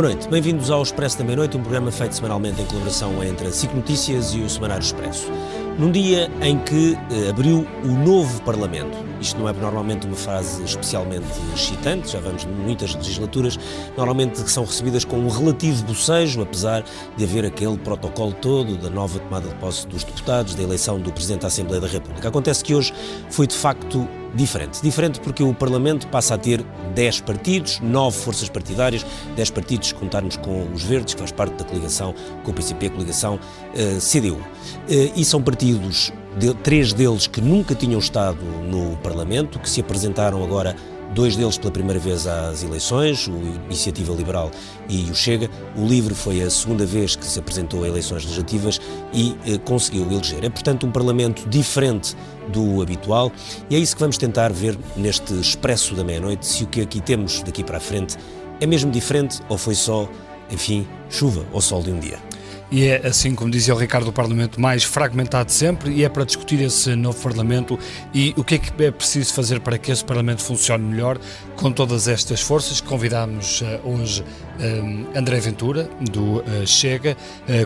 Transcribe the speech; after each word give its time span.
Boa 0.00 0.14
noite, 0.14 0.30
bem-vindos 0.30 0.70
ao 0.70 0.82
Expresso 0.82 1.18
da 1.18 1.24
Meia-Noite, 1.24 1.58
um 1.58 1.60
programa 1.60 1.92
feito 1.92 2.14
semanalmente 2.14 2.62
em 2.62 2.64
colaboração 2.64 3.22
entre 3.22 3.48
a 3.48 3.50
SIC 3.50 3.74
Notícias 3.74 4.32
e 4.32 4.40
o 4.40 4.48
Semanário 4.48 4.82
Expresso. 4.82 5.30
Num 5.78 5.92
dia 5.92 6.30
em 6.40 6.58
que 6.58 6.96
eh, 7.10 7.28
abriu 7.28 7.66
o 7.84 7.88
novo 7.88 8.40
Parlamento. 8.40 8.96
Isto 9.20 9.38
não 9.38 9.46
é 9.46 9.52
normalmente 9.52 10.06
uma 10.06 10.16
fase 10.16 10.64
especialmente 10.64 11.26
excitante, 11.54 12.12
já 12.12 12.18
vamos 12.18 12.46
muitas 12.46 12.94
legislaturas, 12.94 13.58
normalmente 13.94 14.38
são 14.50 14.64
recebidas 14.64 15.04
com 15.04 15.18
um 15.18 15.28
relativo 15.28 15.84
bocejo, 15.84 16.40
apesar 16.40 16.82
de 17.14 17.22
haver 17.22 17.44
aquele 17.44 17.76
protocolo 17.76 18.32
todo 18.32 18.78
da 18.78 18.88
nova 18.88 19.18
tomada 19.18 19.50
de 19.50 19.54
posse 19.56 19.86
dos 19.86 20.02
deputados, 20.02 20.54
da 20.54 20.62
eleição 20.62 20.98
do 20.98 21.12
Presidente 21.12 21.42
da 21.42 21.48
Assembleia 21.48 21.78
da 21.78 21.88
República. 21.88 22.26
Acontece 22.26 22.64
que 22.64 22.74
hoje 22.74 22.94
foi 23.28 23.46
de 23.46 23.54
facto 23.54 24.08
diferente. 24.34 24.80
Diferente 24.82 25.20
porque 25.20 25.42
o 25.42 25.54
Parlamento 25.54 26.06
passa 26.08 26.34
a 26.34 26.38
ter 26.38 26.64
10 26.94 27.20
partidos, 27.20 27.80
9 27.80 28.16
forças 28.16 28.48
partidárias, 28.48 29.04
10 29.36 29.50
partidos 29.50 29.88
se 29.88 29.94
contarmos 29.94 30.36
com 30.36 30.70
os 30.72 30.82
Verdes, 30.82 31.14
que 31.14 31.20
faz 31.20 31.32
parte 31.32 31.54
da 31.54 31.64
coligação 31.64 32.14
com 32.44 32.50
o 32.50 32.54
PCP, 32.54 32.86
a 32.86 32.90
coligação 32.90 33.34
uh, 33.36 34.00
CDU. 34.00 34.36
Uh, 34.36 35.12
e 35.16 35.24
são 35.24 35.42
partidos, 35.42 36.12
de, 36.38 36.54
três 36.54 36.92
deles 36.92 37.26
que 37.26 37.40
nunca 37.40 37.74
tinham 37.74 37.98
estado 37.98 38.42
no 38.68 38.96
Parlamento, 38.98 39.58
que 39.58 39.68
se 39.68 39.80
apresentaram 39.80 40.42
agora 40.42 40.76
dois 41.14 41.36
deles 41.36 41.58
pela 41.58 41.72
primeira 41.72 41.98
vez 41.98 42.26
às 42.26 42.62
eleições, 42.62 43.26
o 43.26 43.36
Iniciativa 43.66 44.12
Liberal 44.12 44.50
e 44.88 45.10
o 45.10 45.14
Chega. 45.14 45.48
O 45.76 45.86
LIVRE 45.86 46.14
foi 46.14 46.42
a 46.42 46.50
segunda 46.50 46.86
vez 46.86 47.16
que 47.16 47.24
se 47.24 47.38
apresentou 47.38 47.84
a 47.84 47.88
eleições 47.88 48.24
legislativas 48.24 48.80
e 49.12 49.36
eh, 49.46 49.58
conseguiu 49.58 50.10
eleger. 50.10 50.44
É, 50.44 50.50
portanto, 50.50 50.86
um 50.86 50.90
Parlamento 50.90 51.48
diferente 51.48 52.16
do 52.48 52.82
habitual 52.82 53.30
e 53.68 53.76
é 53.76 53.78
isso 53.78 53.94
que 53.94 54.00
vamos 54.00 54.18
tentar 54.18 54.52
ver 54.52 54.78
neste 54.96 55.34
Expresso 55.34 55.94
da 55.94 56.04
Meia-Noite, 56.04 56.46
se 56.46 56.64
o 56.64 56.66
que 56.66 56.80
aqui 56.80 57.00
temos 57.00 57.42
daqui 57.42 57.62
para 57.62 57.76
a 57.76 57.80
frente 57.80 58.16
é 58.60 58.66
mesmo 58.66 58.90
diferente 58.90 59.40
ou 59.48 59.56
foi 59.56 59.74
só, 59.74 60.08
enfim, 60.50 60.86
chuva 61.08 61.44
ou 61.52 61.60
sol 61.60 61.82
de 61.82 61.90
um 61.90 61.98
dia 61.98 62.29
e 62.70 62.86
é, 62.86 63.06
assim 63.06 63.34
como 63.34 63.50
dizia 63.50 63.74
o 63.74 63.78
Ricardo, 63.78 64.08
o 64.08 64.12
Parlamento 64.12 64.60
mais 64.60 64.84
fragmentado 64.84 65.50
sempre 65.50 65.90
e 65.92 66.04
é 66.04 66.08
para 66.08 66.24
discutir 66.24 66.60
esse 66.60 66.94
novo 66.94 67.20
Parlamento 67.20 67.78
e 68.14 68.32
o 68.36 68.44
que 68.44 68.54
é 68.54 68.58
que 68.58 68.84
é 68.84 68.90
preciso 68.90 69.34
fazer 69.34 69.60
para 69.60 69.76
que 69.76 69.90
esse 69.90 70.04
Parlamento 70.04 70.42
funcione 70.42 70.84
melhor 70.84 71.18
com 71.60 71.70
todas 71.70 72.08
estas 72.08 72.40
forças. 72.40 72.80
Convidámos 72.80 73.60
uh, 73.60 73.64
hoje 73.84 74.24
eh, 74.58 75.18
André 75.18 75.40
Ventura, 75.40 75.88
do 76.00 76.38
uh, 76.38 76.66
Chega, 76.66 77.16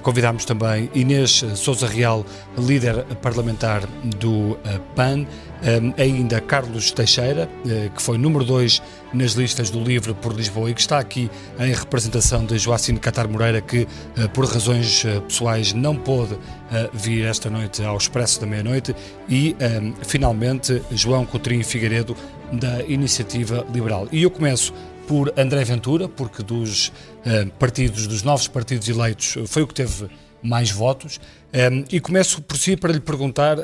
convidámos 0.02 0.44
também 0.44 0.90
Inês 0.94 1.44
Souza 1.54 1.86
Real, 1.86 2.26
líder 2.58 3.04
parlamentar 3.22 3.82
do 4.16 4.58
PAN, 4.94 5.26
ainda 5.96 6.40
Carlos 6.40 6.90
Teixeira, 6.90 7.48
que 7.94 8.02
foi 8.02 8.18
número 8.18 8.44
2 8.44 8.82
nas 9.12 9.32
listas 9.32 9.70
do 9.70 9.82
Livre 9.82 10.14
por 10.14 10.32
Lisboa 10.32 10.70
e 10.70 10.74
que 10.74 10.80
está 10.80 10.98
aqui 10.98 11.30
em 11.58 11.72
representação 11.72 12.44
de 12.44 12.58
Joacine 12.58 12.98
Catar 12.98 13.28
Moreira, 13.28 13.60
que 13.60 13.86
por 14.32 14.46
razões 14.46 15.04
pessoais 15.26 15.72
não 15.72 15.96
pôde 15.96 16.36
vir 16.92 17.24
esta 17.24 17.50
noite 17.50 17.82
ao 17.82 17.96
Expresso 17.96 18.40
da 18.40 18.46
Meia-Noite, 18.46 18.94
e 19.28 19.56
um, 19.82 19.94
finalmente 20.04 20.82
João 20.90 21.24
Coutrinho 21.26 21.64
Figueiredo, 21.64 22.16
da 22.52 22.82
Iniciativa 22.84 23.66
Liberal. 23.72 24.08
E 24.12 24.22
eu 24.22 24.30
começo 24.30 24.72
por 25.06 25.32
André 25.36 25.64
Ventura, 25.64 26.08
porque 26.08 26.42
dos 26.42 26.92
partidos, 27.58 28.06
dos 28.06 28.22
novos 28.22 28.48
partidos 28.48 28.88
eleitos, 28.88 29.36
foi 29.46 29.62
o 29.62 29.66
que 29.66 29.74
teve 29.74 30.08
mais 30.42 30.70
votos, 30.70 31.20
um, 31.52 31.84
e 31.90 32.00
começo 32.00 32.42
por 32.42 32.56
si 32.56 32.76
para 32.76 32.92
lhe 32.92 33.00
perguntar 33.00 33.58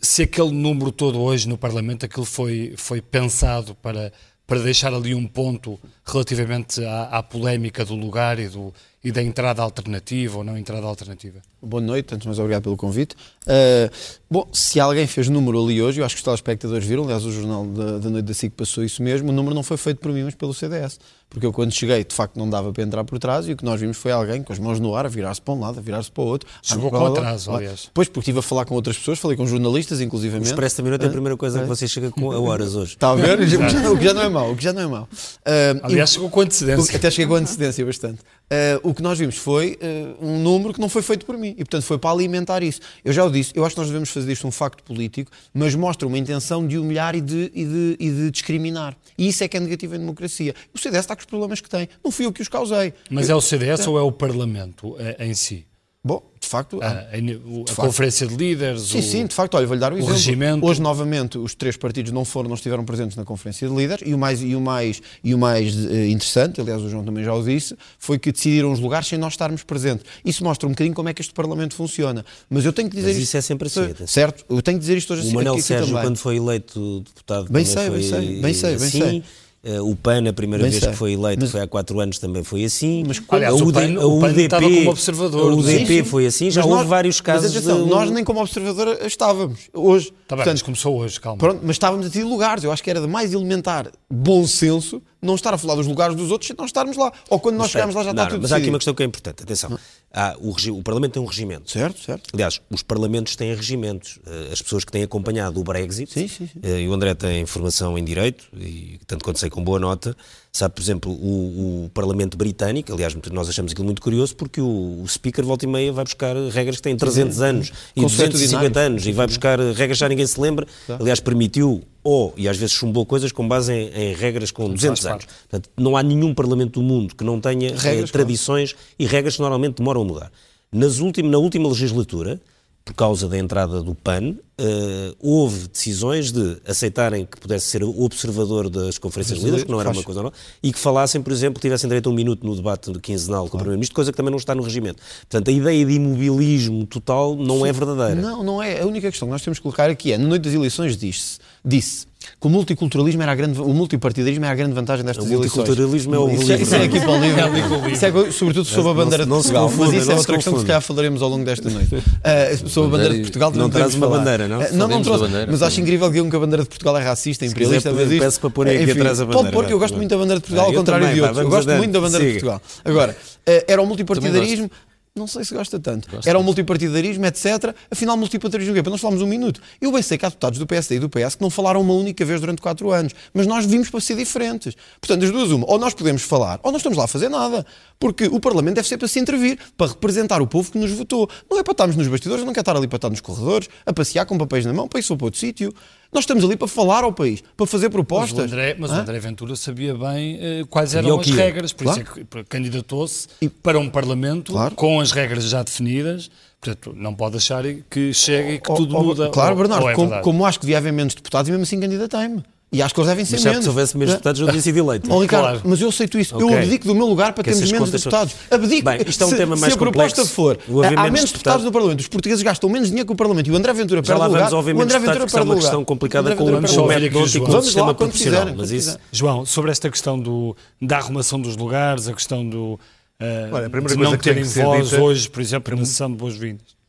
se 0.00 0.22
aquele 0.22 0.50
número 0.50 0.90
todo 0.90 1.20
hoje 1.20 1.48
no 1.48 1.58
Parlamento, 1.58 2.06
aquilo 2.06 2.24
foi, 2.24 2.74
foi 2.76 3.00
pensado 3.00 3.74
para, 3.74 4.12
para 4.46 4.60
deixar 4.60 4.94
ali 4.94 5.14
um 5.14 5.26
ponto 5.26 5.78
relativamente 6.12 6.84
à, 6.84 7.04
à 7.04 7.22
polémica 7.22 7.84
do 7.84 7.94
lugar 7.94 8.38
e, 8.38 8.48
do, 8.48 8.72
e 9.02 9.12
da 9.12 9.22
entrada 9.22 9.62
alternativa 9.62 10.38
ou 10.38 10.44
não 10.44 10.56
entrada 10.58 10.86
alternativa? 10.86 11.40
Boa 11.62 11.82
noite, 11.82 12.14
antes 12.14 12.26
mais 12.26 12.38
obrigado 12.38 12.64
pelo 12.64 12.76
convite. 12.76 13.14
Uh, 13.46 13.90
bom, 14.30 14.48
se 14.52 14.80
alguém 14.80 15.06
fez 15.06 15.28
número 15.28 15.62
ali 15.62 15.80
hoje, 15.80 16.00
eu 16.00 16.04
acho 16.04 16.14
que 16.14 16.20
os 16.20 16.24
telespectadores 16.24 16.86
viram, 16.86 17.04
aliás 17.04 17.24
o 17.24 17.32
jornal 17.32 17.66
da, 17.66 17.98
da 17.98 18.10
noite 18.10 18.24
da 18.24 18.34
SIC 18.34 18.54
passou 18.54 18.82
isso 18.82 19.02
mesmo, 19.02 19.30
o 19.30 19.32
número 19.32 19.54
não 19.54 19.62
foi 19.62 19.76
feito 19.76 19.98
por 19.98 20.12
mim, 20.12 20.24
mas 20.24 20.34
pelo 20.34 20.54
CDS. 20.54 20.98
Porque 21.30 21.46
eu 21.46 21.52
quando 21.52 21.70
cheguei, 21.70 22.02
de 22.02 22.12
facto, 22.12 22.36
não 22.36 22.50
dava 22.50 22.72
para 22.72 22.82
entrar 22.82 23.04
por 23.04 23.16
trás 23.20 23.46
e 23.46 23.52
o 23.52 23.56
que 23.56 23.64
nós 23.64 23.80
vimos 23.80 23.96
foi 23.96 24.10
alguém 24.10 24.42
com 24.42 24.52
as 24.52 24.58
mãos 24.58 24.80
no 24.80 24.96
ar 24.96 25.06
a 25.06 25.08
virar-se 25.08 25.40
para 25.40 25.54
um 25.54 25.60
lado, 25.60 25.78
a 25.78 25.82
virar-se 25.82 26.10
para 26.10 26.24
o 26.24 26.26
outro. 26.26 26.48
Chegou 26.60 26.90
com 26.90 27.06
atraso, 27.06 27.52
aliás. 27.52 27.88
Pois, 27.94 28.08
porque 28.08 28.18
estive 28.18 28.40
a 28.40 28.42
falar 28.42 28.64
com 28.64 28.74
outras 28.74 28.98
pessoas, 28.98 29.16
falei 29.20 29.36
com 29.36 29.46
jornalistas, 29.46 30.00
inclusivamente. 30.00 30.48
O 30.48 30.50
Expresso 30.50 30.76
também 30.78 30.90
não 30.90 31.04
é 31.04 31.08
a 31.08 31.10
primeira 31.10 31.36
coisa 31.36 31.60
que 31.60 31.66
você 31.66 31.86
chega 31.86 32.10
com 32.10 32.32
a 32.32 32.40
horas 32.40 32.74
hoje. 32.74 32.94
Está 32.94 33.10
a 33.10 33.14
ver? 33.14 33.38
o 33.38 33.96
que 33.96 34.04
já 34.04 34.12
não 34.12 34.22
é 34.22 34.28
mau, 34.28 34.50
o 34.50 34.56
que 34.56 34.64
já 34.64 34.72
não 34.72 34.82
é 34.82 34.86
mau. 34.88 35.04
Uh, 35.04 35.80
aliás, 35.84 35.99
chegou 36.06 36.30
com 36.30 36.40
antecedência. 36.40 36.96
Até 36.96 37.10
cheguei 37.10 37.26
com 37.26 37.34
antecedência 37.34 37.84
bastante. 37.84 38.20
Uh, 38.20 38.88
o 38.88 38.94
que 38.94 39.02
nós 39.02 39.18
vimos 39.18 39.36
foi 39.36 39.78
uh, 39.80 40.24
um 40.24 40.38
número 40.40 40.74
que 40.74 40.80
não 40.80 40.88
foi 40.88 41.02
feito 41.02 41.24
por 41.24 41.36
mim 41.36 41.50
e, 41.50 41.64
portanto, 41.64 41.82
foi 41.82 41.98
para 41.98 42.10
alimentar 42.10 42.62
isso. 42.62 42.80
Eu 43.04 43.12
já 43.12 43.24
o 43.24 43.30
disse, 43.30 43.52
eu 43.54 43.64
acho 43.64 43.74
que 43.74 43.80
nós 43.80 43.88
devemos 43.88 44.10
fazer 44.10 44.32
isto 44.32 44.46
um 44.46 44.50
facto 44.50 44.82
político, 44.82 45.30
mas 45.52 45.74
mostra 45.74 46.06
uma 46.06 46.18
intenção 46.18 46.66
de 46.66 46.78
humilhar 46.78 47.14
e 47.14 47.20
de, 47.20 47.50
e 47.54 47.64
de, 47.64 47.96
e 47.98 48.10
de 48.10 48.30
discriminar. 48.30 48.96
E 49.16 49.28
isso 49.28 49.44
é 49.44 49.48
que 49.48 49.56
é 49.56 49.60
negativo 49.60 49.94
em 49.94 49.98
democracia. 49.98 50.54
O 50.74 50.78
CDS 50.78 51.00
está 51.00 51.14
com 51.14 51.20
os 51.20 51.26
problemas 51.26 51.60
que 51.60 51.68
tem. 51.68 51.88
Não 52.02 52.10
fui 52.10 52.26
eu 52.26 52.32
que 52.32 52.42
os 52.42 52.48
causei. 52.48 52.92
Mas 53.10 53.28
eu, 53.28 53.34
é 53.34 53.38
o 53.38 53.40
CDS 53.40 53.80
é. 53.80 53.88
ou 53.88 53.98
é 53.98 54.02
o 54.02 54.12
Parlamento 54.12 54.96
eh, 54.98 55.26
em 55.26 55.34
si? 55.34 55.66
Bom, 56.02 56.29
facto. 56.50 56.82
A, 56.82 56.86
a, 56.86 57.16
a 57.16 57.20
de 57.20 57.74
conferência 57.76 58.26
de 58.26 58.34
líderes. 58.36 58.82
Sim, 58.82 58.98
o, 58.98 59.02
sim, 59.02 59.26
de 59.26 59.34
facto. 59.34 59.54
Olha, 59.54 59.66
vou-lhe 59.66 59.80
dar 59.80 59.92
um 59.92 59.96
o 59.96 59.98
exemplo. 59.98 60.14
Regimento. 60.14 60.66
Hoje, 60.66 60.80
novamente, 60.80 61.38
os 61.38 61.54
três 61.54 61.76
partidos 61.76 62.12
não 62.12 62.24
foram, 62.24 62.48
não 62.48 62.56
estiveram 62.56 62.84
presentes 62.84 63.16
na 63.16 63.24
conferência 63.24 63.68
de 63.68 63.74
líderes 63.74 64.06
e 64.06 64.14
o 64.14 64.18
mais, 64.18 64.42
e 64.42 64.54
o 64.54 64.60
mais, 64.60 65.00
e 65.22 65.34
o 65.34 65.38
mais 65.38 65.74
uh, 65.74 65.94
interessante, 66.06 66.60
aliás, 66.60 66.82
o 66.82 66.88
João 66.88 67.04
também 67.04 67.24
já 67.24 67.32
o 67.32 67.42
disse, 67.42 67.76
foi 67.98 68.18
que 68.18 68.32
decidiram 68.32 68.72
os 68.72 68.80
lugares 68.80 69.06
sem 69.06 69.18
nós 69.18 69.32
estarmos 69.32 69.62
presentes. 69.62 70.04
Isso 70.24 70.42
mostra 70.44 70.66
um 70.66 70.72
bocadinho 70.72 70.94
como 70.94 71.08
é 71.08 71.14
que 71.14 71.22
este 71.22 71.32
Parlamento 71.32 71.74
funciona. 71.74 72.24
Mas 72.48 72.64
eu 72.64 72.72
tenho 72.72 72.88
que 72.88 72.96
dizer 72.96 73.08
Mas 73.08 73.16
isto. 73.16 73.24
isso 73.24 73.36
é 73.36 73.40
sempre 73.40 73.66
assim. 73.68 74.06
Certo? 74.06 74.44
Eu 74.48 74.62
tenho 74.62 74.78
que 74.78 74.80
dizer 74.80 74.96
isto 74.96 75.12
hoje 75.12 75.22
o 75.22 75.24
assim. 75.26 75.32
O 75.32 75.36
Manuel 75.36 75.62
Sérgio, 75.62 76.00
quando 76.00 76.16
foi 76.16 76.36
eleito 76.36 77.00
deputado, 77.00 77.50
bem 77.50 77.64
sei, 77.64 77.90
bem 77.90 78.02
sei, 78.02 78.40
bem 78.40 78.54
sei, 78.54 78.76
bem 78.76 78.86
assim. 78.86 78.98
sei. 78.98 79.24
Uh, 79.62 79.90
o 79.90 79.94
PAN, 79.94 80.26
a 80.26 80.32
primeira 80.32 80.62
Bem 80.62 80.70
vez 80.70 80.82
sei. 80.82 80.90
que 80.90 80.96
foi 80.96 81.12
eleito, 81.12 81.42
mas, 81.42 81.50
foi 81.50 81.60
há 81.60 81.66
quatro 81.66 82.00
anos, 82.00 82.18
também 82.18 82.42
foi 82.42 82.64
assim. 82.64 83.04
Mas 83.06 83.20
Aliás, 83.28 83.60
a, 83.60 83.62
UD, 83.62 83.72
PAN, 83.74 84.00
a 84.00 84.06
UDP, 84.06 84.40
estava 84.40 84.62
como 84.62 84.90
observador. 84.90 85.52
A 85.52 85.54
UDP 85.54 85.70
sim, 85.78 85.86
sim. 85.86 86.04
foi 86.04 86.26
assim, 86.26 86.50
já 86.50 86.62
mas 86.62 86.70
houve 86.70 86.80
nós, 86.80 86.88
vários 86.88 87.20
casos. 87.20 87.52
Mas 87.52 87.56
atenção, 87.56 87.84
de... 87.84 87.90
nós 87.90 88.10
nem 88.10 88.24
como 88.24 88.40
observador 88.40 88.98
estávamos. 89.04 89.68
Hoje. 89.74 90.06
Está 90.06 90.34
bem, 90.34 90.44
Portanto, 90.44 90.54
mas 90.54 90.62
começou 90.62 90.98
hoje, 90.98 91.20
calma. 91.20 91.38
Pronto, 91.38 91.60
mas 91.62 91.72
estávamos 91.72 92.06
a 92.06 92.10
ter 92.10 92.24
lugares. 92.24 92.64
Eu 92.64 92.72
acho 92.72 92.82
que 92.82 92.88
era 92.88 93.02
de 93.02 93.06
mais 93.06 93.34
elementar 93.34 93.90
bom 94.10 94.46
senso 94.46 95.02
não 95.20 95.34
estar 95.34 95.52
a 95.52 95.58
falar 95.58 95.74
dos 95.74 95.86
lugares 95.86 96.16
dos 96.16 96.30
outros 96.30 96.46
sem 96.46 96.56
nós 96.56 96.66
estarmos 96.66 96.96
lá. 96.96 97.12
Ou 97.28 97.38
quando 97.38 97.56
nós 97.56 97.70
chegarmos 97.70 97.94
lá 97.94 98.02
já 98.02 98.12
não, 98.12 98.22
está 98.22 98.26
tudo 98.26 98.42
Mas 98.42 98.50
decidido. 98.50 98.54
há 98.54 98.58
aqui 98.58 98.68
uma 98.70 98.78
questão 98.78 98.94
que 98.94 99.02
é 99.02 99.06
importante. 99.06 99.42
Atenção. 99.42 99.78
Há, 100.12 100.36
o, 100.38 100.78
o, 100.78 100.82
Parlamento 100.82 101.12
tem 101.12 101.22
um 101.22 101.26
regimento. 101.26 101.70
Certo, 101.70 102.00
certo. 102.00 102.30
Aliás, 102.32 102.60
os 102.70 102.82
Parlamentos 102.82 103.36
têm 103.36 103.54
regimentos. 103.54 104.18
Eh, 104.26 104.50
as 104.52 104.60
pessoas 104.60 104.84
que 104.84 104.90
têm 104.90 105.02
acompanhado 105.02 105.60
o 105.60 105.64
Brexit, 105.64 106.12
sim, 106.12 106.26
sim, 106.26 106.46
sim. 106.46 106.60
Eh, 106.62 106.80
e 106.82 106.88
o 106.88 106.92
André 106.92 107.14
tem 107.14 107.46
formação 107.46 107.96
em 107.96 108.04
Direito, 108.04 108.48
e 108.56 108.98
tanto 109.06 109.24
quanto 109.24 109.38
sei 109.38 109.50
com 109.50 109.62
boa 109.62 109.78
nota, 109.78 110.16
sabe, 110.52 110.74
por 110.74 110.80
exemplo, 110.80 111.12
o, 111.12 111.84
o 111.84 111.90
Parlamento 111.90 112.36
Britânico, 112.36 112.92
aliás, 112.92 113.14
nós 113.32 113.48
achamos 113.48 113.72
aquilo 113.72 113.84
muito 113.84 114.02
curioso, 114.02 114.34
porque 114.34 114.60
o, 114.60 115.02
o 115.02 115.08
Speaker, 115.08 115.44
volta 115.44 115.64
e 115.64 115.68
meia, 115.68 115.92
vai 115.92 116.04
buscar 116.04 116.36
regras 116.50 116.76
que 116.76 116.82
têm 116.82 116.96
300 116.96 117.40
anos 117.40 117.72
e 117.94 118.00
250 118.00 118.80
anos, 118.80 119.06
e 119.06 119.12
vai 119.12 119.26
buscar 119.26 119.58
regras 119.58 119.98
que 119.98 120.00
já 120.00 120.08
ninguém 120.08 120.26
se 120.26 120.40
lembra. 120.40 120.66
Aliás, 120.88 121.20
permitiu 121.20 121.82
ou, 122.02 122.34
e 122.36 122.48
às 122.48 122.56
vezes 122.56 122.74
chumbou 122.74 123.04
coisas 123.04 123.30
com 123.30 123.46
base 123.46 123.72
em, 123.72 123.88
em 123.88 124.14
regras 124.14 124.50
com 124.50 124.68
200 124.68 125.06
anos. 125.06 125.24
Portanto, 125.24 125.70
não 125.76 125.96
há 125.96 126.02
nenhum 126.02 126.34
parlamento 126.34 126.80
do 126.80 126.82
mundo 126.82 127.14
que 127.14 127.22
não 127.22 127.40
tenha 127.40 127.76
regras, 127.76 128.10
eh, 128.10 128.12
tradições 128.12 128.72
claro. 128.72 128.88
e 128.98 129.06
regras 129.06 129.36
que 129.36 129.42
normalmente 129.42 129.76
demoram 129.76 130.02
a 130.02 130.04
mudar. 130.04 130.32
Nas 130.72 130.98
últim, 130.98 131.22
na 131.22 131.38
última 131.38 131.68
legislatura, 131.68 132.40
por 132.84 132.94
causa 132.94 133.28
da 133.28 133.38
entrada 133.38 133.82
do 133.82 133.94
PAN, 133.94 134.30
uh, 134.30 135.16
houve 135.20 135.68
decisões 135.68 136.32
de 136.32 136.56
aceitarem 136.66 137.24
que 137.24 137.38
pudesse 137.38 137.66
ser 137.66 137.84
o 137.84 138.02
observador 138.02 138.68
das 138.68 138.98
conferências 138.98 139.38
de 139.38 139.44
líderes, 139.44 139.64
que 139.64 139.70
não 139.70 139.80
era 139.80 139.90
uma 139.90 140.02
coisa 140.02 140.22
normal, 140.22 140.38
e 140.62 140.72
que 140.72 140.78
falassem, 140.78 141.22
por 141.22 141.32
exemplo, 141.32 141.60
tivessem 141.60 141.88
direito 141.88 142.08
a 142.08 142.12
um 142.12 142.14
minuto 142.14 142.44
no 142.46 142.56
debate 142.56 142.90
quinzenal 143.00 143.42
com 143.42 143.56
o 143.56 143.60
Primeiro-Ministro, 143.60 143.94
coisa 143.94 144.10
que 144.10 144.16
também 144.16 144.30
não 144.30 144.38
está 144.38 144.54
no 144.54 144.62
regimento. 144.62 145.00
Portanto, 145.20 145.48
a 145.48 145.52
ideia 145.52 145.84
de 145.84 145.92
imobilismo 145.92 146.86
total 146.86 147.36
não 147.36 147.60
Sim. 147.60 147.68
é 147.68 147.72
verdadeira. 147.72 148.20
Não, 148.20 148.42
não 148.42 148.62
é. 148.62 148.80
A 148.80 148.86
única 148.86 149.08
questão 149.10 149.28
que 149.28 149.32
nós 149.32 149.42
temos 149.42 149.58
que 149.58 149.62
colocar 149.62 149.88
aqui 149.88 150.12
é, 150.12 150.18
na 150.18 150.26
noite 150.26 150.42
das 150.42 150.54
eleições 150.54 150.96
disse, 150.96 151.38
disse 151.64 152.09
que 152.40 152.46
o 152.46 152.50
multiculturalismo 152.50 153.22
era 153.22 153.32
a 153.32 153.34
grande, 153.34 153.60
o 153.60 153.74
multipartidarismo 153.74 154.46
era 154.46 154.54
a 154.54 154.56
grande 154.56 154.72
vantagem 154.72 155.04
destas 155.04 155.26
eleições. 155.26 155.52
O 155.52 155.56
multiculturalismo 155.58 156.14
é 156.14 156.18
o 156.18 156.30
isso, 156.30 156.42
livro. 156.44 156.62
Isso 156.62 156.74
é 156.74 156.84
aqui 156.84 157.00
para 157.00 157.10
o 157.10 157.20
livro. 157.20 157.40
É 157.40 157.90
isso 157.90 158.06
é, 158.06 158.10
sobretudo 158.32 158.64
sobre 158.64 158.90
a 158.90 158.94
bandeira 158.94 159.24
de 159.24 159.30
Portugal. 159.30 159.70
Mas 159.76 159.92
isso 159.92 160.10
é 160.10 160.14
outra 160.14 160.34
questão 160.36 160.54
que 160.54 160.60
se 160.60 160.66
calhar 160.66 160.80
falaremos 160.80 161.20
ao 161.20 161.28
longo 161.28 161.44
desta 161.44 161.68
noite. 161.68 161.90
Uh, 162.20 162.68
sobre 162.68 162.88
a 162.88 162.92
bandeira 162.92 163.14
de 163.14 163.20
Portugal 163.22 163.50
não 163.52 163.70
traz 163.70 163.94
uma 163.94 164.06
bandeira, 164.06 164.46
não? 164.46 164.60
Uh, 164.60 164.74
não, 164.74 164.88
não 164.88 165.02
trouxe. 165.02 165.24
Mas 165.48 165.62
acho 165.62 165.80
incrível 165.80 166.06
que 166.08 166.14
digam 166.14 166.28
que 166.28 166.36
a 166.36 166.38
bandeira 166.38 166.62
de 166.62 166.68
Portugal 166.68 166.96
é 166.98 167.02
racista, 167.02 167.46
imperialista. 167.46 167.92
Mas 167.92 168.10
isto, 168.10 168.22
peço 168.22 168.40
para 168.40 168.50
pôr 168.50 168.68
aqui 168.68 168.90
atrás 168.90 169.20
a 169.20 169.24
bandeira. 169.24 169.42
Pode 169.42 169.52
pôr, 169.52 169.66
que 169.66 169.72
eu 169.72 169.78
gosto 169.78 169.96
muito 169.96 170.10
da 170.10 170.16
bandeira 170.18 170.38
de 170.38 170.46
Portugal, 170.46 170.66
ao 170.66 170.72
contrário 170.74 171.14
de 171.14 171.20
outros. 171.20 171.38
Eu 171.38 171.48
gosto 171.48 171.70
muito 171.72 171.92
da 171.92 172.00
bandeira 172.00 172.24
de 172.24 172.32
Portugal. 172.32 172.62
Agora, 172.84 173.16
uh, 173.48 173.64
era 173.66 173.82
o 173.82 173.86
multipartidarismo 173.86 174.70
Não 175.14 175.26
sei 175.26 175.44
se 175.44 175.52
gosta 175.52 175.78
tanto. 175.78 176.08
Era 176.24 176.38
o 176.38 176.42
multipartidarismo, 176.42 177.26
etc. 177.26 177.74
Afinal, 177.90 178.16
multipartidarismo 178.16 178.72
o 178.72 178.76
quê? 178.76 178.82
Para 178.82 178.92
nós 178.92 179.00
falarmos 179.00 179.22
um 179.22 179.26
minuto. 179.26 179.60
Eu 179.80 179.90
bem 179.90 180.02
sei 180.02 180.16
que 180.16 180.24
há 180.24 180.28
deputados 180.28 180.58
do 180.58 180.66
PSD 180.66 180.96
e 180.96 180.98
do 181.00 181.08
PS 181.08 181.34
que 181.34 181.42
não 181.42 181.50
falaram 181.50 181.80
uma 181.80 181.94
única 181.94 182.24
vez 182.24 182.40
durante 182.40 182.62
quatro 182.62 182.90
anos. 182.92 183.12
Mas 183.34 183.46
nós 183.46 183.66
vimos 183.66 183.90
para 183.90 184.00
ser 184.00 184.16
diferentes. 184.16 184.76
Portanto, 185.00 185.24
as 185.24 185.30
duas, 185.32 185.50
uma. 185.50 185.68
Ou 185.68 185.78
nós 185.78 185.94
podemos 185.94 186.22
falar, 186.22 186.60
ou 186.62 186.70
nós 186.70 186.78
estamos 186.78 186.96
lá 186.96 187.04
a 187.04 187.08
fazer 187.08 187.28
nada. 187.28 187.66
Porque 187.98 188.26
o 188.26 188.38
Parlamento 188.38 188.76
deve 188.76 188.86
ser 188.86 188.98
para 188.98 189.08
se 189.08 189.18
intervir, 189.18 189.58
para 189.76 189.88
representar 189.88 190.40
o 190.40 190.46
povo 190.46 190.70
que 190.70 190.78
nos 190.78 190.92
votou. 190.92 191.28
Não 191.50 191.58
é 191.58 191.62
para 191.64 191.72
estarmos 191.72 191.96
nos 191.96 192.06
bastidores, 192.06 192.44
não 192.44 192.52
quer 192.52 192.60
estar 192.60 192.76
ali 192.76 192.86
para 192.86 192.96
estar 192.96 193.10
nos 193.10 193.20
corredores, 193.20 193.68
a 193.84 193.92
passear 193.92 194.24
com 194.26 194.38
papéis 194.38 194.64
na 194.64 194.72
mão, 194.72 194.86
para 194.86 195.00
isso 195.00 195.12
ou 195.12 195.16
para 195.16 195.26
outro 195.26 195.40
sítio. 195.40 195.74
Nós 196.12 196.24
estamos 196.24 196.44
ali 196.44 196.56
para 196.56 196.66
falar 196.66 197.04
ao 197.04 197.12
país, 197.12 197.42
para 197.56 197.66
fazer 197.66 197.88
propostas. 197.88 198.38
Mas 198.38 198.50
o 198.50 198.54
André, 198.54 198.76
mas 198.78 198.90
o 198.90 198.94
André 198.94 199.18
Ventura 199.20 199.54
sabia 199.54 199.94
bem 199.94 200.36
uh, 200.62 200.66
quais 200.66 200.94
eram 200.94 201.20
as 201.20 201.30
regras, 201.30 201.72
por 201.72 201.84
claro. 201.84 202.02
isso 202.02 202.20
é 202.20 202.24
que 202.24 202.44
candidatou-se 202.44 203.28
para 203.62 203.78
um 203.78 203.88
Parlamento 203.88 204.52
claro. 204.52 204.74
com 204.74 205.00
as 205.00 205.12
regras 205.12 205.44
já 205.44 205.62
definidas. 205.62 206.30
Portanto, 206.60 206.92
não 206.94 207.14
pode 207.14 207.36
achar 207.36 207.62
que 207.88 208.12
chega 208.12 208.50
e 208.50 208.58
que 208.58 208.70
oh, 208.70 208.74
tudo 208.74 208.96
oh, 208.96 209.02
muda. 209.02 209.30
Claro, 209.30 209.56
Bernardo, 209.56 209.88
é 209.88 209.94
como, 209.94 210.20
como, 210.20 210.44
acho 210.44 210.58
que 210.58 210.66
devia 210.66 210.78
haver 210.78 210.92
menos 210.92 211.14
deputados 211.14 211.48
e 211.48 211.52
mesmo 211.52 211.62
assim 211.62 211.80
candidatei-me. 211.80 212.42
E 212.72 212.80
acho 212.80 212.94
que 212.94 213.00
eles 213.00 213.08
devem 213.08 213.24
ser 213.24 213.34
mas 213.34 213.44
menos. 213.44 213.64
se 213.64 213.68
houvesse 213.68 213.98
menos 213.98 214.14
deputados, 214.14 214.40
eu 214.40 214.48
tinha 214.48 214.62
sido 214.62 214.78
eleito. 214.78 215.12
Oh, 215.12 215.20
Ricardo, 215.20 215.42
claro. 215.42 215.60
mas 215.64 215.80
eu 215.80 215.88
aceito 215.88 216.18
isso. 216.20 216.36
Okay. 216.36 216.48
Eu 216.48 216.58
abdico 216.58 216.86
do 216.86 216.94
meu 216.94 217.06
lugar 217.06 217.32
para 217.32 217.42
termos 217.42 217.72
menos 217.72 217.90
deputados. 217.90 218.34
Abdico. 218.48 218.84
Bem, 218.84 219.00
isto 219.06 219.24
é 219.24 219.26
um 219.26 219.30
se, 219.30 219.36
tema 219.36 219.56
mais 219.56 219.72
se 219.72 219.76
a 219.76 219.82
proposta 219.82 220.24
for, 220.24 220.56
há 220.96 221.10
menos 221.10 221.32
deputados 221.32 221.64
no 221.64 221.72
Parlamento, 221.72 222.00
os 222.00 222.06
portugueses 222.06 222.44
gastam 222.44 222.70
menos 222.70 222.88
dinheiro 222.88 223.06
que 223.06 223.12
o 223.12 223.16
Parlamento 223.16 223.48
e 223.48 223.50
o 223.50 223.56
André 223.56 223.72
Ventura 223.72 224.02
perde 224.02 224.20
o 224.20 224.24
lugar, 224.24 224.52
o 224.52 224.58
André 224.80 224.98
Ventura 225.00 225.26
perde 225.26 225.36
o 225.36 225.40
lugar. 225.40 225.40
É 225.40 225.44
uma 225.44 225.56
questão 225.56 225.84
complicada 225.84 226.36
com 226.36 226.44
o 226.44 226.86
método 226.86 227.06
e 227.06 227.40
com 227.40 227.56
o 227.56 227.62
sistema 227.62 227.92
profissional. 227.92 228.46
Mas 228.56 228.70
isso... 228.70 228.96
João, 229.10 229.44
sobre 229.44 229.72
esta 229.72 229.90
questão 229.90 230.18
do, 230.18 230.56
da 230.80 230.98
arrumação 230.98 231.40
dos 231.40 231.56
lugares, 231.56 232.06
a 232.06 232.12
questão 232.12 232.48
do... 232.48 232.78
Uh, 233.20 233.52
Olha, 233.52 233.66
a 233.66 233.70
primeira 233.70 233.88
de 233.88 233.96
coisa 233.96 234.10
não 234.12 234.16
terem 234.16 234.44
voz 234.44 234.92
hoje, 234.92 235.28
por 235.28 235.42
exemplo, 235.42 235.76
na 235.76 235.84
sessão 235.84 236.10
de 236.10 236.16
boas-vindas. 236.16 236.79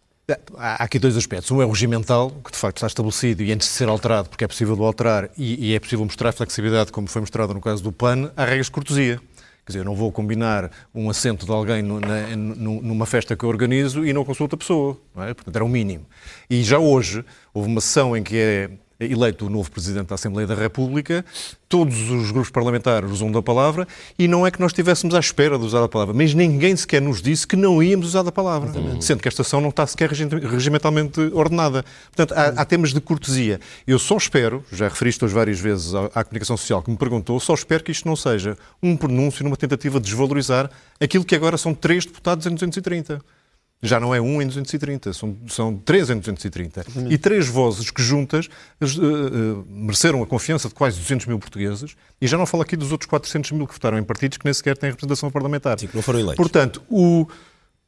Há 0.55 0.83
aqui 0.83 0.99
dois 0.99 1.15
aspectos. 1.17 1.49
Um 1.51 1.61
é 1.61 1.65
o 1.65 1.69
regimental, 1.69 2.31
que 2.43 2.51
de 2.51 2.57
facto 2.57 2.77
está 2.77 2.87
estabelecido 2.87 3.43
e 3.43 3.51
antes 3.51 3.67
de 3.67 3.73
ser 3.73 3.89
alterado, 3.89 4.29
porque 4.29 4.43
é 4.43 4.47
possível 4.47 4.83
alterar 4.83 5.29
e, 5.37 5.69
e 5.71 5.75
é 5.75 5.79
possível 5.79 6.05
mostrar 6.05 6.31
flexibilidade, 6.31 6.91
como 6.91 7.07
foi 7.07 7.21
mostrado 7.21 7.53
no 7.53 7.61
caso 7.61 7.83
do 7.83 7.91
PAN, 7.91 8.31
há 8.35 8.45
regras 8.45 8.67
de 8.67 8.71
cortesia. 8.71 9.21
Quer 9.65 9.73
dizer, 9.73 9.79
eu 9.79 9.85
não 9.85 9.95
vou 9.95 10.11
combinar 10.11 10.71
um 10.93 11.09
assento 11.09 11.45
de 11.45 11.51
alguém 11.51 11.83
na, 11.83 12.35
numa 12.35 13.05
festa 13.05 13.35
que 13.35 13.45
eu 13.45 13.49
organizo 13.49 14.03
e 14.05 14.11
não 14.11 14.25
consulto 14.25 14.55
a 14.55 14.57
pessoa. 14.57 14.97
Não 15.15 15.23
é? 15.23 15.33
Portanto, 15.33 15.55
era 15.55 15.63
o 15.63 15.69
mínimo. 15.69 16.05
E 16.49 16.63
já 16.63 16.79
hoje 16.79 17.23
houve 17.53 17.69
uma 17.69 17.79
sessão 17.79 18.17
em 18.17 18.23
que 18.23 18.37
é 18.37 18.69
eleito 19.05 19.47
o 19.47 19.49
novo 19.49 19.71
Presidente 19.71 20.07
da 20.07 20.15
Assembleia 20.15 20.47
da 20.47 20.55
República, 20.55 21.25
todos 21.67 22.09
os 22.09 22.31
grupos 22.31 22.51
parlamentares 22.51 23.09
usam 23.09 23.31
da 23.31 23.41
palavra 23.41 23.87
e 24.19 24.27
não 24.27 24.45
é 24.45 24.51
que 24.51 24.59
nós 24.59 24.71
estivéssemos 24.71 25.15
à 25.15 25.19
espera 25.19 25.57
de 25.57 25.65
usar 25.65 25.83
a 25.83 25.87
palavra, 25.87 26.13
mas 26.13 26.33
ninguém 26.33 26.75
sequer 26.75 27.01
nos 27.01 27.21
disse 27.21 27.47
que 27.47 27.55
não 27.55 27.81
íamos 27.81 28.07
usar 28.07 28.27
a 28.27 28.31
palavra, 28.31 28.69
Exatamente. 28.69 29.05
sendo 29.05 29.21
que 29.21 29.27
esta 29.27 29.41
ação 29.41 29.61
não 29.61 29.69
está 29.69 29.87
sequer 29.87 30.09
regimentalmente 30.09 31.19
ordenada. 31.33 31.85
Portanto, 32.13 32.37
há, 32.37 32.61
há, 32.61 32.65
temas 32.65 32.93
de 32.93 32.99
cortesia. 32.99 33.59
Eu 33.87 33.97
só 33.97 34.17
espero, 34.17 34.63
já 34.71 34.87
referi 34.87 35.09
isto 35.09 35.25
hoje 35.25 35.33
várias 35.33 35.59
vezes 35.59 35.95
à, 35.95 36.05
à 36.13 36.23
comunicação 36.23 36.57
social 36.57 36.83
que 36.83 36.91
me 36.91 36.97
perguntou, 36.97 37.39
só 37.39 37.53
espero 37.53 37.83
que 37.83 37.91
isto 37.91 38.07
não 38.07 38.15
seja 38.15 38.57
um 38.83 38.97
pronúncio 38.97 39.43
numa 39.43 39.57
tentativa 39.57 39.99
de 39.99 40.05
desvalorizar 40.05 40.69
aquilo 40.99 41.23
que 41.23 41.35
agora 41.35 41.57
são 41.57 41.73
três 41.73 42.05
deputados 42.05 42.45
em 42.45 42.53
230 42.53 43.21
já 43.81 43.99
não 43.99 44.13
é 44.13 44.21
um 44.21 44.41
em 44.41 44.47
230, 44.47 45.11
são, 45.13 45.35
são 45.47 45.75
três 45.75 46.09
em 46.09 46.19
230. 46.19 46.85
E 47.09 47.17
três 47.17 47.47
vozes 47.47 47.89
que 47.89 48.01
juntas 48.01 48.47
uh, 48.47 49.01
uh, 49.01 49.65
mereceram 49.67 50.21
a 50.21 50.27
confiança 50.27 50.67
de 50.67 50.75
quase 50.75 50.99
200 50.99 51.25
mil 51.25 51.39
portugueses, 51.39 51.95
e 52.21 52.27
já 52.27 52.37
não 52.37 52.45
falo 52.45 52.61
aqui 52.61 52.75
dos 52.75 52.91
outros 52.91 53.09
400 53.09 53.51
mil 53.51 53.65
que 53.65 53.73
votaram 53.73 53.97
em 53.97 54.03
partidos 54.03 54.37
que 54.37 54.45
nem 54.45 54.53
sequer 54.53 54.77
têm 54.77 54.91
representação 54.91 55.31
parlamentar. 55.31 55.79
Sim, 55.79 55.87
que 55.87 55.95
não 55.95 56.03
foram 56.03 56.19
eleitos. 56.19 56.37
Portanto, 56.37 56.83
o, 56.87 57.27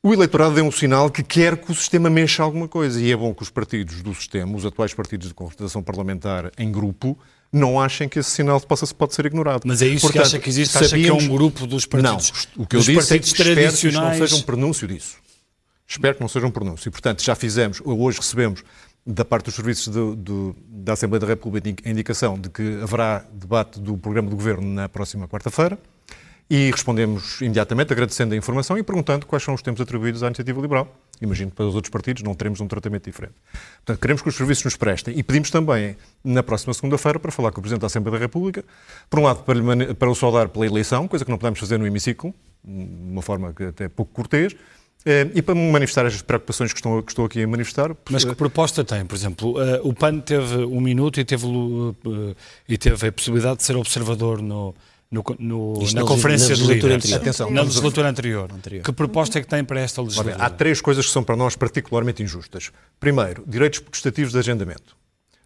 o 0.01 0.13
eleitorado 0.13 0.59
é 0.59 0.63
um 0.63 0.71
sinal 0.71 1.11
que 1.11 1.21
quer 1.21 1.57
que 1.57 1.71
o 1.71 1.75
sistema 1.75 2.09
mexa 2.09 2.41
alguma 2.41 2.67
coisa, 2.67 2.99
e 2.99 3.11
é 3.11 3.15
bom 3.15 3.31
que 3.31 3.43
os 3.43 3.51
partidos 3.51 4.01
do 4.01 4.15
sistema, 4.15 4.55
os 4.55 4.65
atuais 4.65 4.95
partidos 4.95 5.27
de 5.27 5.35
representação 5.37 5.83
parlamentar 5.83 6.51
em 6.57 6.71
grupo, 6.71 7.15
não 7.51 7.79
achem 7.79 8.09
que 8.09 8.17
esse 8.17 8.31
sinal 8.31 8.59
possa, 8.61 8.87
pode 8.95 9.13
ser 9.13 9.27
ignorado. 9.27 9.61
Mas 9.63 9.83
é 9.83 9.87
isso 9.87 10.01
Portanto, 10.01 10.23
que 10.23 10.27
acha 10.27 10.39
que 10.39 10.49
existe? 10.49 10.75
Acha 10.75 10.97
que 10.97 11.07
é 11.07 11.13
um 11.13 11.27
grupo 11.27 11.67
dos 11.67 11.85
partidos 11.85 12.47
Não, 12.55 12.63
o 12.63 12.67
que 12.67 12.77
eu 12.77 12.79
disse 12.79 13.15
é 13.15 13.19
que 13.19 13.27
espero 13.27 13.55
que 13.55 13.61
isto 13.61 13.91
não 13.91 14.11
seja 14.15 14.35
um 14.35 14.41
pronúncio 14.41 14.87
disso. 14.87 15.17
Espero 15.87 16.15
que 16.15 16.21
não 16.21 16.27
seja 16.27 16.47
um 16.47 16.51
pronúncio. 16.51 16.89
E, 16.89 16.91
portanto, 16.91 17.23
já 17.23 17.35
fizemos, 17.35 17.81
hoje 17.83 18.17
recebemos 18.17 18.63
da 19.05 19.25
parte 19.25 19.45
dos 19.45 19.55
serviços 19.55 19.93
da 20.67 20.93
Assembleia 20.93 21.19
da 21.19 21.27
República 21.27 21.69
a 21.85 21.89
indicação 21.89 22.39
de 22.39 22.49
que 22.49 22.79
haverá 22.81 23.25
debate 23.33 23.79
do 23.79 23.97
programa 23.97 24.29
do 24.29 24.35
Governo 24.35 24.65
na 24.65 24.87
próxima 24.87 25.27
quarta-feira 25.27 25.77
e 26.49 26.71
respondemos 26.71 27.41
imediatamente 27.41 27.91
agradecendo 27.91 28.33
a 28.33 28.37
informação 28.37 28.77
e 28.77 28.83
perguntando 28.83 29.25
quais 29.25 29.43
são 29.43 29.53
os 29.53 29.61
tempos 29.61 29.81
atribuídos 29.81 30.23
à 30.23 30.27
iniciativa 30.27 30.61
liberal. 30.61 30.93
Imagino 31.21 31.49
que 31.49 31.55
para 31.55 31.65
os 31.65 31.73
outros 31.73 31.89
partidos 31.89 32.21
não 32.21 32.35
teremos 32.35 32.59
um 32.59 32.67
tratamento 32.67 33.05
diferente. 33.05 33.33
Portanto, 33.77 33.99
queremos 33.99 34.21
que 34.21 34.29
os 34.29 34.35
serviços 34.35 34.63
nos 34.65 34.75
prestem 34.75 35.17
e 35.17 35.23
pedimos 35.23 35.49
também, 35.49 35.95
na 36.23 36.43
próxima 36.43 36.73
segunda-feira, 36.73 37.17
para 37.17 37.31
falar 37.31 37.51
com 37.51 37.59
o 37.59 37.61
Presidente 37.61 37.81
da 37.81 37.87
Assembleia 37.87 38.19
da 38.19 38.25
República, 38.25 38.63
por 39.09 39.19
um 39.19 39.23
lado, 39.23 39.43
para, 39.43 39.95
para 39.95 40.09
o 40.09 40.15
saudar 40.15 40.49
pela 40.49 40.65
eleição, 40.65 41.07
coisa 41.07 41.23
que 41.23 41.31
não 41.31 41.37
podemos 41.37 41.59
fazer 41.59 41.77
no 41.77 41.87
hemiciclo, 41.87 42.33
de 42.63 43.11
uma 43.11 43.21
forma 43.21 43.53
que 43.53 43.63
até 43.63 43.87
pouco 43.87 44.11
cortês, 44.13 44.55
e 45.33 45.41
para 45.41 45.53
manifestar 45.53 46.05
as 46.05 46.21
preocupações 46.21 46.71
que 46.71 46.79
estou, 46.79 47.03
que 47.03 47.11
estou 47.11 47.25
aqui 47.25 47.43
a 47.43 47.47
manifestar. 47.47 47.95
Mas 48.09 48.23
que 48.23 48.33
proposta 48.35 48.83
tem? 48.83 49.05
Por 49.05 49.15
exemplo, 49.15 49.57
uh, 49.57 49.87
o 49.87 49.93
PAN 49.93 50.19
teve 50.19 50.57
um 50.65 50.79
minuto 50.79 51.19
e 51.19 51.25
teve, 51.25 51.45
uh, 51.45 52.35
e 52.67 52.77
teve 52.77 53.07
a 53.07 53.11
possibilidade 53.11 53.57
de 53.57 53.63
ser 53.63 53.75
observador 53.75 54.41
no, 54.41 54.73
no, 55.11 55.23
no, 55.37 55.73
na, 55.93 56.01
na 56.01 56.07
conferência 56.07 56.55
de 56.55 56.63
líderes. 56.63 57.11
Atenção, 57.13 57.51
na 57.51 57.61
legislatura 57.61 58.09
anterior. 58.09 58.49
anterior. 58.51 58.83
Que 58.83 58.91
proposta 58.91 59.39
é 59.39 59.41
que 59.41 59.47
tem 59.47 59.63
para 59.63 59.79
esta 59.79 60.01
legislatura? 60.01 60.37
Há 60.37 60.49
três 60.49 60.81
coisas 60.81 61.05
que 61.05 61.11
são 61.11 61.23
para 61.23 61.35
nós 61.35 61.55
particularmente 61.55 62.23
injustas. 62.23 62.71
Primeiro, 62.99 63.43
direitos 63.45 63.79
prestativos 63.79 64.31
de 64.31 64.39
agendamento. 64.39 64.95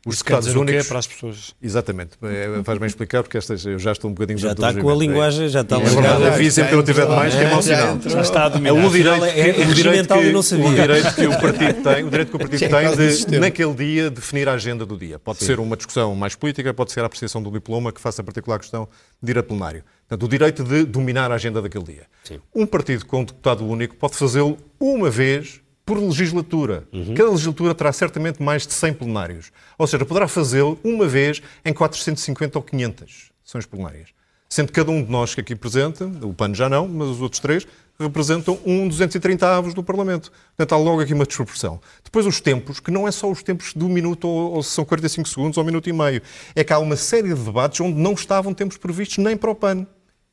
Os 0.07 0.15
Estados 0.15 0.56
Unidos. 0.56 0.88
para 0.88 1.00
as 1.00 1.07
pessoas. 1.07 1.54
Exatamente. 1.62 2.12
É, 2.24 2.63
faz 2.63 2.80
bem 2.80 2.88
explicar, 2.88 3.24
porque 3.24 3.38
estas, 3.38 3.65
eu 3.65 3.77
já 3.77 3.92
estou 3.92 4.09
um 4.09 4.13
bocadinho 4.13 4.39
Já 4.39 4.54
está 4.54 4.74
com 4.74 4.89
a 4.89 4.95
linguagem, 4.95 5.50
já 5.50 5.62
está 5.62 5.77
é, 5.77 5.83
ligada. 5.83 6.27
Avise 6.33 6.56
sempre 6.56 6.69
que 6.69 6.74
eu 6.75 6.77
não 6.77 6.86
tiver 6.86 7.06
demais, 7.06 7.36
que 7.36 7.42
é 7.42 7.50
mau 7.51 7.62
sinal. 7.62 8.00
Já 8.06 8.21
está 8.21 8.45
a 8.45 8.50
dominar. 8.50 8.69
É 8.69 8.86
o 8.86 8.89
direito, 8.89 9.25
é, 9.25 9.50
é 9.50 9.68
o 9.68 9.74
direito 9.74 10.13
que, 10.13 10.31
não 10.31 10.42
sabia. 10.42 10.68
O 10.68 10.75
direito 10.75 11.15
que 11.15 11.27
o 11.27 11.42
partido 11.42 11.83
tem, 11.83 12.04
o 12.04 12.09
direito 12.09 12.30
que 12.30 12.36
o 12.36 12.39
partido 12.39 12.59
tem 12.69 13.25
de, 13.27 13.39
naquele 13.39 13.74
dia, 13.74 14.09
definir 14.09 14.48
a 14.48 14.54
agenda 14.54 14.86
do 14.86 14.98
dia. 14.98 15.19
Pode 15.19 15.39
Sim. 15.39 15.45
ser 15.45 15.59
uma 15.59 15.75
discussão 15.75 16.15
mais 16.15 16.36
política, 16.36 16.74
pode 16.74 16.94
ser 16.94 17.01
a 17.01 17.06
apreciação 17.06 17.44
do 17.44 17.51
diploma, 17.51 17.92
que 17.92 18.00
faça 18.00 18.21
a 18.21 18.25
particular 18.25 18.59
questão 18.59 18.88
de 19.21 19.31
ir 19.31 19.38
a 19.38 19.44
plenário. 19.44 19.83
Portanto, 20.07 20.25
o 20.25 20.30
direito 20.30 20.63
de 20.63 20.86
dominar 20.86 21.31
a 21.31 21.36
agenda 21.36 21.62
daquele 21.62 21.83
dia. 21.83 22.04
Sim. 22.24 22.39
Um 22.56 22.65
partido 22.65 23.06
com 23.06 23.21
um 23.21 23.25
deputado 23.25 23.65
único 23.65 23.95
pode 23.95 24.15
fazê-lo 24.15 24.57
uma 24.80 25.09
vez 25.09 25.59
por 25.87 25.97
legislatura. 25.97 26.83
Uhum. 26.91 27.15
Cada 27.15 27.31
legislatura 27.31 27.73
terá 27.73 27.94
certamente 27.94 28.44
mais 28.44 28.67
de 28.67 28.73
100 28.73 28.94
plenários. 28.95 29.53
Ou 29.77 29.87
seja, 29.87 30.06
poderá 30.06 30.27
fazê-lo 30.27 30.77
uma 30.83 31.07
vez 31.07 31.41
em 31.63 31.73
450 31.73 32.59
ou 32.59 32.61
500 32.61 33.31
sessões 33.41 33.65
plenárias. 33.65 34.09
Sendo 34.49 34.73
cada 34.73 34.91
um 34.91 35.01
de 35.01 35.09
nós 35.09 35.33
que 35.33 35.39
aqui 35.39 35.56
presente, 35.56 36.03
o 36.21 36.33
PAN 36.33 36.53
já 36.53 36.67
não, 36.67 36.89
mas 36.89 37.07
os 37.07 37.21
outros 37.21 37.39
três, 37.39 37.65
representam 37.97 38.59
um 38.65 38.87
230 38.89 39.47
avos 39.47 39.73
do 39.73 39.81
Parlamento. 39.81 40.29
Portanto, 40.57 40.73
há 40.73 40.77
logo 40.77 41.01
aqui 41.01 41.13
uma 41.13 41.25
desproporção. 41.25 41.79
Depois, 42.03 42.25
os 42.25 42.41
tempos, 42.41 42.81
que 42.81 42.91
não 42.91 43.07
é 43.07 43.11
só 43.11 43.31
os 43.31 43.41
tempos 43.41 43.73
um 43.77 43.87
minuto 43.87 44.27
ou, 44.27 44.56
ou 44.56 44.63
são 44.63 44.83
45 44.83 45.29
segundos 45.29 45.57
ou 45.57 45.63
um 45.63 45.65
minuto 45.65 45.89
e 45.89 45.94
meio. 45.94 46.21
É 46.53 46.65
que 46.65 46.73
há 46.73 46.79
uma 46.79 46.97
série 46.97 47.33
de 47.33 47.41
debates 47.41 47.79
onde 47.79 47.97
não 47.97 48.11
estavam 48.11 48.53
tempos 48.53 48.75
previstos 48.75 49.19
nem 49.19 49.37
para 49.37 49.51
o 49.51 49.56
PAN. 49.56 49.87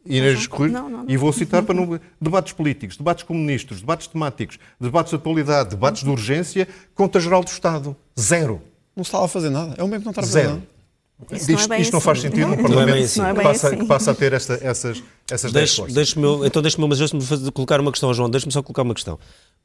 Inês 0.07 0.47
Correia, 0.47 0.73
não, 0.73 0.91
não, 0.91 0.99
não. 1.05 1.05
e 1.09 1.17
vou 1.17 1.33
citar 1.33 1.63
para 1.63 1.75
no, 1.75 1.99
debates 2.21 2.53
políticos, 2.53 2.97
debates 2.97 3.25
com 3.25 3.35
ministros, 3.35 3.81
debates 3.81 4.07
temáticos, 4.07 4.59
debates 4.79 5.11
de 5.11 5.17
atualidade, 5.17 5.71
debates 5.71 6.03
de 6.03 6.11
urgência, 6.11 6.69
conta 6.95 7.19
geral 7.19 7.43
do 7.43 7.49
Estado. 7.49 7.97
Zero. 8.19 8.61
Não 8.95 9.03
se 9.03 9.09
estava 9.09 9.25
a 9.25 9.29
fazer 9.29 9.51
nada. 9.51 9.75
É 9.79 9.83
o 9.83 9.89
mesmo 9.89 10.01
que 10.01 10.05
não 10.05 10.11
está 10.13 10.21
a 10.21 10.25
fazer 10.25 10.41
Zero. 10.41 10.55
nada. 10.55 10.74
Isto, 11.31 11.69
não, 11.69 11.77
é 11.77 11.81
isto 11.81 11.93
não 11.93 12.01
faz 12.01 12.21
sentido 12.21 12.49
num 12.49 12.57
Parlamento 12.63 12.99
é 12.99 13.03
assim. 13.03 13.23
que, 13.23 13.43
passa, 13.43 13.69
assim. 13.69 13.79
que, 13.79 13.87
passa, 13.87 14.11
a 14.11 14.15
ter 14.15 14.33
esta, 14.33 14.59
essas, 14.61 15.03
essas 15.31 15.53
deixe, 15.53 15.83
deixe 15.87 16.17
Então 16.45 16.61
deixe-me, 16.61 16.89
mas 16.89 16.99
deixe-me 16.99 17.51
colocar 17.53 17.81
uma 17.81 17.93
questão, 17.93 18.13
João, 18.13 18.29
deixe-me 18.29 18.53
só 18.53 18.63
colocar 18.63 18.83
uma 18.83 18.95
questão. 18.95 19.19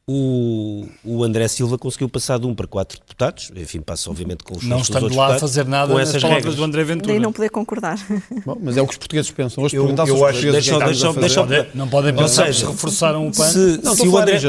O, 0.08 0.88
o 1.04 1.24
André 1.24 1.48
Silva 1.48 1.78
conseguiu 1.78 2.08
passar 2.08 2.40
de 2.40 2.48
um 2.48 2.56
para 2.56 2.66
quatro 2.66 3.00
deputados, 3.00 3.52
enfim, 3.56 3.82
passa 3.82 4.10
obviamente 4.10 4.44
com 4.44 4.58
os 4.58 4.64
Não 4.64 4.80
estando 4.80 5.14
lá 5.14 5.36
a 5.36 5.40
fazer 5.40 5.66
nada 5.66 5.92
com 5.92 6.00
essas 6.00 6.22
palavras 6.22 6.56
do 6.56 6.64
André 6.64 6.84
Ventura. 6.84 7.16
E 7.16 7.20
não 7.20 7.34
poder 7.34 7.50
concordar. 7.50 7.98
Bom, 8.46 8.58
mas 8.62 8.78
é 8.78 8.82
o 8.82 8.86
que 8.86 8.94
os 8.94 8.98
portugueses 8.98 9.30
pensam. 9.30 9.64
Hoje 9.64 9.76
eu, 9.76 9.88
eu 9.88 10.26
acho 10.26 10.40
que 10.40 10.52
deixa, 10.52 10.80
deixa, 10.80 11.14
deixa, 11.14 11.70
não 11.74 11.88
podem 11.88 12.16
pensar 12.16 12.54
se 12.54 12.66
reforçaram 12.66 13.28
o 13.28 13.32
PAN. 13.32 13.50
Se, 13.50 13.82
não, 13.84 13.96
se, 13.96 14.08
o 14.08 14.18
André, 14.18 14.40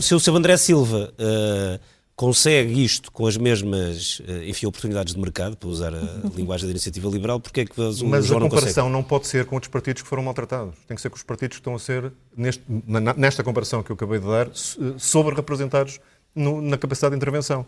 se 0.00 0.14
o 0.14 0.20
seu 0.20 0.36
André 0.36 0.56
Silva 0.56 1.12
uh, 1.18 1.80
consegue 2.20 2.84
isto 2.84 3.10
com 3.10 3.26
as 3.26 3.38
mesmas, 3.38 4.20
eh, 4.28 4.50
enfim, 4.50 4.66
oportunidades 4.66 5.14
de 5.14 5.18
mercado, 5.18 5.56
para 5.56 5.70
usar 5.70 5.94
a 5.94 6.02
linguagem 6.36 6.66
da 6.66 6.70
iniciativa 6.70 7.08
liberal, 7.08 7.40
porque 7.40 7.62
é 7.62 7.64
que 7.64 7.80
o 7.80 7.84
Mas 8.04 8.26
João 8.26 8.40
a 8.40 8.42
comparação 8.42 8.90
não, 8.90 8.98
não, 8.98 9.02
pode 9.02 9.26
ser 9.26 9.46
com 9.46 9.54
outros 9.54 9.72
partidos 9.72 10.02
que 10.02 10.08
foram 10.08 10.22
maltratados. 10.22 10.74
Tem 10.86 10.94
que 10.94 11.00
ser 11.00 11.08
com 11.08 11.16
os 11.16 11.22
partidos 11.22 11.56
que 11.56 11.60
estão 11.62 11.74
a 11.74 11.78
ser, 11.78 12.12
neste, 12.36 12.62
nesta 13.16 13.42
comparação 13.42 13.82
que 13.82 13.90
eu 13.90 13.94
acabei 13.94 14.18
de 14.18 14.26
dar, 14.26 14.48
eh, 14.48 14.50
sobre-representados 14.98 15.98
na 16.36 16.76
capacidade 16.76 17.12
de 17.12 17.16
intervenção. 17.16 17.64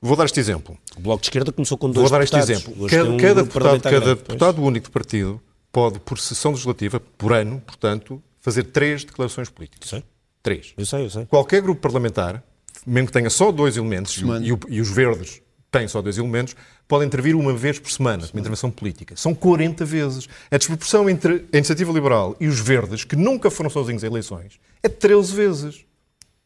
Vou 0.00 0.14
dar 0.14 0.26
este 0.26 0.38
exemplo. 0.38 0.78
O 0.96 1.00
Bloco 1.00 1.22
de 1.22 1.26
Esquerda 1.26 1.50
começou 1.50 1.76
com 1.76 1.90
dois 1.90 2.08
Vou 2.08 2.16
dar 2.16 2.22
este 2.22 2.36
exemplo. 2.36 2.88
Cada, 2.88 3.10
um 3.10 3.16
cada 3.16 3.42
deputado, 3.42 3.82
cada 3.82 4.14
deputado 4.14 4.62
único 4.62 4.86
de 4.86 4.92
partido 4.92 5.40
pode, 5.72 5.98
por 5.98 6.20
sessão 6.20 6.52
legislativa, 6.52 7.00
por 7.18 7.32
ano, 7.32 7.60
portanto, 7.66 8.22
fazer 8.40 8.62
três 8.62 9.02
declarações 9.02 9.50
políticas. 9.50 9.90
Sim. 9.90 10.02
Três. 10.44 10.74
Eu 10.78 10.86
sei, 10.86 11.06
eu 11.06 11.10
sei. 11.10 11.26
Qualquer 11.26 11.60
grupo 11.60 11.80
parlamentar, 11.80 12.40
mesmo 12.86 13.06
que 13.08 13.12
tenha 13.12 13.30
só 13.30 13.50
dois 13.52 13.76
elementos, 13.76 14.16
e, 14.44 14.52
o- 14.52 14.60
e 14.68 14.80
os 14.80 14.90
verdes 14.90 15.40
têm 15.70 15.88
só 15.88 16.00
dois 16.00 16.16
elementos, 16.18 16.54
podem 16.86 17.06
intervir 17.06 17.34
uma 17.34 17.52
vez 17.52 17.78
por 17.78 17.90
semana, 17.90 18.24
uma 18.32 18.40
intervenção 18.40 18.70
política. 18.70 19.16
São 19.16 19.34
40 19.34 19.84
vezes. 19.84 20.28
A 20.50 20.56
desproporção 20.56 21.10
entre 21.10 21.46
a 21.52 21.56
Iniciativa 21.56 21.92
Liberal 21.92 22.36
e 22.38 22.46
os 22.46 22.60
verdes, 22.60 23.02
que 23.04 23.16
nunca 23.16 23.50
foram 23.50 23.68
sozinhos 23.70 24.04
em 24.04 24.06
eleições, 24.06 24.60
é 24.82 24.88
13 24.88 25.34
vezes. 25.34 25.84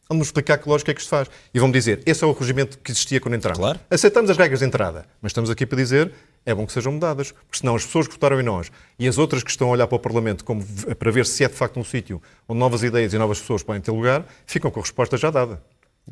Vamos 0.09 0.29
explicar 0.29 0.57
que 0.57 0.67
lógica 0.67 0.91
é 0.91 0.95
que 0.95 1.01
isto 1.03 1.11
faz. 1.11 1.29
E 1.53 1.59
vão 1.61 1.71
dizer, 1.71 2.01
esse 2.07 2.25
é 2.25 2.27
o 2.27 2.33
regimento 2.33 2.79
que 2.79 2.91
existia 2.91 3.21
quando 3.21 3.35
entramos. 3.35 3.59
Claro. 3.59 3.79
Aceitamos 3.91 4.31
as 4.31 4.39
regras 4.39 4.61
de 4.61 4.65
entrada, 4.65 5.05
mas 5.21 5.31
estamos 5.31 5.51
aqui 5.51 5.67
para 5.67 5.77
dizer, 5.77 6.11
é 6.47 6.55
bom 6.55 6.65
que 6.67 6.73
sejam 6.73 6.93
mudadas, 6.93 7.31
porque 7.33 7.59
senão 7.59 7.77
as 7.77 7.85
pessoas 7.85 8.07
que 8.07 8.15
votaram 8.15 8.41
em 8.41 8.43
nós 8.43 8.73
e 8.99 9.07
as 9.07 9.19
outras 9.19 9.43
que 9.43 9.51
estão 9.51 9.69
a 9.69 9.73
olhar 9.73 9.87
para 9.87 9.97
o 9.97 9.99
Parlamento 9.99 10.43
como 10.45 10.65
para 10.99 11.11
ver 11.11 11.27
se 11.27 11.45
é 11.45 11.49
de 11.49 11.55
facto 11.55 11.79
um 11.79 11.85
sítio 11.85 12.23
onde 12.49 12.59
novas 12.59 12.83
ideias 12.83 13.13
e 13.13 13.19
novas 13.19 13.39
pessoas 13.39 13.63
podem 13.63 13.83
ter 13.83 13.91
lugar, 13.91 14.25
ficam 14.47 14.71
com 14.71 14.81
a 14.81 14.83
resposta 14.83 15.19
já 15.19 15.31
dada. 15.31 15.63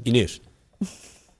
Inês, 0.04 0.40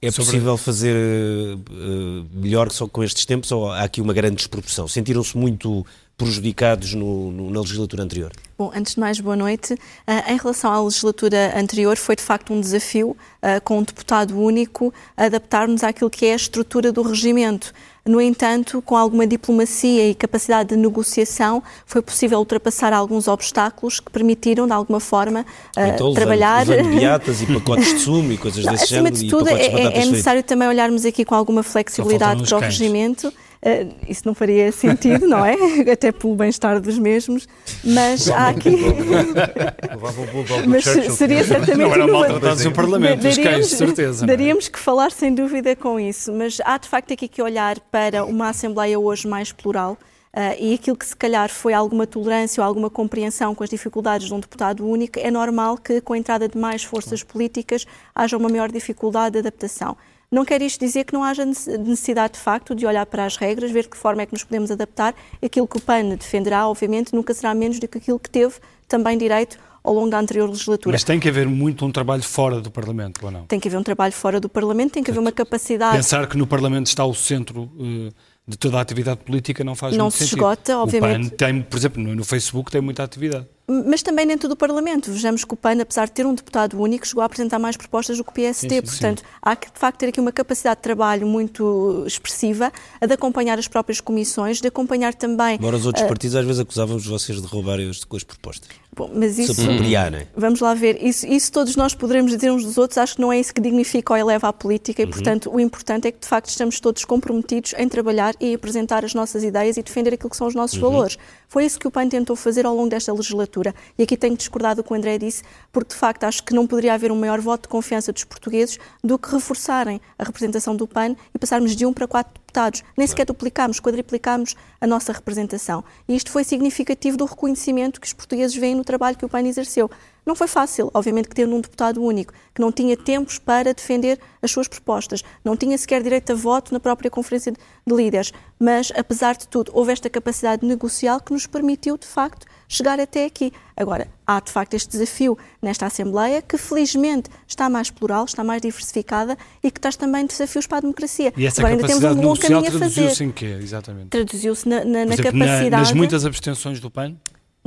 é 0.01 0.11
possível 0.11 0.57
fazer 0.57 0.95
eh, 0.95 2.23
melhor 2.33 2.71
só 2.71 2.87
com 2.87 3.03
estes 3.03 3.25
tempos 3.25 3.51
ou 3.51 3.71
há 3.71 3.81
aqui 3.83 4.01
uma 4.01 4.13
grande 4.13 4.35
desproporção? 4.37 4.87
Sentiram-se 4.87 5.35
muito 5.37 5.85
prejudicados 6.17 6.93
no- 6.95 7.31
no- 7.31 7.49
na 7.51 7.61
legislatura 7.61 8.03
anterior? 8.03 8.31
Bom, 8.57 8.71
antes 8.75 8.95
de 8.95 8.99
mais, 8.99 9.19
boa 9.19 9.35
noite. 9.35 9.75
Ah, 10.05 10.31
em 10.31 10.37
relação 10.37 10.71
à 10.71 10.81
legislatura 10.83 11.53
anterior, 11.59 11.95
foi 11.95 12.15
de 12.15 12.23
facto 12.23 12.51
um 12.53 12.59
desafio, 12.59 13.15
ah, 13.41 13.59
com 13.61 13.77
um 13.79 13.83
deputado 13.83 14.35
único, 14.37 14.91
adaptarmos 15.15 15.83
àquilo 15.83 16.09
que 16.09 16.25
é 16.25 16.33
a 16.33 16.35
estrutura 16.35 16.91
do 16.91 17.03
regimento. 17.03 17.71
No 18.07 18.21
entanto, 18.21 18.81
com 18.81 18.95
alguma 18.95 19.27
diplomacia 19.27 20.09
e 20.09 20.15
capacidade 20.15 20.69
de 20.69 20.75
negociação, 20.75 21.61
foi 21.85 22.01
possível 22.01 22.39
ultrapassar 22.39 22.93
alguns 22.93 23.27
obstáculos 23.27 23.99
que 23.99 24.11
permitiram, 24.11 24.65
de 24.65 24.73
alguma 24.73 24.99
forma, 24.99 25.45
então, 25.75 26.13
trabalhar. 26.13 26.65
beatas 26.65 27.41
e 27.43 27.45
pacotes 27.45 27.93
de 27.93 27.99
sumo 27.99 28.31
e 28.31 28.37
coisas 28.37 28.63
Não, 28.63 28.71
desse 28.71 28.85
acima 28.85 28.97
género 29.09 29.15
de 29.15 29.25
e 29.25 29.29
tudo, 29.29 29.49
é, 29.49 29.55
de 29.55 29.61
é 29.61 29.69
fritas. 29.71 30.09
necessário 30.09 30.43
também 30.43 30.67
olharmos 30.67 31.05
aqui 31.05 31.25
com 31.25 31.35
alguma 31.35 31.63
flexibilidade 31.63 32.43
para 32.43 32.57
o 32.57 32.59
cães. 32.59 32.77
regimento. 32.77 33.31
Uh, 33.59 33.91
isso 34.07 34.21
não 34.25 34.35
faria 34.35 34.71
sentido, 34.71 35.27
não 35.27 35.43
é? 35.43 35.55
Até 35.91 36.11
pelo 36.11 36.35
bem-estar 36.35 36.79
dos 36.79 36.99
mesmos. 36.99 37.47
Mas 37.83 38.29
há 38.29 38.49
aqui. 38.49 38.69
Mas 40.67 40.83
seria 41.15 41.43
certamente. 41.43 41.77
Não 41.77 41.91
era 41.93 42.05
uma- 42.05 42.19
maltratados 42.19 42.63
no 42.65 42.71
Parlamento, 42.71 43.27
os 43.27 43.37
cães, 43.37 43.69
de 43.69 43.75
certeza. 43.75 44.25
é? 44.25 44.27
daríamos 44.27 44.67
que 44.67 44.77
falar 44.79 45.11
sem 45.11 45.33
dúvida 45.33 45.75
com 45.75 45.99
isso, 45.99 46.31
mas 46.33 46.59
há 46.63 46.77
de 46.77 46.87
facto 46.87 47.13
aqui 47.13 47.27
que 47.27 47.41
olhar 47.41 47.79
para 47.91 48.23
uma 48.25 48.49
Assembleia 48.49 48.99
hoje 48.99 49.27
mais 49.27 49.51
plural. 49.51 49.97
ah, 50.33 50.55
e 50.59 50.73
aquilo 50.75 50.95
que 50.95 51.05
se 51.05 51.15
calhar 51.15 51.49
foi 51.49 51.73
alguma 51.73 52.05
tolerância 52.05 52.61
ou 52.61 52.67
alguma 52.67 52.89
compreensão 52.89 53.55
com 53.55 53.63
as 53.63 53.69
dificuldades 53.69 54.27
de 54.27 54.33
um 54.33 54.39
deputado 54.39 54.85
único, 54.87 55.19
é 55.19 55.31
normal 55.31 55.77
que 55.77 55.99
com 56.01 56.13
a 56.13 56.17
entrada 56.17 56.47
de 56.47 56.57
mais 56.57 56.83
forças 56.83 57.23
políticas 57.23 57.85
haja 58.13 58.37
uma 58.37 58.49
maior 58.49 58.71
dificuldade 58.71 59.33
de 59.33 59.39
adaptação. 59.39 59.97
Não 60.29 60.43
quer 60.43 60.61
isto 60.61 60.79
dizer 60.83 61.05
que 61.05 61.13
não 61.13 61.23
haja 61.23 61.45
nece- 61.45 61.77
necessidade 61.77 62.33
de 62.33 62.39
facto 62.39 62.75
de 62.75 62.85
olhar 62.85 63.05
para 63.05 63.25
as 63.25 63.37
regras, 63.37 63.71
ver 63.71 63.83
de 63.83 63.89
que 63.89 63.97
forma 63.97 64.21
é 64.21 64.25
que 64.25 64.33
nos 64.33 64.43
podemos 64.43 64.69
adaptar. 64.69 65.15
Aquilo 65.41 65.65
que 65.67 65.77
o 65.77 65.81
PAN 65.81 66.09
defenderá, 66.09 66.67
obviamente, 66.67 67.13
nunca 67.15 67.33
será 67.33 67.53
menos 67.55 67.79
do 67.79 67.87
que 67.87 67.97
aquilo 67.97 68.19
que 68.19 68.29
teve 68.29 68.55
também 68.89 69.17
direito 69.17 69.57
ao 69.81 69.93
longo 69.93 70.09
da 70.09 70.19
anterior 70.19 70.49
legislatura. 70.49 70.93
Mas 70.93 71.03
tem 71.05 71.17
que 71.17 71.29
haver 71.29 71.47
muito 71.47 71.85
um 71.85 71.91
trabalho 71.91 72.23
fora 72.23 72.59
do 72.59 72.69
Parlamento, 72.69 73.25
ou 73.25 73.31
não? 73.31 73.45
Tem 73.45 73.57
que 73.57 73.69
haver 73.69 73.77
um 73.77 73.83
trabalho 73.83 74.11
fora 74.11 74.37
do 74.37 74.49
Parlamento, 74.49 74.91
tem 74.91 75.03
que 75.03 75.09
haver 75.11 75.19
uma 75.21 75.31
capacidade. 75.31 75.95
Pensar 75.95 76.27
que 76.27 76.37
no 76.37 76.45
Parlamento 76.45 76.87
está 76.87 77.05
o 77.05 77.13
centro 77.13 77.71
eh, 77.79 78.11
de 78.47 78.57
toda 78.57 78.77
a 78.77 78.81
atividade 78.81 79.19
política 79.25 79.61
não 79.63 79.75
faz 79.75 79.97
Não 79.97 80.05
muito 80.05 80.13
se 80.13 80.19
sentido. 80.19 80.37
esgota, 80.37 80.77
obviamente. 80.77 81.27
O 81.27 81.29
PAN 81.31 81.35
tem, 81.35 81.61
por 81.61 81.77
exemplo, 81.77 82.01
no, 82.01 82.15
no 82.15 82.23
Facebook 82.23 82.71
tem 82.71 82.79
muita 82.79 83.03
atividade. 83.03 83.45
Mas 83.67 84.01
também 84.01 84.25
dentro 84.25 84.47
do 84.47 84.55
Parlamento. 84.55 85.11
Vejamos 85.11 85.43
que 85.43 85.53
o 85.53 85.57
PAN, 85.57 85.81
apesar 85.81 86.05
de 86.05 86.13
ter 86.13 86.25
um 86.25 86.33
deputado 86.33 86.79
único, 86.79 87.05
chegou 87.05 87.21
a 87.21 87.25
apresentar 87.25 87.59
mais 87.59 87.75
propostas 87.75 88.17
do 88.17 88.23
que 88.23 88.29
o 88.29 88.33
PSD. 88.33 88.75
Sim, 88.75 88.85
sim, 88.85 88.87
Portanto, 88.89 89.23
há 89.41 89.53
que, 89.57 89.69
de 89.69 89.77
facto, 89.77 89.99
ter 89.99 90.07
aqui 90.07 90.21
uma 90.21 90.31
capacidade 90.31 90.77
de 90.77 90.83
trabalho 90.83 91.27
muito 91.27 92.05
expressiva, 92.07 92.71
a 93.01 93.05
de 93.05 93.13
acompanhar 93.13 93.59
as 93.59 93.67
próprias 93.67 93.99
comissões, 93.99 94.61
de 94.61 94.67
acompanhar 94.69 95.13
também. 95.13 95.57
Embora 95.57 95.75
os 95.75 95.85
outros 95.85 96.05
ah, 96.05 96.07
partidos 96.07 96.37
às 96.37 96.45
vezes 96.45 96.61
acusavam-vos 96.61 97.05
vocês 97.05 97.41
de 97.41 97.47
roubarem 97.47 97.89
as 97.89 98.23
propostas. 98.23 98.69
Bom, 98.97 99.11
mas 99.13 99.37
isso. 99.37 99.61
apropriarem. 99.61 100.27
Vamos 100.35 100.59
lá 100.59 100.73
ver. 100.73 101.01
Isso, 101.01 101.25
isso 101.27 101.51
todos 101.51 101.75
nós 101.75 101.93
poderemos 101.93 102.31
dizer 102.31 102.51
uns 102.51 102.63
dos 102.63 102.77
outros. 102.77 102.97
Acho 102.97 103.15
que 103.15 103.21
não 103.21 103.31
é 103.31 103.39
isso 103.39 103.53
que 103.53 103.61
dignifica 103.61 104.13
ou 104.13 104.17
eleva 104.17 104.47
a 104.47 104.53
política. 104.53 105.03
E, 105.03 105.07
portanto, 105.07 105.49
o 105.53 105.59
importante 105.59 106.07
é 106.07 106.11
que, 106.11 106.19
de 106.19 106.27
facto, 106.27 106.49
estamos 106.49 106.79
todos 106.79 107.05
comprometidos 107.05 107.73
em 107.77 107.87
trabalhar 107.87 108.33
e 108.41 108.53
apresentar 108.53 109.05
as 109.05 109.13
nossas 109.13 109.43
ideias 109.43 109.77
e 109.77 109.83
defender 109.83 110.13
aquilo 110.13 110.29
que 110.29 110.37
são 110.37 110.47
os 110.47 110.55
nossos 110.55 110.77
valores. 110.79 111.17
Foi 111.47 111.65
isso 111.65 111.79
que 111.79 111.87
o 111.87 111.91
PAN 111.91 112.09
tentou 112.09 112.35
fazer 112.35 112.65
ao 112.65 112.75
longo 112.75 112.89
desta 112.89 113.13
legislatura. 113.13 113.73
E 113.97 114.03
aqui 114.03 114.17
tenho 114.17 114.35
discordado 114.35 114.81
do 114.81 114.85
que 114.85 114.91
o 114.91 114.95
André 114.95 115.17
disse, 115.17 115.43
porque, 115.71 115.93
de 115.93 115.95
facto, 115.95 116.25
acho 116.25 116.43
que 116.43 116.53
não 116.53 116.67
poderia 116.67 116.93
haver 116.93 117.11
um 117.11 117.15
maior 117.15 117.39
voto 117.39 117.63
de 117.63 117.67
confiança 117.69 118.11
dos 118.11 118.25
portugueses 118.25 118.77
do 119.01 119.17
que 119.17 119.31
reforçarem 119.31 120.01
a 120.19 120.25
representação 120.25 120.75
do 120.75 120.85
PAN 120.85 121.15
e 121.33 121.39
passarmos 121.39 121.75
de 121.75 121.85
um 121.85 121.93
para 121.93 122.07
quatro 122.07 122.33
deputados. 122.33 122.83
Nem 122.97 123.07
sequer 123.07 123.25
duplicámos, 123.25 123.79
quadriplicámos 123.79 124.55
a 124.81 124.85
nossa 124.85 125.13
representação. 125.13 125.83
E 126.07 126.15
isto 126.15 126.31
foi 126.31 126.43
significativo 126.43 127.15
do 127.15 127.25
reconhecimento 127.25 128.01
que 128.01 128.07
os 128.07 128.13
portugueses 128.13 128.55
veem 128.55 128.75
no 128.75 128.83
trabalho 128.83 129.17
que 129.17 129.25
o 129.25 129.29
PAN 129.29 129.47
exerceu. 129.47 129.89
Não 130.27 130.35
foi 130.35 130.47
fácil, 130.47 130.91
obviamente, 130.93 131.29
que 131.29 131.35
tendo 131.35 131.55
um 131.55 131.61
deputado 131.61 132.03
único, 132.03 132.33
que 132.53 132.59
não 132.61 132.69
tinha 132.69 132.97
tempos 132.97 133.39
para 133.39 133.73
defender 133.73 134.19
as 134.41 134.51
suas 134.51 134.67
propostas, 134.67 135.23
não 135.43 135.55
tinha 135.55 135.77
sequer 135.77 136.03
direito 136.03 136.33
a 136.33 136.35
voto 136.35 136.73
na 136.73 136.81
própria 136.81 137.09
Conferência 137.09 137.53
de 137.53 137.95
Líderes, 137.95 138.33
mas, 138.59 138.91
apesar 138.95 139.37
de 139.37 139.47
tudo, 139.47 139.71
houve 139.73 139.93
esta 139.93 140.09
capacidade 140.09 140.65
negocial 140.65 141.21
que 141.21 141.31
nos 141.31 141.47
permitiu, 141.47 141.97
de 141.97 142.05
facto, 142.05 142.45
chegar 142.67 142.99
até 142.99 143.23
aqui. 143.25 143.53
Agora, 143.77 144.09
há 144.25 144.41
de 144.41 144.51
facto 144.51 144.73
este 144.73 144.89
desafio 144.89 145.37
nesta 145.61 145.85
Assembleia, 145.85 146.41
que 146.41 146.57
felizmente 146.57 147.29
está 147.47 147.69
mais 147.69 147.89
plural, 147.89 148.25
está 148.25 148.43
mais 148.43 148.61
diversificada 148.61 149.37
e 149.63 149.71
que 149.71 149.79
traz 149.79 149.95
também 149.95 150.25
desafios 150.25 150.67
para 150.67 150.79
a 150.79 150.81
democracia. 150.81 151.31
E 151.37 151.45
essa 151.45 151.61
Agora, 151.61 151.75
ainda 151.75 151.87
temos 151.87 152.03
um 152.03 152.15
negocial 152.15 152.61
caminho 152.61 152.75
a 152.75 152.79
fazer. 152.79 152.93
traduziu-se 152.95 153.23
em 153.23 153.31
quê, 153.31 153.57
exatamente? 153.61 154.09
Traduziu-se 154.09 154.67
na, 154.67 154.83
na- 154.83 155.05
na 155.05 155.13
exemplo, 155.13 155.39
capacidade. 155.39 155.69
nas 155.69 155.91
muitas 155.93 156.25
abstenções 156.25 156.79
do 156.81 156.91
PAN, 156.91 157.15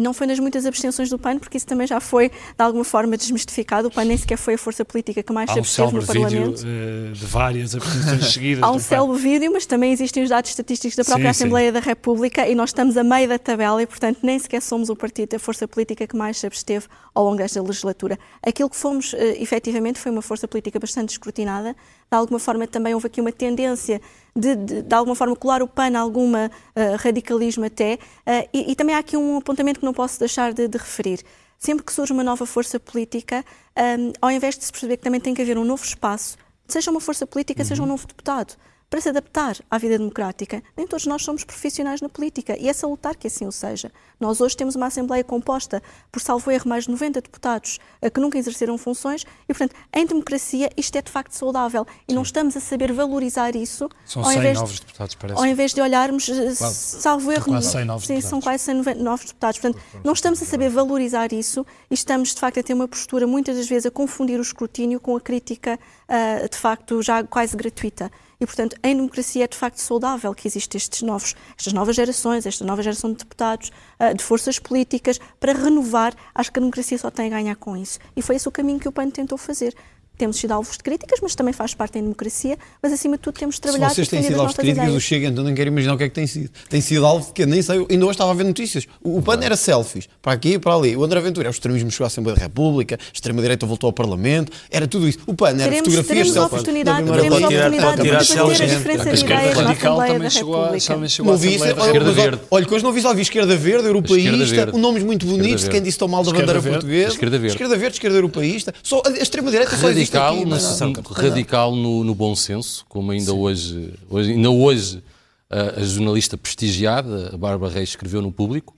Não 0.00 0.14
foi 0.14 0.26
nas 0.26 0.38
muitas 0.38 0.66
abstenções 0.66 1.10
do 1.10 1.18
PAN, 1.18 1.38
porque 1.38 1.56
isso 1.56 1.66
também 1.66 1.86
já 1.86 2.00
foi, 2.00 2.28
de 2.28 2.34
alguma 2.58 2.84
forma, 2.84 3.16
desmistificado. 3.16 3.88
O 3.88 3.90
PAN 3.90 4.04
nem 4.04 4.16
sequer 4.16 4.38
foi 4.38 4.54
a 4.54 4.58
força 4.58 4.84
política 4.84 5.22
que 5.22 5.32
mais 5.32 5.50
há 5.50 5.54
se 5.54 5.58
absteve 5.58 5.92
no 5.94 6.00
vídeo 6.00 6.22
Parlamento. 6.22 6.62
eh, 6.66 7.12
de 7.12 7.26
várias 7.26 7.74
abstenções 7.74 8.24
seguidas 8.32 8.62
Há 8.62 8.70
um 8.70 8.78
célebre 8.78 9.18
vídeo, 9.18 9.52
mas 9.52 9.66
também 9.66 9.92
existem 9.92 10.22
os 10.22 10.28
dados 10.30 10.50
estatísticos 10.50 10.96
da 10.96 11.04
própria 11.04 11.32
Sim, 11.32 11.38
sim. 11.38 11.44
Assembleia 11.44 11.70
da 11.72 11.80
República 11.80 12.48
e 12.48 12.54
nós 12.54 12.70
estamos 12.70 12.96
a 12.96 13.04
meio 13.04 13.28
da 13.28 13.38
tabela 13.38 13.82
e, 13.82 13.86
portanto, 13.86 14.18
nem 14.22 14.38
sequer 14.38 14.62
somos 14.62 14.88
o 14.88 14.96
partido, 14.96 15.34
a 15.34 15.38
força 15.38 15.68
política 15.68 16.06
que 16.06 16.16
mais 16.16 16.38
se 16.38 16.46
absteve 16.46 16.86
ao 17.14 17.24
longo 17.24 17.36
desta 17.36 17.60
legislatura. 17.62 18.18
Aquilo 18.42 18.70
que 18.70 18.76
fomos, 18.76 19.14
eh, 19.14 19.36
efetivamente, 19.42 19.98
foi 19.98 20.10
uma 20.10 20.22
força 20.22 20.48
política 20.48 20.78
bastante 20.78 21.10
escrutinada. 21.10 21.72
De 22.10 22.16
alguma 22.16 22.38
forma, 22.38 22.66
também 22.66 22.94
houve 22.94 23.06
aqui 23.06 23.20
uma 23.20 23.32
tendência 23.32 24.00
de, 24.34 24.56
de, 24.56 24.82
de 24.82 24.94
alguma 24.94 25.14
forma, 25.14 25.34
colar 25.36 25.62
o 25.62 25.68
PAN 25.68 25.96
a 25.96 26.00
alguma 26.00 26.50
eh, 26.74 26.96
radicalismo 26.96 27.64
até. 27.64 27.98
Eh, 28.26 28.48
e, 28.52 28.72
e 28.72 28.74
também 28.74 28.94
há 28.94 28.98
aqui 28.98 29.16
um 29.16 29.38
apontamento 29.38 29.80
que 29.80 29.86
não 29.86 29.92
posso 29.92 30.18
deixar 30.18 30.52
de, 30.52 30.68
de 30.68 30.78
referir. 30.78 31.20
Sempre 31.58 31.84
que 31.84 31.92
surge 31.92 32.12
uma 32.12 32.24
nova 32.24 32.46
força 32.46 32.80
política, 32.80 33.44
ehm, 33.76 34.12
ao 34.20 34.30
invés 34.30 34.56
de 34.56 34.64
se 34.64 34.72
perceber 34.72 34.96
que 34.96 35.02
também 35.02 35.20
tem 35.20 35.34
que 35.34 35.42
haver 35.42 35.58
um 35.58 35.64
novo 35.64 35.84
espaço, 35.84 36.38
seja 36.66 36.90
uma 36.90 37.00
força 37.00 37.26
política, 37.26 37.64
seja 37.64 37.82
um 37.82 37.86
novo 37.86 38.06
deputado, 38.06 38.56
para 38.90 39.00
se 39.00 39.08
adaptar 39.08 39.56
à 39.70 39.78
vida 39.78 39.96
democrática. 39.96 40.60
Nem 40.76 40.84
todos 40.84 41.06
nós 41.06 41.22
somos 41.22 41.44
profissionais 41.44 42.00
na 42.00 42.08
política 42.08 42.56
e 42.58 42.68
é 42.68 42.72
salutar 42.72 43.14
que 43.14 43.28
assim 43.28 43.46
o 43.46 43.52
seja. 43.52 43.92
Nós 44.18 44.40
hoje 44.40 44.56
temos 44.56 44.74
uma 44.74 44.86
Assembleia 44.86 45.22
composta 45.22 45.80
por, 46.10 46.20
salvo 46.20 46.50
erro, 46.50 46.68
mais 46.68 46.84
de 46.84 46.90
90 46.90 47.20
deputados 47.20 47.78
eh, 48.02 48.10
que 48.10 48.20
nunca 48.20 48.36
exerceram 48.36 48.76
funções 48.76 49.24
e, 49.48 49.54
portanto, 49.54 49.76
em 49.94 50.04
democracia 50.04 50.68
isto 50.76 50.96
é 50.96 51.02
de 51.02 51.10
facto 51.10 51.32
saudável 51.32 51.86
e 52.08 52.12
não 52.12 52.22
estamos 52.22 52.56
a 52.56 52.60
saber 52.60 52.92
valorizar 52.92 53.54
isso 53.54 53.88
São 54.04 54.22
ao 54.24 54.28
100 54.30 54.38
invés 54.38 54.54
de- 54.56 54.60
novos 54.60 54.80
deputados, 54.80 55.14
parece. 55.14 55.38
ao 55.40 55.46
invés 55.46 55.72
de 55.72 55.80
olharmos, 55.80 56.28
eh, 56.28 56.34
Quase. 56.58 56.74
salvo 57.00 57.30
erro, 57.30 57.44
quase 57.44 57.70
100 57.70 57.84
novos 57.84 58.06
sim, 58.08 58.20
são 58.20 58.38
deputados. 58.40 58.44
quase 58.44 58.64
100 58.64 58.74
nove- 58.74 58.94
novos 58.94 59.26
deputados. 59.26 59.60
Portanto, 59.60 59.82
não 60.02 60.12
estamos 60.12 60.42
a 60.42 60.44
saber 60.44 60.68
valorizar 60.68 61.32
isso 61.32 61.64
e 61.88 61.94
estamos, 61.94 62.34
de 62.34 62.40
facto, 62.40 62.58
a 62.58 62.62
ter 62.64 62.74
uma 62.74 62.88
postura, 62.88 63.24
muitas 63.24 63.56
das 63.56 63.68
vezes, 63.68 63.86
a 63.86 63.90
confundir 63.92 64.36
o 64.40 64.42
escrutínio 64.42 64.98
com 64.98 65.16
a 65.16 65.20
crítica, 65.20 65.78
ah, 66.08 66.48
de 66.50 66.56
facto, 66.58 67.00
já 67.02 67.22
quase 67.22 67.56
gratuita. 67.56 68.10
E, 68.40 68.46
portanto, 68.46 68.76
em 68.82 68.96
democracia 68.96 69.44
é, 69.44 69.46
de 69.46 69.56
facto, 69.56 69.78
saudável 69.78 70.34
que 70.34 70.48
existam 70.48 70.78
estes 70.78 71.02
novos, 71.02 71.34
estas 71.58 71.72
novas 71.72 71.94
gerações, 71.94 72.46
esta 72.46 72.64
nova 72.64 72.82
geração 72.82 73.10
de 73.10 73.18
deputados, 73.18 73.70
ah, 73.98 74.12
de 74.12 74.24
forças 74.24 74.58
políticas, 74.58 75.20
para 75.38 75.52
renovar. 75.52 76.14
Acho 76.34 76.50
que 76.50 76.58
a 76.58 76.62
democracia 76.62 76.96
só 76.96 77.10
tem 77.10 77.26
a 77.26 77.30
ganhar 77.30 77.56
com 77.56 77.76
isso. 77.76 77.98
E 78.16 78.22
foi 78.22 78.36
esse 78.36 78.48
o 78.48 78.52
caminho 78.52 78.80
que 78.80 78.88
o 78.88 78.92
PAN 78.92 79.10
tentou 79.10 79.36
fazer. 79.36 79.74
Temos 80.20 80.36
sido 80.36 80.52
alvos 80.52 80.76
de 80.76 80.82
críticas, 80.84 81.18
mas 81.22 81.34
também 81.34 81.52
faz 81.52 81.74
parte 81.74 81.94
da 81.94 82.00
democracia, 82.00 82.56
mas 82.82 82.92
acima 82.92 83.16
de 83.16 83.22
tudo 83.22 83.38
temos 83.38 83.56
de 83.56 83.60
trabalhar 83.62 83.88
Se 83.90 83.96
vocês 83.96 84.08
têm 84.08 84.22
sido 84.22 84.38
alvos 84.40 84.54
de 84.54 84.60
críticas, 84.60 84.84
ideias. 84.84 84.96
o 84.96 85.00
Chega, 85.04 85.26
então 85.26 85.42
nem 85.42 85.54
quero 85.54 85.68
imaginar 85.68 85.94
o 85.94 85.98
que 85.98 86.04
é 86.04 86.08
que 86.08 86.14
tem 86.14 86.26
sido. 86.26 86.50
Tem 86.68 86.80
sido 86.80 87.04
alvo 87.04 87.26
de 87.26 87.32
que 87.32 87.44
nem 87.46 87.60
sei, 87.62 87.84
ainda 87.90 88.04
hoje 88.04 88.12
estava 88.12 88.30
a 88.30 88.34
ver 88.34 88.44
notícias. 88.44 88.86
O, 89.02 89.18
o 89.18 89.22
PAN 89.22 89.40
era 89.42 89.56
selfies, 89.56 90.08
para 90.22 90.32
aqui 90.32 90.52
e 90.54 90.58
para 90.58 90.74
ali. 90.74 90.96
O 90.96 91.02
André 91.02 91.20
Ventura 91.20 91.48
é 91.48 91.50
o 91.50 91.52
extremismo 91.52 91.90
chegou 91.90 92.04
à 92.04 92.08
Assembleia 92.08 92.36
da 92.36 92.42
República, 92.44 92.96
a 92.96 93.12
extrema-direita 93.12 93.66
voltou 93.66 93.88
ao 93.88 93.92
Parlamento, 93.92 94.52
era 94.70 94.86
tudo 94.86 95.08
isso. 95.08 95.18
O 95.26 95.34
PAN 95.34 95.48
era 95.50 95.58
Teremos, 95.58 95.78
fotografias 95.80 96.06
teremos 96.08 96.32
selfies 96.32 96.52
oportunidade, 96.52 97.04
da 97.04 97.12
teremos 97.16 97.36
tirar- 97.38 97.48
oportunidade 97.48 97.96
pode 97.96 97.96
de 97.96 98.02
tirar 98.02 98.44
debater 98.44 98.62
a 98.62 98.66
diferença 98.76 99.02
A 99.02 99.12
de 99.12 99.14
esquerda 99.14 99.42
ideias 99.42 99.56
na 99.56 99.62
radical 99.64 100.00
Assembleia 100.00 100.08
da 100.12 100.14
também 100.14 100.30
chegou, 100.30 100.54
a, 100.54 100.58
República. 100.64 100.94
também 100.94 101.08
chegou 101.08 101.30
à 101.30 101.32
Não 101.32 101.38
vi 101.40 101.54
isso, 101.54 101.64
Assembleia 101.64 102.30
da 102.30 102.38
olha, 102.50 102.66
que 102.66 102.74
hoje 102.74 102.84
não 102.84 102.92
vi 102.92 103.00
só 103.00 103.14
vi 103.14 103.22
esquerda 103.22 103.56
verde, 103.56 103.86
europeísta, 103.86 104.30
Verde. 104.54 104.78
nomes 104.78 105.02
muito 105.02 105.26
bonitos 105.26 105.64
de 105.64 105.70
quem 105.70 105.82
disse 105.82 105.98
tão 105.98 106.08
mal 106.08 106.22
da 106.22 106.30
bandeira 106.32 106.60
portuguesa. 106.62 107.12
Esquerda 107.12 107.38
Verde. 107.38 107.54
Esquerda 107.54 107.76
verde, 107.76 107.94
esquerda 107.96 108.16
europeísta. 108.18 108.74
Só 108.82 109.02
a 109.06 109.10
extrema-direita 109.10 109.76
só 109.76 109.88
existe 109.90 110.09
radical, 110.18 110.34
aqui. 110.34 110.44
não 110.44 110.56
é? 110.56 111.28
radical 111.28 111.76
no, 111.76 112.04
no 112.04 112.14
bom 112.14 112.34
senso, 112.34 112.84
como 112.88 113.12
ainda 113.12 113.32
hoje, 113.32 113.94
hoje, 114.08 114.32
ainda 114.32 114.50
hoje 114.50 115.02
a, 115.50 115.80
a 115.80 115.84
jornalista 115.84 116.38
prestigiada, 116.38 117.30
a 117.34 117.36
Bárbara 117.36 117.72
Reis, 117.72 117.90
escreveu 117.90 118.22
no 118.22 118.30
público. 118.30 118.74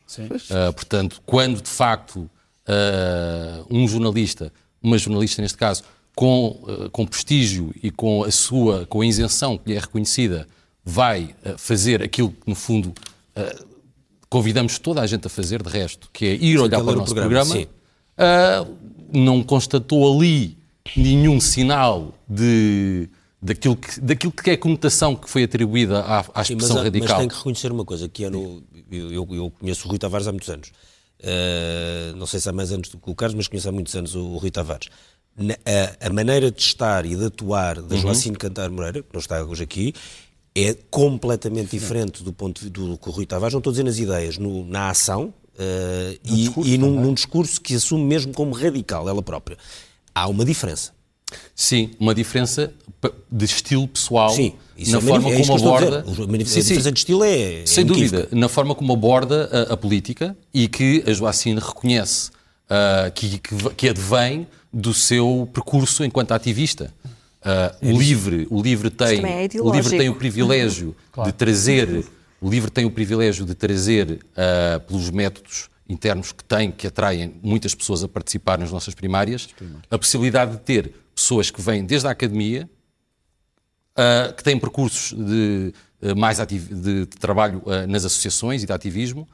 Ah, 0.51 0.73
portanto, 0.73 1.21
quando 1.27 1.61
de 1.61 1.69
facto 1.69 2.29
ah, 2.67 3.63
um 3.71 3.87
jornalista, 3.87 4.53
uma 4.83 4.97
jornalista 4.97 5.43
neste 5.43 5.59
caso, 5.59 5.83
com, 6.15 6.65
ah, 6.67 6.89
com 6.91 7.07
prestígio 7.07 7.73
e 7.83 7.91
com 7.91 8.25
a 8.25 8.31
sua, 8.31 8.87
com 8.87 9.03
a 9.03 9.07
isenção 9.07 9.59
que 9.59 9.71
lhe 9.71 9.77
é 9.77 9.81
reconhecida, 9.81 10.47
vai 10.85 11.35
fazer 11.59 12.03
aquilo 12.03 12.31
que 12.31 12.49
no 12.49 12.57
fundo 12.57 12.93
convidamos 14.29 14.79
toda 14.79 15.01
a 15.01 15.07
gente 15.07 15.27
a 15.27 15.31
fazer, 15.31 15.63
de 15.63 15.69
resto, 15.69 16.11
que 16.13 16.27
é 16.27 16.35
ir 16.35 16.59
olhar 16.59 16.79
que 16.79 16.83
é 16.83 16.85
para 16.85 16.93
o 16.93 16.97
nosso 16.97 17.15
programa, 17.15 17.55
programa, 17.55 18.67
sim. 18.67 19.19
não 19.21 19.45
constatou 19.45 20.13
ali 20.13 20.59
nenhum 20.97 21.41
sinal 21.41 22.15
de, 22.29 23.09
daquilo, 23.41 23.77
que, 23.77 24.01
daquilo 24.01 24.33
que 24.33 24.51
é 24.51 24.55
a 24.55 24.59
conotação 24.59 25.15
que 25.15 25.29
foi 25.31 25.45
atribuída 25.45 26.01
à, 26.01 26.21
à 26.21 26.23
Sim, 26.23 26.31
mas, 26.35 26.51
expressão 26.51 26.77
há- 26.77 26.85
mas 26.85 26.85
radical. 26.93 27.19
tem 27.19 27.29
que 27.29 27.37
reconhecer 27.37 27.73
uma 27.73 27.85
coisa, 27.85 28.09
que 28.09 28.25
é 28.25 28.31
no, 28.31 28.63
eu, 28.91 29.13
eu- 29.13 29.29
eu 29.35 29.51
conheço 29.59 29.87
o 29.87 29.91
Rui 29.91 29.99
Tavares 29.99 30.27
há 30.27 30.33
muitos 30.33 30.49
anos. 30.49 30.71
Uh, 31.23 32.17
não 32.17 32.27
sei 32.27 32.41
se 32.41 32.49
há 32.49 32.53
mais 32.53 32.73
anos 32.73 32.89
do 32.89 32.99
que 32.99 33.09
o 33.11 33.15
Carlos, 33.15 33.37
mas 33.37 33.47
conheço 33.47 33.69
há 33.69 33.73
muitos 33.73 33.95
anos 33.95 34.15
o, 34.17 34.21
o 34.25 34.37
Rui 34.39 34.51
Tavares. 34.51 34.89
Na- 35.37 35.55
a, 35.65 36.09
a 36.09 36.13
maneira 36.13 36.51
de 36.51 36.61
estar 36.61 37.07
e 37.07 37.15
de 37.15 37.25
atuar 37.27 37.79
Uhum. 37.79 37.87
da 37.87 37.97
Joacine 37.97 38.37
Cantar 38.37 38.69
Moreira, 38.71 39.03
que 39.03 39.09
não 39.13 39.21
está 39.21 39.43
hoje 39.43 39.63
aqui, 39.63 39.95
é 40.55 40.75
completamente 40.91 41.71
diferente 41.71 42.23
do 42.25 42.33
ponto 42.33 42.69
do 42.69 42.99
que 42.99 43.09
o 43.09 43.13
Rui 43.13 43.25
Tavares, 43.25 43.53
não 43.55 43.59
estou 43.61 43.71
a 43.71 43.73
dizer 43.73 43.85
nas 43.85 43.99
ideias, 43.99 44.37
no- 44.37 44.67
na 44.67 44.91
ação 44.91 45.33
uh, 45.55 46.19
e, 46.25 46.75
e 46.75 46.77
num, 46.79 47.01
num 47.01 47.15
discurso 47.15 47.61
que 47.61 47.77
assume 47.77 48.05
mesmo 48.05 48.33
como 48.35 48.53
radical, 48.53 49.09
ela 49.09 49.23
própria. 49.23 49.57
Há 50.15 50.29
uma 50.29 50.45
diferença. 50.45 50.93
Sim, 51.55 51.91
uma 51.99 52.15
diferença 52.15 52.73
de 53.31 53.45
estilo 53.45 53.89
pessoal 53.89 54.31
Sim, 54.31 54.53
isso 54.77 54.93
na 54.93 54.99
é 54.99 55.01
forma 55.01 55.31
é 55.31 55.41
como 55.41 55.57
aborda. 55.57 56.05
A 56.07 56.11
a 56.11 56.45
sim. 56.45 56.61
diferença 56.61 56.93
de 56.93 56.99
estilo 56.99 57.25
é. 57.25 57.63
é 57.63 57.67
Sem 57.67 57.85
dúvida, 57.85 58.29
na 58.31 58.49
forma 58.49 58.75
como 58.75 58.93
aborda 58.93 59.49
a, 59.71 59.75
a 59.75 59.77
política 59.77 60.37
e 60.53 60.69
que 60.69 61.03
a 61.07 61.13
Joacine 61.13 61.59
reconhece 61.59 62.31
ah, 62.69 63.11
que, 63.15 63.39
que, 63.39 63.71
que 63.77 63.89
advém 63.89 64.47
do 64.73 64.95
seu 64.95 65.49
percurso 65.53 66.05
enquanto 66.05 66.33
ativista. 66.33 66.93
Ah, 67.45 67.75
o 67.83 67.99
livre, 67.99 68.47
o 68.51 68.63
livre 68.63 68.89
tem, 68.89 69.21
é 69.25 69.49
o 69.61 69.73
livre 69.73 69.97
tem 69.97 70.09
o 70.09 70.15
privilégio 70.15 70.95
de 71.25 71.33
trazer, 71.33 72.05
o 72.41 72.49
livre 72.49 72.71
tem 72.71 72.85
o 72.85 72.91
privilégio 72.91 73.45
de 73.45 73.55
trazer 73.55 74.21
ah, 74.37 74.81
pelos 74.87 75.11
métodos 75.11 75.72
internos 75.89 76.33
que 76.33 76.45
tem, 76.45 76.71
que 76.71 76.87
atraem 76.87 77.35
muitas 77.43 77.75
pessoas 77.75 78.03
a 78.03 78.09
participar 78.09 78.59
nas 78.59 78.71
nossas 78.71 78.95
primárias, 78.95 79.49
a 79.91 79.99
possibilidade 79.99 80.53
de 80.53 80.59
ter 80.59 80.95
pessoas 81.15 81.51
que 81.51 81.61
vêm 81.61 81.85
desde 81.85 82.07
a 82.09 82.11
academia, 82.11 82.69
uh, 83.93 84.33
que 84.35 84.43
têm 84.43 84.59
percursos 84.59 85.13
de, 85.13 85.73
uh, 86.03 86.17
mais 86.17 86.39
de, 86.39 86.59
de 86.59 87.07
trabalho 87.07 87.63
uh, 87.65 87.87
nas 87.87 88.05
associações 88.05 88.63
e 88.63 88.67
de 88.67 88.73
ativismo, 88.73 89.29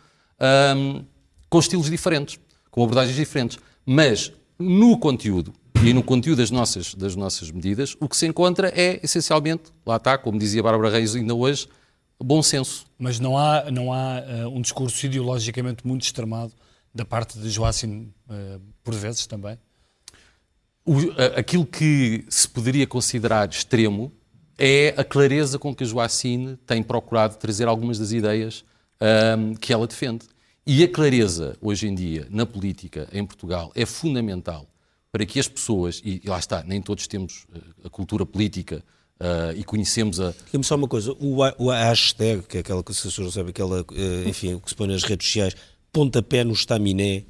um, 0.76 1.05
com 1.49 1.59
estilos 1.59 1.90
diferentes, 1.90 2.38
com 2.71 2.83
abordagens 2.83 3.17
diferentes. 3.17 3.59
Mas 3.85 4.33
no 4.59 4.99
conteúdo 4.99 5.52
e 5.83 5.93
no 5.93 6.02
conteúdo 6.02 6.38
das 6.38 6.50
nossas, 6.50 6.95
das 6.95 7.14
nossas 7.14 7.50
medidas, 7.50 7.97
o 8.00 8.09
que 8.09 8.17
se 8.17 8.26
encontra 8.26 8.73
é 8.75 9.00
essencialmente, 9.02 9.64
lá 9.87 9.97
está, 9.97 10.19
como 10.19 10.38
dizia 10.38 10.62
Bárbara 10.62 10.90
Reis 10.90 11.14
ainda 11.14 11.35
hoje, 11.35 11.69
bom 12.25 12.42
senso. 12.42 12.87
Mas 12.98 13.20
não 13.20 13.37
há, 13.38 13.70
não 13.70 13.92
há 13.92 14.18
eh, 14.26 14.46
um 14.46 14.60
discurso 14.60 15.04
ideologicamente 15.06 15.87
muito 15.87 16.02
extremado 16.02 16.52
da 16.94 17.04
parte 17.04 17.38
de 17.38 17.48
Joacim, 17.50 18.12
eh, 18.28 18.58
por 18.82 18.94
vezes 18.94 19.26
também. 19.26 19.58
O- 20.84 20.98
aquilo 21.37 21.66
que 21.66 22.25
se 22.28 22.48
poderia 22.48 22.87
considerar 22.87 23.48
extremo 23.48 24.10
é 24.56 24.94
a 24.96 25.04
clareza 25.04 25.58
com 25.58 25.75
que 25.75 25.84
a 25.84 25.86
Joacine 25.86 26.56
tem 26.66 26.82
procurado 26.82 27.36
trazer 27.36 27.69
algumas 27.69 27.99
das 27.99 28.10
ideias 28.10 28.64
ahm, 29.00 29.54
que 29.54 29.73
ela 29.73 29.86
defende. 29.86 30.26
E 30.66 30.82
a 30.82 30.88
clareza, 30.88 31.56
hoje 31.60 31.86
em 31.86 31.95
dia, 31.95 32.26
na 32.30 32.45
política 32.45 33.08
em 33.12 33.25
Portugal, 33.25 33.71
é 33.75 33.86
fundamental 33.86 34.66
para 35.12 35.25
que 35.25 35.38
as 35.38 35.49
pessoas, 35.49 36.02
e 36.04 36.21
lá 36.26 36.38
está, 36.38 36.62
nem 36.62 36.82
todos 36.82 37.06
temos 37.06 37.47
eh, 37.54 37.60
a 37.84 37.90
cultura 37.90 38.26
política 38.26 38.82
ah, 39.21 39.52
e 39.57 39.65
conhecemos 39.65 40.21
a, 40.21 40.33
Diga-me 40.47 40.65
só 40.65 40.76
uma 40.76 40.89
coisa, 40.89 41.13
o, 41.13 41.39
o 41.59 41.71
hashtag, 41.71 42.43
que 42.43 42.57
é 42.59 42.61
aquela 42.61 42.83
que 42.83 42.93
não 43.21 43.31
sabem, 43.31 43.50
aquela, 43.50 43.85
eh, 43.93 44.28
enfim, 44.28 44.54
o 44.54 44.61
que 44.61 44.69
se 44.71 44.76
põe 44.76 44.87
nas 44.89 45.02
redes 45.02 45.26
sociais, 45.26 45.54
pontapé 45.93 46.45
no 46.45 46.52
estaminé, 46.52 47.25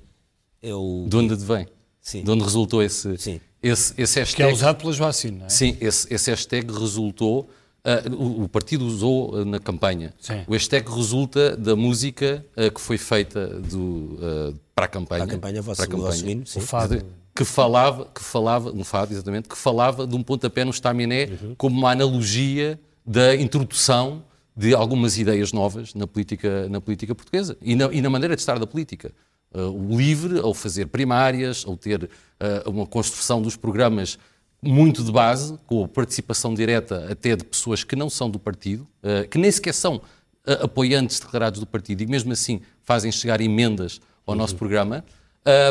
é 0.62 0.74
o... 0.74 1.06
de 1.08 1.16
onde 1.16 1.32
advém, 1.34 1.66
Sim. 2.00 2.22
de 2.24 2.30
onde 2.30 2.42
resultou 2.44 2.82
esse, 2.82 3.16
Sim. 3.16 3.40
esse, 3.62 3.94
esse 3.96 4.12
Que 4.14 4.18
é 4.20 4.22
hashtag. 4.46 4.52
usado 4.52 4.76
pela 4.76 4.92
Joacim, 4.92 5.30
não 5.30 5.46
é? 5.46 5.48
Sim, 5.48 5.76
esse, 5.80 6.12
esse 6.12 6.30
hashtag 6.30 6.72
resultou. 6.72 7.48
ah, 7.84 8.02
o, 8.10 8.42
o 8.44 8.48
partido 8.48 8.84
usou 8.84 9.36
ah, 9.36 9.44
na 9.44 9.58
campanha. 9.60 10.12
Sim. 10.20 10.42
O 10.46 10.52
hashtag 10.52 10.90
resulta 10.90 11.56
da 11.56 11.74
música 11.76 12.44
que 12.74 12.80
foi 12.80 12.98
feita 12.98 13.46
do, 13.60 14.58
para 14.74 14.84
a 14.86 14.88
campanha. 14.88 15.24
Para 15.24 15.32
a 15.32 15.34
campanha, 15.36 15.62
vosso- 15.62 15.76
para 15.76 15.84
a 15.86 15.88
campanha. 15.88 16.32
hino, 16.32 16.46
sim. 16.46 16.58
O 16.58 16.62
fado. 16.62 17.02
Que 17.38 17.44
falava, 17.44 18.06
que 18.12 18.20
falava, 18.20 18.72
um 18.72 18.82
fado 18.82 19.12
exatamente, 19.12 19.48
que 19.48 19.56
falava 19.56 20.04
de 20.04 20.16
um 20.16 20.24
pontapé 20.24 20.64
no 20.64 20.72
estaminé 20.72 21.26
Uhum. 21.26 21.54
como 21.56 21.78
uma 21.78 21.92
analogia 21.92 22.80
da 23.06 23.36
introdução 23.36 24.24
de 24.56 24.74
algumas 24.74 25.16
ideias 25.18 25.52
novas 25.52 25.94
na 25.94 26.04
política, 26.04 26.68
na 26.68 26.80
política 26.80 27.14
portuguesa 27.14 27.56
e 27.62 27.76
na, 27.76 27.84
e 27.92 28.02
na 28.02 28.10
maneira 28.10 28.34
de 28.34 28.42
estar 28.42 28.58
da 28.58 28.66
política. 28.66 29.12
Uh, 29.54 29.70
o 29.70 29.96
livre, 29.96 30.40
ao 30.40 30.52
fazer 30.52 30.86
primárias, 30.86 31.64
ao 31.64 31.76
ter 31.76 32.02
uh, 32.04 32.68
uma 32.68 32.84
construção 32.86 33.40
dos 33.40 33.54
programas 33.54 34.18
muito 34.60 35.04
de 35.04 35.12
base, 35.12 35.56
com 35.64 35.84
a 35.84 35.88
participação 35.88 36.52
direta 36.54 37.06
até 37.08 37.36
de 37.36 37.44
pessoas 37.44 37.84
que 37.84 37.94
não 37.94 38.10
são 38.10 38.28
do 38.28 38.40
partido, 38.40 38.82
uh, 39.04 39.28
que 39.28 39.38
nem 39.38 39.50
sequer 39.52 39.74
são 39.74 39.96
uh, 39.96 40.64
apoiantes 40.64 41.20
declarados 41.20 41.60
do 41.60 41.66
partido 41.66 42.02
e 42.02 42.06
mesmo 42.06 42.32
assim 42.32 42.60
fazem 42.82 43.12
chegar 43.12 43.40
emendas 43.40 44.00
ao 44.26 44.34
nosso 44.34 44.56
programa, 44.56 45.04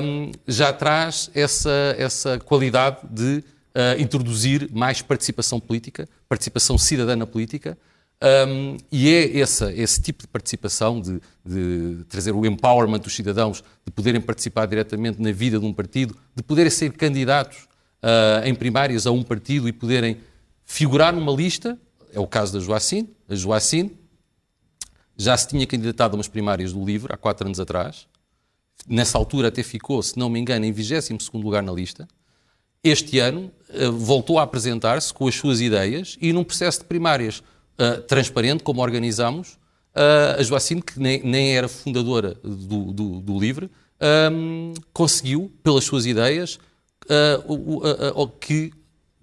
um, 0.03 0.31
já 0.47 0.73
traz 0.73 1.29
essa, 1.35 1.95
essa 1.97 2.39
qualidade 2.39 2.99
de 3.09 3.43
uh, 3.75 4.01
introduzir 4.01 4.69
mais 4.71 5.01
participação 5.01 5.59
política, 5.59 6.07
participação 6.27 6.77
cidadã 6.77 7.15
na 7.15 7.27
política, 7.27 7.77
um, 8.49 8.77
e 8.91 9.13
é 9.13 9.39
essa, 9.39 9.71
esse 9.71 10.01
tipo 10.01 10.23
de 10.23 10.27
participação, 10.27 10.99
de, 10.99 11.21
de 11.45 12.03
trazer 12.05 12.31
o 12.31 12.43
empowerment 12.45 12.99
dos 12.99 13.15
cidadãos, 13.15 13.63
de 13.85 13.91
poderem 13.91 14.19
participar 14.19 14.65
diretamente 14.65 15.21
na 15.21 15.31
vida 15.31 15.59
de 15.59 15.65
um 15.65 15.73
partido, 15.73 16.17
de 16.35 16.41
poderem 16.41 16.71
ser 16.71 16.91
candidatos 16.93 17.67
uh, 18.01 18.45
em 18.45 18.55
primárias 18.55 19.05
a 19.05 19.11
um 19.11 19.21
partido 19.21 19.69
e 19.69 19.71
poderem 19.71 20.17
figurar 20.65 21.13
numa 21.13 21.31
lista, 21.31 21.77
é 22.11 22.19
o 22.19 22.25
caso 22.25 22.53
da 22.53 22.59
Joacine, 22.59 23.15
a 23.29 23.35
Joacine. 23.35 23.95
Já 25.15 25.37
se 25.37 25.47
tinha 25.47 25.65
candidatado 25.67 26.15
a 26.15 26.17
umas 26.17 26.27
primárias 26.27 26.73
do 26.73 26.83
LIVRE 26.83 27.13
há 27.13 27.17
quatro 27.17 27.45
anos 27.45 27.59
atrás, 27.59 28.07
nessa 28.87 29.17
altura 29.17 29.47
até 29.47 29.63
ficou, 29.63 30.01
se 30.03 30.17
não 30.17 30.29
me 30.29 30.39
engano, 30.39 30.65
em 30.65 30.73
22º 30.73 31.41
lugar 31.41 31.63
na 31.63 31.71
lista. 31.71 32.07
Este 32.83 33.19
ano 33.19 33.51
eh, 33.69 33.87
voltou 33.89 34.39
a 34.39 34.43
apresentar-se 34.43 35.13
com 35.13 35.27
as 35.27 35.35
suas 35.35 35.59
ideias 35.61 36.17
e 36.21 36.31
num 36.31 36.43
processo 36.43 36.79
de 36.79 36.85
primárias 36.85 37.41
eh, 37.77 37.97
transparente, 38.01 38.63
como 38.63 38.81
organizamos, 38.81 39.57
eh, 39.95 40.35
a 40.39 40.43
Joacine, 40.43 40.81
que 40.81 40.99
nem, 40.99 41.21
nem 41.23 41.55
era 41.57 41.67
fundadora 41.67 42.35
do, 42.43 42.93
do, 42.93 43.19
do 43.19 43.39
LIVRE, 43.39 43.69
ehm, 43.99 44.73
conseguiu, 44.93 45.51
pelas 45.63 45.83
suas 45.83 46.05
ideias, 46.05 46.59
o 47.47 48.27
que 48.27 48.73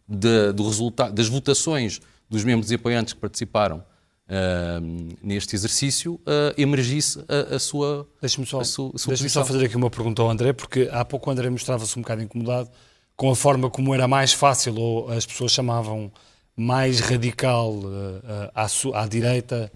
da- 0.09 0.53
do 0.53 0.67
resultado, 0.67 1.13
das 1.15 1.29
votações 1.29 2.01
dos 2.31 2.43
membros 2.45 2.71
e 2.71 2.75
apoiantes 2.75 3.13
que 3.13 3.21
participaram 3.21 3.85
ehm, 4.29 5.09
neste 5.23 5.55
exercício, 5.55 6.21
eh, 6.27 6.55
emergisse 6.59 7.25
a, 7.29 7.57
a 7.57 7.59
sua, 7.59 8.07
Deixa-me 8.21 8.47
só, 8.47 8.63
sua, 8.65 8.93
sua 8.97 9.09
deixa-me 9.09 9.31
só 9.31 9.45
fazer 9.45 9.65
aqui 9.67 9.77
uma 9.77 9.91
pergunta 9.91 10.23
ao 10.23 10.31
André, 10.31 10.53
porque 10.53 10.89
há 10.93 11.05
pouco 11.05 11.29
o 11.29 11.33
André 11.33 11.49
mostrava-se 11.51 11.99
um 11.99 12.03
bocado 12.03 12.23
incomodado 12.23 12.71
com 13.17 13.31
a 13.31 13.37
forma 13.37 13.71
como 13.71 13.95
era 13.95 14.09
mais 14.09 14.33
fácil, 14.33 14.75
ou 14.77 15.11
as 15.11 15.25
pessoas 15.27 15.53
chamavam 15.53 16.11
mais 16.57 17.01
radical 17.01 17.75
eh, 18.25 18.51
à, 18.55 18.69
su- 18.69 18.95
à 18.95 19.07
direita 19.07 19.71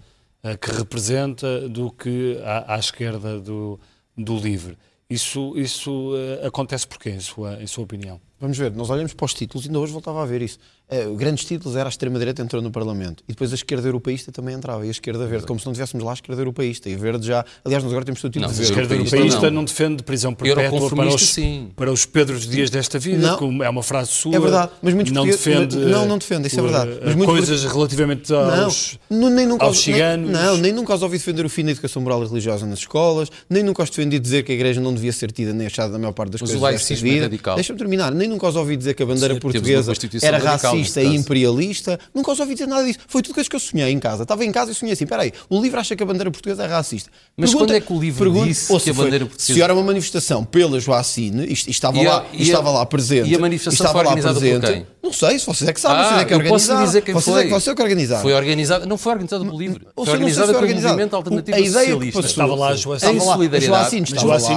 que 0.61 0.71
representa 0.71 1.67
do 1.67 1.91
que 1.91 2.39
à, 2.45 2.75
à 2.75 2.79
esquerda 2.79 3.39
do, 3.41 3.77
do 4.17 4.37
LIVRE. 4.37 4.77
Isso, 5.09 5.53
isso 5.57 6.13
acontece 6.45 6.87
porquê, 6.87 7.09
em 7.09 7.19
sua, 7.19 7.61
em 7.61 7.67
sua 7.67 7.83
opinião? 7.83 8.21
Vamos 8.39 8.57
ver, 8.57 8.71
nós 8.71 8.89
olhamos 8.89 9.13
para 9.13 9.25
os 9.25 9.33
títulos, 9.33 9.65
ainda 9.65 9.79
hoje 9.79 9.91
voltava 9.91 10.23
a 10.23 10.25
ver 10.25 10.41
isso. 10.41 10.57
Uh, 10.89 11.13
grandes 11.15 11.45
títulos 11.45 11.75
era 11.75 11.87
a 11.87 11.91
extrema-direita 11.91 12.41
entrou 12.41 12.63
no 12.63 12.71
Parlamento 12.71 13.23
e 13.27 13.33
depois 13.33 13.51
a 13.51 13.55
esquerda 13.55 13.87
europeísta 13.87 14.31
também 14.31 14.55
entrava 14.55 14.83
e 14.83 14.87
a 14.87 14.91
esquerda 14.91 15.27
verde, 15.27 15.45
como 15.45 15.59
se 15.59 15.65
não 15.67 15.73
tivéssemos 15.73 16.03
lá 16.03 16.11
a 16.11 16.13
esquerda 16.15 16.41
europeísta. 16.41 16.89
E 16.89 16.95
a 16.95 16.97
verde 16.97 17.27
já. 17.27 17.45
Aliás, 17.63 17.83
nós 17.83 17.91
agora 17.91 18.05
temos 18.05 18.21
todo 18.21 18.31
tipo 18.31 18.43
não, 18.43 18.51
de 18.51 18.57
verde. 18.57 18.71
A 18.71 18.75
esquerda 18.75 18.95
europeísta 18.95 19.41
não. 19.41 19.51
não 19.51 19.63
defende 19.65 20.01
prisão 20.01 20.33
perpétua 20.33 20.89
para 20.89 21.07
os, 21.09 21.29
sim. 21.29 21.69
para 21.75 21.91
os 21.91 22.05
Pedros 22.05 22.47
Dias 22.47 22.69
desta 22.69 22.97
vida, 22.97 23.27
não. 23.27 23.37
como 23.37 23.61
é 23.61 23.69
uma 23.69 23.83
frase 23.83 24.11
sua. 24.11 24.35
É 24.35 24.39
verdade, 24.39 24.71
mas 24.81 24.93
muitos 24.93 25.13
não 25.13 25.25
defende. 25.25 25.75
Não, 25.75 26.07
não 26.07 26.17
defende, 26.17 26.47
isso 26.47 26.59
é 26.59 26.63
verdade. 26.63 26.91
Mas 27.03 27.25
coisas 27.25 27.65
por... 27.65 27.73
relativamente 27.73 28.33
aos, 28.33 28.97
não, 29.09 29.29
nem 29.29 29.45
nunca 29.45 29.65
aos 29.65 29.79
ciganos. 29.79 30.29
Nem, 30.29 30.41
não, 30.41 30.57
nem 30.57 30.73
nunca 30.73 30.95
os 30.95 31.03
ouvi 31.03 31.17
defender 31.17 31.45
o 31.45 31.49
fim 31.49 31.65
da 31.65 31.71
educação 31.71 32.01
moral 32.01 32.23
e 32.23 32.27
religiosa 32.27 32.65
nas 32.65 32.79
escolas, 32.79 33.29
nem 33.49 33.61
nunca 33.61 33.83
os 33.83 33.89
defendi 33.89 34.17
dizer 34.17 34.43
que 34.43 34.51
a 34.51 34.55
igreja 34.55 34.79
não 34.81 34.93
devia 34.93 35.11
ser 35.11 35.31
tida 35.31 35.53
nem 35.53 35.67
achada 35.67 35.91
da 35.91 35.99
maior 35.99 36.13
parte 36.13 36.31
das 36.31 36.41
mas 36.41 36.51
coisas 36.51 36.71
desta 36.71 36.95
vida. 36.95 37.17
É 37.17 37.21
radical. 37.21 37.55
Deixa-me 37.55 37.77
terminar, 37.77 38.11
nem 38.11 38.28
nunca 38.29 38.47
os 38.47 38.55
ouvi 38.55 38.77
dizer 38.77 38.93
que 38.93 39.03
a 39.03 39.05
bandeira 39.05 39.33
sim, 39.33 39.39
portuguesa 39.39 39.93
era 40.21 40.37
racista 40.37 41.01
e 41.01 41.15
imperialista, 41.15 41.99
nunca 42.13 42.31
os 42.31 42.39
ouvi 42.39 42.53
dizer 42.53 42.67
nada 42.67 42.85
disso. 42.85 42.99
Foi 43.07 43.21
tudo 43.21 43.33
coisas 43.33 43.49
que 43.49 43.55
eu 43.55 43.59
sonhei 43.59 43.91
em 43.91 43.99
casa. 43.99 44.23
Estava 44.23 44.45
em 44.45 44.51
casa 44.51 44.71
e 44.71 44.75
sonhei 44.75 44.93
assim: 44.93 45.03
espera 45.03 45.23
aí, 45.23 45.33
o 45.49 45.61
livro 45.61 45.79
acha 45.79 45.95
que 45.95 46.03
a 46.03 46.05
bandeira 46.05 46.31
portuguesa 46.31 46.63
é 46.63 46.67
racista. 46.67 47.09
Mas 47.35 47.49
pergunta, 47.49 47.73
quando 47.73 47.75
é 47.75 47.81
que 47.81 47.93
o 47.93 47.99
livro 47.99 48.23
pergunta, 48.25 48.47
disse 48.47 48.67
que 48.79 48.89
a 48.89 48.93
bandeira 48.93 49.25
foi, 49.25 49.29
portuguesa... 49.29 49.53
Se 49.53 49.61
era 49.61 49.73
uma 49.73 49.83
manifestação 49.83 50.43
pela 50.45 50.79
Joacine, 50.79 51.45
e, 51.45 51.53
e 51.53 51.71
estava, 51.71 51.97
e 51.97 52.07
a, 52.07 52.09
lá, 52.09 52.25
e 52.31 52.43
estava 52.43 52.71
lá 52.71 52.85
presente. 52.85 53.29
E 53.29 53.35
a 53.35 53.39
manifestação 53.39 53.85
estava 53.85 53.99
organizada 53.99 54.39
presente? 54.39 54.85
Não 55.09 55.13
sei, 55.13 55.39
se 55.39 55.45
vocês 55.47 55.67
é 55.67 55.73
que 55.73 55.81
sabem, 55.81 55.97
ah, 55.97 56.07
vocês 56.07 56.21
é 56.21 56.25
que 56.25 56.33
organizaram. 56.35 56.79
Posso 56.79 56.87
dizer 56.87 57.01
quem 57.01 57.13
vocês 57.15 57.33
foi. 57.33 57.41
É 57.41 57.45
que, 57.45 57.51
você 57.51 57.71
é 57.71 57.75
que 57.75 57.81
organizaram. 57.81 58.21
Foi 58.21 58.33
organizada, 58.33 58.85
não 58.85 58.97
foi 58.97 59.11
organizada 59.13 59.43
pelo 59.43 59.57
livro. 59.57 59.87
Ou 59.95 60.05
foi 60.05 60.13
organizada 60.13 60.53
pelo 60.53 60.81
movimento 60.81 61.15
alternativo 61.15 61.57
a 61.57 61.59
ideia 61.59 61.71
socialista. 61.71 62.19
Estava 62.19 62.55
lá 62.55 62.67
a 62.69 62.75
Joacine. 62.75 63.15
Em 63.15 63.19
solidariedade. 63.19 63.95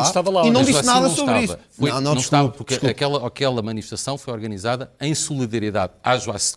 estava 0.06 0.30
lá. 0.30 0.46
E 0.46 0.50
não 0.50 0.62
disse 0.62 0.84
nada 0.84 1.08
sobre 1.08 1.40
isso. 1.44 1.58
Não 1.78 2.14
estava, 2.14 2.50
porque 2.50 2.78
aquela 3.24 3.62
manifestação 3.62 4.18
foi 4.18 4.34
organizada 4.34 4.92
em 5.00 5.14
solidariedade 5.14 5.92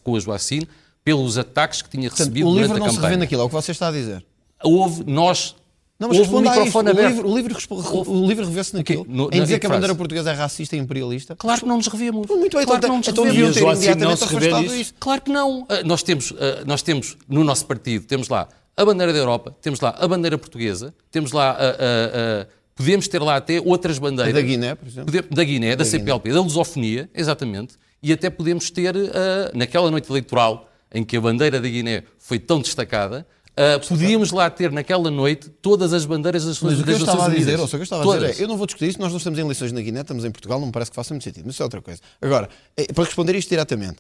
com 0.03 0.17
a 0.17 0.19
Joacine 0.19 0.67
pelos 1.05 1.38
ataques 1.38 1.81
que 1.81 1.89
tinha 1.89 2.10
recebido 2.10 2.45
Portanto, 2.45 2.67
durante 2.67 2.71
a 2.71 2.73
campanha. 2.73 2.79
O 2.79 2.81
livro 2.81 2.86
não 2.86 2.89
se 2.89 2.99
revê 2.99 3.17
naquilo, 3.17 3.41
é 3.43 3.45
o 3.45 3.47
que 3.47 3.53
você 3.53 3.71
está 3.71 3.88
a 3.88 3.91
dizer. 3.91 4.25
Houve, 4.63 5.03
nós... 5.05 5.55
Não, 5.97 6.10
mas 6.10 6.19
houve 6.19 6.36
um 6.36 6.41
microfone 6.41 6.89
isto, 6.89 6.99
aberto. 6.99 7.25
O 7.25 7.36
livro, 7.38 7.58
o 7.69 7.75
livro, 7.77 8.12
o 8.12 8.27
livro 8.27 8.45
revê-se 8.45 8.75
naquilo. 8.75 9.05
No, 9.08 9.29
em 9.31 9.41
dizer 9.41 9.60
que 9.60 9.65
a 9.65 9.69
bandeira 9.69 9.95
portuguesa 9.95 10.31
é 10.31 10.34
racista 10.34 10.75
e 10.75 10.79
imperialista. 10.79 11.36
Claro 11.36 11.62
que 11.62 11.67
não 11.67 11.77
nos 11.77 11.88
revemos. 11.88 12.27
Muito 12.27 12.58
bem, 12.58 12.65
claro 12.65 12.79
então, 12.79 12.89
não 12.89 12.97
nos 12.97 13.08
então 13.08 13.23
deviam 13.23 13.51
ter 13.51 13.62
imediatamente 13.62 14.23
afastado 14.23 14.75
isso. 14.75 14.93
Claro 14.99 15.21
que 15.21 15.31
não. 15.31 15.62
Uh, 15.62 15.67
nós, 15.86 16.03
temos, 16.03 16.31
uh, 16.31 16.36
nós 16.65 16.81
temos, 16.81 17.17
no 17.29 17.43
nosso 17.45 17.65
partido, 17.65 18.05
temos 18.05 18.27
lá 18.27 18.49
a 18.75 18.84
bandeira 18.84 19.13
da 19.13 19.19
Europa, 19.19 19.55
temos 19.62 19.79
lá 19.79 19.95
a 19.97 20.08
bandeira 20.08 20.38
portuguesa, 20.38 20.93
temos 21.10 21.31
lá 21.31 21.51
a, 21.51 21.53
a, 21.53 22.41
a 22.41 22.47
podemos 22.75 23.08
ter 23.08 23.21
lá 23.21 23.38
até 23.38 23.62
outras 23.62 23.97
bandeiras. 23.97 24.34
Da 24.34 24.41
Guiné, 24.41 24.75
por 24.75 24.88
exemplo. 24.88 25.21
Da 25.31 25.43
Guiné, 25.45 25.69
da, 25.69 25.75
da 25.77 25.86
CPLP, 25.86 26.29
Guiné. 26.29 26.36
da 26.36 26.43
lusofonia, 26.43 27.10
exatamente. 27.15 27.75
E 28.03 28.12
até 28.12 28.29
podemos 28.29 28.69
ter, 28.69 28.95
uh, 28.95 29.10
naquela 29.53 29.89
noite 29.89 30.12
eleitoral, 30.12 30.69
em 30.93 31.03
que 31.03 31.15
a 31.15 31.21
bandeira 31.21 31.60
da 31.60 31.67
Guiné 31.67 32.03
foi 32.19 32.38
tão 32.38 32.60
destacada, 32.60 33.25
uh, 33.58 33.88
podíamos 33.88 34.32
lá 34.32 34.50
ter 34.50 34.72
naquela 34.72 35.10
noite 35.10 35.50
todas 35.50 35.94
as 35.94 36.06
bandeiras 36.06 36.46
das, 36.46 36.60
mas 36.62 36.78
das 36.80 37.08
a 37.08 37.30
dizer, 37.30 37.60
ou 37.60 37.65
o 37.65 37.70
que 37.70 37.76
eu 37.76 37.84
estava 37.84 38.04
todas. 38.04 38.24
a 38.24 38.28
dizer 38.28 38.41
é, 38.41 38.44
eu 38.44 38.48
não 38.48 38.58
vou 38.58 38.65
discutir 38.65 38.89
isso, 38.89 39.00
nós 39.00 39.12
não 39.12 39.18
estamos 39.18 39.39
em 39.39 39.41
eleições 39.41 39.72
na 39.72 39.82
Guiné, 39.82 40.02
estamos 40.02 40.26
em 40.26 40.32
Portugal, 40.32 40.60
não 40.60 40.68
me 40.68 40.74
parece 40.74 40.91
que 40.91 40.96
faça 40.96 41.13
muito 41.13 41.24
sentido, 41.24 41.46
mas 41.46 41.56
isso 41.56 41.63
é 41.63 41.65
outra 41.65 41.82
coisa. 41.82 42.02
Agora, 42.22 42.50
eh, 42.76 42.91
para 42.94 43.04
responder 43.04 43.36
isto 43.36 43.50
diretamente, 43.50 43.98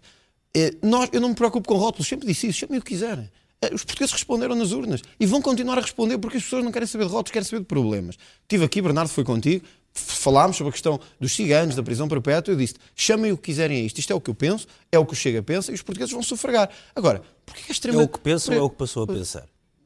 eh, 0.55 0.73
nós, 0.83 1.09
eu 1.11 1.21
não 1.21 1.29
me 1.29 1.35
preocupo 1.35 1.67
com 1.67 1.75
rótulos, 1.75 2.07
sempre 2.07 2.27
disse 2.27 2.47
isso, 2.47 2.59
chamem 2.59 2.79
o 2.79 2.81
que 2.81 2.89
quiserem. 2.89 3.29
Os 3.73 3.83
portugueses 3.83 4.13
responderam 4.13 4.55
nas 4.55 4.71
urnas 4.71 5.01
e 5.19 5.25
vão 5.25 5.41
continuar 5.41 5.77
a 5.77 5.81
responder 5.81 6.17
porque 6.17 6.37
as 6.37 6.43
pessoas 6.43 6.63
não 6.63 6.71
querem 6.71 6.87
saber 6.87 7.05
de 7.05 7.11
rótulos, 7.11 7.31
querem 7.31 7.47
saber 7.47 7.59
de 7.61 7.65
problemas. 7.65 8.17
Estive 8.41 8.65
aqui, 8.65 8.81
Bernardo 8.81 9.09
foi 9.09 9.23
contigo, 9.23 9.65
falámos 9.93 10.57
sobre 10.57 10.69
a 10.69 10.73
questão 10.73 10.99
dos 11.19 11.33
ciganos, 11.33 11.75
da 11.75 11.83
prisão 11.83 12.07
perpétua, 12.07 12.53
eu 12.53 12.57
disse, 12.57 12.75
chamem 12.95 13.31
o 13.31 13.37
que 13.37 13.43
quiserem 13.43 13.81
a 13.81 13.83
isto, 13.83 13.99
isto 13.99 14.11
é 14.11 14.15
o 14.15 14.21
que 14.21 14.29
eu 14.29 14.35
penso, 14.35 14.67
é 14.91 14.99
o 14.99 15.05
que 15.05 15.13
o 15.13 15.15
Chega 15.15 15.41
pensa 15.41 15.71
e 15.71 15.75
os 15.75 15.81
portugueses 15.81 16.13
vão 16.13 16.21
sufragar. 16.21 16.69
Agora, 16.95 17.21
porquê 17.45 17.63
é 17.67 17.71
extrema... 17.71 18.01
É 18.01 18.05
o 18.05 18.07
que 18.07 18.19
pensa 18.19 18.51
ou 18.51 18.57
é 18.57 18.61
o 18.61 18.69
que 18.69 18.75
passou 18.75 19.03
a 19.03 19.07
pensar? 19.07 19.45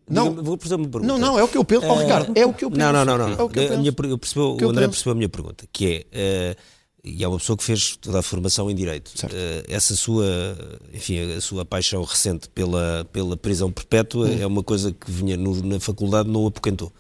Não, 0.10 0.34
vou 0.34 0.58
fazer 0.58 0.76
uma 0.76 0.88
pergunta. 0.88 1.14
Não, 1.14 1.20
não, 1.20 1.38
é 1.38 1.44
o 1.44 1.48
que 1.48 1.58
eu 1.58 1.64
penso. 1.64 1.86
Oh, 1.86 1.96
Ricardo, 1.96 2.32
é 2.36 2.46
o 2.46 2.52
que 2.52 2.66
eu 2.66 2.72
penso. 2.72 2.82
Não, 2.82 2.92
não, 2.92 3.06
não. 3.06 3.18
não. 3.18 3.30
É 3.30 3.44
o 3.44 3.48
que 3.50 3.60
eu 3.60 3.68
penso. 3.68 3.80
Minha, 3.80 3.94
eu 4.12 4.18
percebeu, 4.18 4.58
o 4.60 4.70
André 4.70 4.88
percebeu 4.88 5.12
a 5.12 5.16
minha 5.16 5.30
pergunta, 5.30 5.68
que 5.72 6.06
é, 6.12 6.56
uh, 6.56 6.62
e 7.18 7.24
é 7.24 7.28
uma 7.28 7.38
pessoa 7.38 7.58
que 7.58 7.64
fez 7.64 7.96
toda 7.98 8.20
a 8.20 8.22
formação 8.22 8.70
em 8.70 8.76
Direito, 8.76 9.10
uh, 9.10 9.30
essa 9.68 9.96
sua, 9.96 10.26
enfim, 10.94 11.20
a 11.34 11.42
sua 11.42 11.66
paixão 11.66 12.04
recente 12.04 12.50
pela, 12.50 13.06
pela 13.12 13.36
prisão 13.38 13.72
perpétua 13.72 14.28
hum. 14.28 14.38
é 14.42 14.46
uma 14.46 14.64
coisa 14.64 14.92
que 14.92 15.10
vinha 15.12 15.38
no, 15.38 15.56
na 15.64 15.80
faculdade 15.80 16.30
não 16.30 16.48
apoquentou 16.48 16.92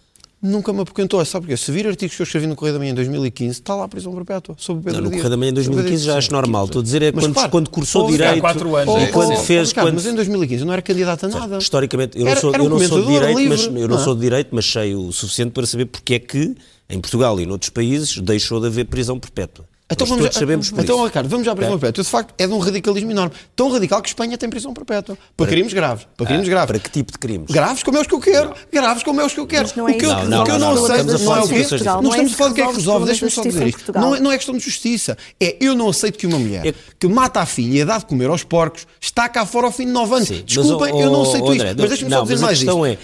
nunca 0.41 0.71
me 0.71 0.81
apoquentou. 0.81 1.23
Sabe 1.25 1.45
porquê? 1.45 1.57
Se 1.57 1.71
vir 1.71 1.87
artigos 1.87 2.15
que 2.15 2.21
eu 2.21 2.23
escrevi 2.23 2.47
no 2.47 2.55
Correio 2.55 2.73
da 2.73 2.79
Manhã 2.79 2.91
em 2.91 2.95
2015, 2.95 3.51
está 3.51 3.75
lá 3.75 3.85
a 3.85 3.87
prisão 3.87 4.13
perpétua, 4.13 4.55
sobre 4.57 4.83
Pedro 4.83 5.01
não, 5.01 5.03
no 5.05 5.09
Dias. 5.09 5.21
Correio 5.21 5.29
da 5.29 5.37
Manhã 5.37 5.49
em 5.51 5.53
2015 5.53 6.03
já 6.03 6.17
acho 6.17 6.31
normal. 6.31 6.65
Estou 6.65 6.79
a 6.79 6.83
dizer 6.83 7.01
é 7.01 7.11
quando, 7.11 7.33
claro, 7.33 7.49
quando 7.49 7.69
cursou 7.69 8.09
Direito 8.09 8.45
anos, 8.45 9.03
e 9.03 9.11
quando 9.11 9.37
fez... 9.37 9.73
Quando... 9.73 9.93
Mas 9.93 10.05
em 10.05 10.15
2015 10.15 10.61
eu 10.61 10.65
não 10.65 10.73
era 10.73 10.81
candidato 10.81 11.25
a 11.25 11.29
nada. 11.29 11.57
Historicamente, 11.57 12.17
eu 12.17 12.23
não 12.23 12.31
era, 12.31 12.39
sou, 12.39 12.53
era 12.53 12.63
um 12.63 12.65
eu 12.65 12.69
não 12.69 12.79
sou 12.79 13.01
de 13.01 13.07
Direito, 13.07 13.37
livre, 13.37 13.49
mas, 13.49 13.65
eu 13.65 13.87
não, 13.87 13.97
não 13.97 14.03
sou 14.03 14.15
de 14.15 14.21
Direito, 14.21 14.49
mas 14.51 14.65
sei 14.65 14.95
o 14.95 15.11
suficiente 15.11 15.51
para 15.51 15.65
saber 15.65 15.85
porque 15.85 16.15
é 16.15 16.19
que 16.19 16.55
em 16.89 16.99
Portugal 16.99 17.39
e 17.39 17.45
noutros 17.45 17.69
países 17.69 18.17
deixou 18.19 18.59
de 18.59 18.67
haver 18.67 18.85
prisão 18.85 19.19
perpétua. 19.19 19.65
Então, 19.91 20.05
vamos, 20.05 20.23
todos 20.23 20.37
sabemos 20.37 20.69
por 20.69 20.83
então 20.83 20.95
isso. 20.97 21.05
Ricardo, 21.05 21.29
vamos 21.29 21.47
à 21.47 21.55
prisão 21.55 21.73
é. 21.73 21.77
perpétua. 21.77 22.03
De 22.03 22.09
facto, 22.09 22.33
é 22.37 22.45
de 22.45 22.53
um 22.53 22.59
radicalismo 22.59 23.09
enorme. 23.09 23.33
Tão 23.55 23.71
radical 23.71 24.01
que 24.03 24.09
Espanha 24.09 24.37
tem 24.37 24.47
prisão 24.47 24.71
perpétua. 24.71 25.15
Para, 25.15 25.45
para 25.45 25.47
crimes 25.47 25.73
graves. 25.73 26.07
Para 26.15 26.27
crimes 26.27 26.45
ah, 26.45 26.49
graves. 26.49 26.67
Para 26.67 26.79
que 26.79 26.91
tipo 26.91 27.11
de 27.11 27.17
crimes? 27.17 27.49
Graves 27.49 27.81
como 27.81 27.97
é 27.97 28.01
os 28.01 28.07
que 28.07 28.13
eu 28.13 28.19
quero. 28.19 28.49
Não. 28.49 28.55
Graves 28.71 29.03
como 29.03 29.19
é 29.19 29.25
os 29.25 29.33
que 29.33 29.39
eu 29.39 29.47
quero. 29.47 29.63
Mas 29.63 29.75
não 29.75 29.89
é 29.89 29.91
o 29.91 29.97
que 29.97 30.05
eu 30.05 30.09
não, 30.09 30.25
não, 30.25 30.43
não, 30.43 30.45
não, 30.45 30.75
não 30.75 30.85
aceito 30.85 31.23
não 31.23 31.35
é 31.35 31.41
o 31.41 31.47
quê? 31.47 31.55
Não 31.55 32.09
estamos 32.09 32.33
a 32.33 32.35
falar 32.35 32.49
do 32.49 32.55
que 32.55 32.61
é 32.61 32.67
que 32.67 32.73
resolve. 32.73 33.05
Deixa-me 33.07 33.31
só 33.31 33.41
dizer 33.41 33.67
isto. 33.67 33.91
Não 33.93 34.15
é, 34.15 34.19
não 34.19 34.31
é 34.31 34.37
questão 34.37 34.55
de 34.55 34.63
justiça. 34.63 35.17
É 35.39 35.57
eu 35.59 35.73
não 35.73 35.89
aceito 35.89 36.19
que 36.19 36.27
uma 36.27 36.37
mulher 36.37 36.67
é... 36.67 36.73
que 36.99 37.07
mata 37.07 37.39
a 37.41 37.45
filha 37.45 37.81
e 37.81 37.85
dá 37.85 37.97
de 37.97 38.05
comer 38.05 38.29
aos 38.29 38.43
porcos 38.43 38.85
está 39.01 39.27
cá 39.27 39.45
fora 39.45 39.65
ao 39.65 39.71
fim 39.71 39.85
de 39.85 39.91
9 39.91 40.15
anos. 40.15 40.29
Desculpem, 40.29 40.99
eu 40.99 41.11
não 41.11 41.23
aceito 41.23 41.53
isto. 41.53 41.65
Mas 41.65 41.89
deixa-me 41.89 42.11
só 42.11 42.21
dizer 42.21 42.39
mais 42.39 42.61
isto. 42.61 42.85
É... 42.85 42.97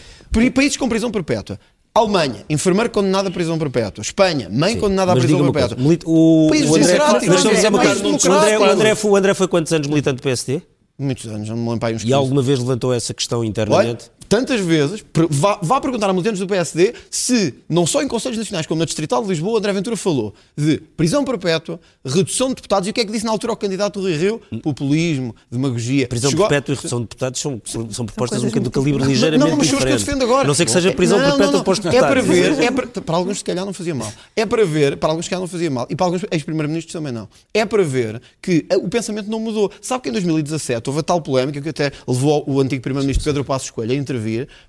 Países 0.51 0.77
com 0.77 0.87
prisão 0.87 1.09
perpétua. 1.09 1.59
Alemanha, 1.95 2.43
enfermeiro 2.49 2.89
condenado 2.89 3.27
à 3.27 3.31
prisão 3.31 3.57
perpétua. 3.57 4.01
Espanha, 4.01 4.49
mãe 4.51 4.73
Sim, 4.73 4.79
condenada 4.81 5.13
à 5.13 5.15
prisão 5.15 5.49
perpétua. 5.49 5.77
Coisa, 5.77 5.99
o, 6.05 6.47
Países 6.49 6.69
o 6.69 6.75
André, 6.75 6.97
mas 7.25 7.45
o 7.45 8.31
André, 8.33 8.59
o, 8.59 8.63
André 8.65 8.95
foi, 8.95 9.11
o 9.11 9.15
André 9.15 9.33
foi 9.33 9.47
quantos 9.47 9.71
anos 9.71 9.87
militante 9.87 10.17
do 10.17 10.21
PSD? 10.21 10.61
Muitos 10.99 11.25
anos, 11.27 11.47
não 11.47 11.55
me 11.55 11.69
lembro 11.69 11.87
aí 11.87 11.95
uns 11.95 12.03
E 12.03 12.11
alguma 12.11 12.41
vez 12.41 12.59
levantou 12.59 12.93
essa 12.93 13.13
questão 13.13 13.45
internamente? 13.45 14.05
Olha, 14.05 14.24
tantas 14.27 14.59
vezes, 14.61 15.03
vá, 15.29 15.59
vá 15.61 15.79
perguntar 15.81 16.09
a 16.09 16.13
militantes 16.13 16.39
do 16.39 16.47
PSD 16.47 16.93
se, 17.09 17.53
não 17.69 17.85
só 17.85 18.01
em 18.01 18.07
Conselhos 18.07 18.37
Nacionais, 18.37 18.65
como 18.67 18.79
na 18.79 18.85
Distrital 18.85 19.21
de 19.23 19.29
Lisboa, 19.29 19.57
André 19.59 19.73
Ventura 19.73 19.95
falou 19.95 20.33
de 20.57 20.77
prisão 20.97 21.23
perpétua, 21.23 21.79
redução 22.05 22.49
de 22.49 22.55
deputados, 22.55 22.87
e 22.87 22.91
o 22.91 22.93
que 22.93 23.01
é 23.01 23.05
que 23.05 23.11
disse 23.11 23.25
na 23.25 23.31
altura 23.31 23.53
ao 23.53 23.57
candidato 23.57 23.99
Rui 23.99 24.15
Rio? 24.15 24.41
Populismo, 24.61 25.35
demagogia. 25.51 26.07
Prisão 26.07 26.29
Chegou- 26.31 26.47
perpétua 26.47 26.73
e 26.73 26.75
redução 26.77 26.99
de 26.99 27.03
deputados 27.05 27.39
são, 27.39 27.61
são 27.91 28.05
propostas 28.05 28.39
um 28.41 28.47
bocadinho 28.47 28.63
do 28.65 28.71
calibre 28.71 29.01
Não, 29.03 29.07
ligeiramente 29.09 29.49
não, 29.49 29.57
mas 29.57 29.67
as 29.67 29.69
que 29.69 29.75
eu 29.75 29.79
diferente. 29.79 30.05
defendo 30.05 30.23
agora. 30.23 30.47
Não 30.47 30.53
sei 30.53 30.65
que 30.65 30.71
seja 30.71 30.91
prisão 30.91 31.17
Não, 31.19 31.25
perpétua 31.25 31.51
não. 31.53 31.63
para 31.63 31.73
os 31.73 31.79
É 31.79 31.81
para 31.81 32.21
deputados. 32.21 32.27
ver, 32.57 32.63
é 32.63 32.71
para, 32.71 32.87
para 33.01 33.15
alguns 33.15 33.37
se 33.39 33.43
calhar 33.43 33.65
não 33.65 33.73
fazia 33.73 33.95
mal. 33.95 34.11
É 34.35 34.45
para 34.45 34.65
ver, 34.65 34.97
para 34.97 35.09
alguns 35.09 35.25
se 35.25 35.29
calhar 35.29 35.41
não 35.41 35.47
fazia 35.47 35.69
mal, 35.71 35.87
e 35.89 35.95
para 35.95 36.05
alguns 36.05 36.23
ex-primeiros-ministros 36.31 36.93
também 36.93 37.11
não. 37.13 37.27
É 37.53 37.65
para 37.65 37.83
ver 37.83 38.21
que 38.41 38.65
eh, 38.69 38.77
o 38.77 38.87
pensamento 38.89 39.29
não 39.29 39.39
mudou. 39.39 39.71
Sabe 39.81 40.03
que 40.03 40.09
em 40.09 40.11
2017 40.11 40.89
houve 40.89 40.99
a 40.99 41.03
tal 41.03 41.21
polémica 41.21 41.61
que 41.61 41.69
até 41.69 41.91
levou 42.07 42.43
o 42.47 42.59
antigo 42.59 42.81
primeiro-ministro 42.81 43.23
Pedro 43.23 43.43
Passos 43.43 43.69
Coelho 43.69 43.91
a 43.91 43.95
intervir, 43.95 44.15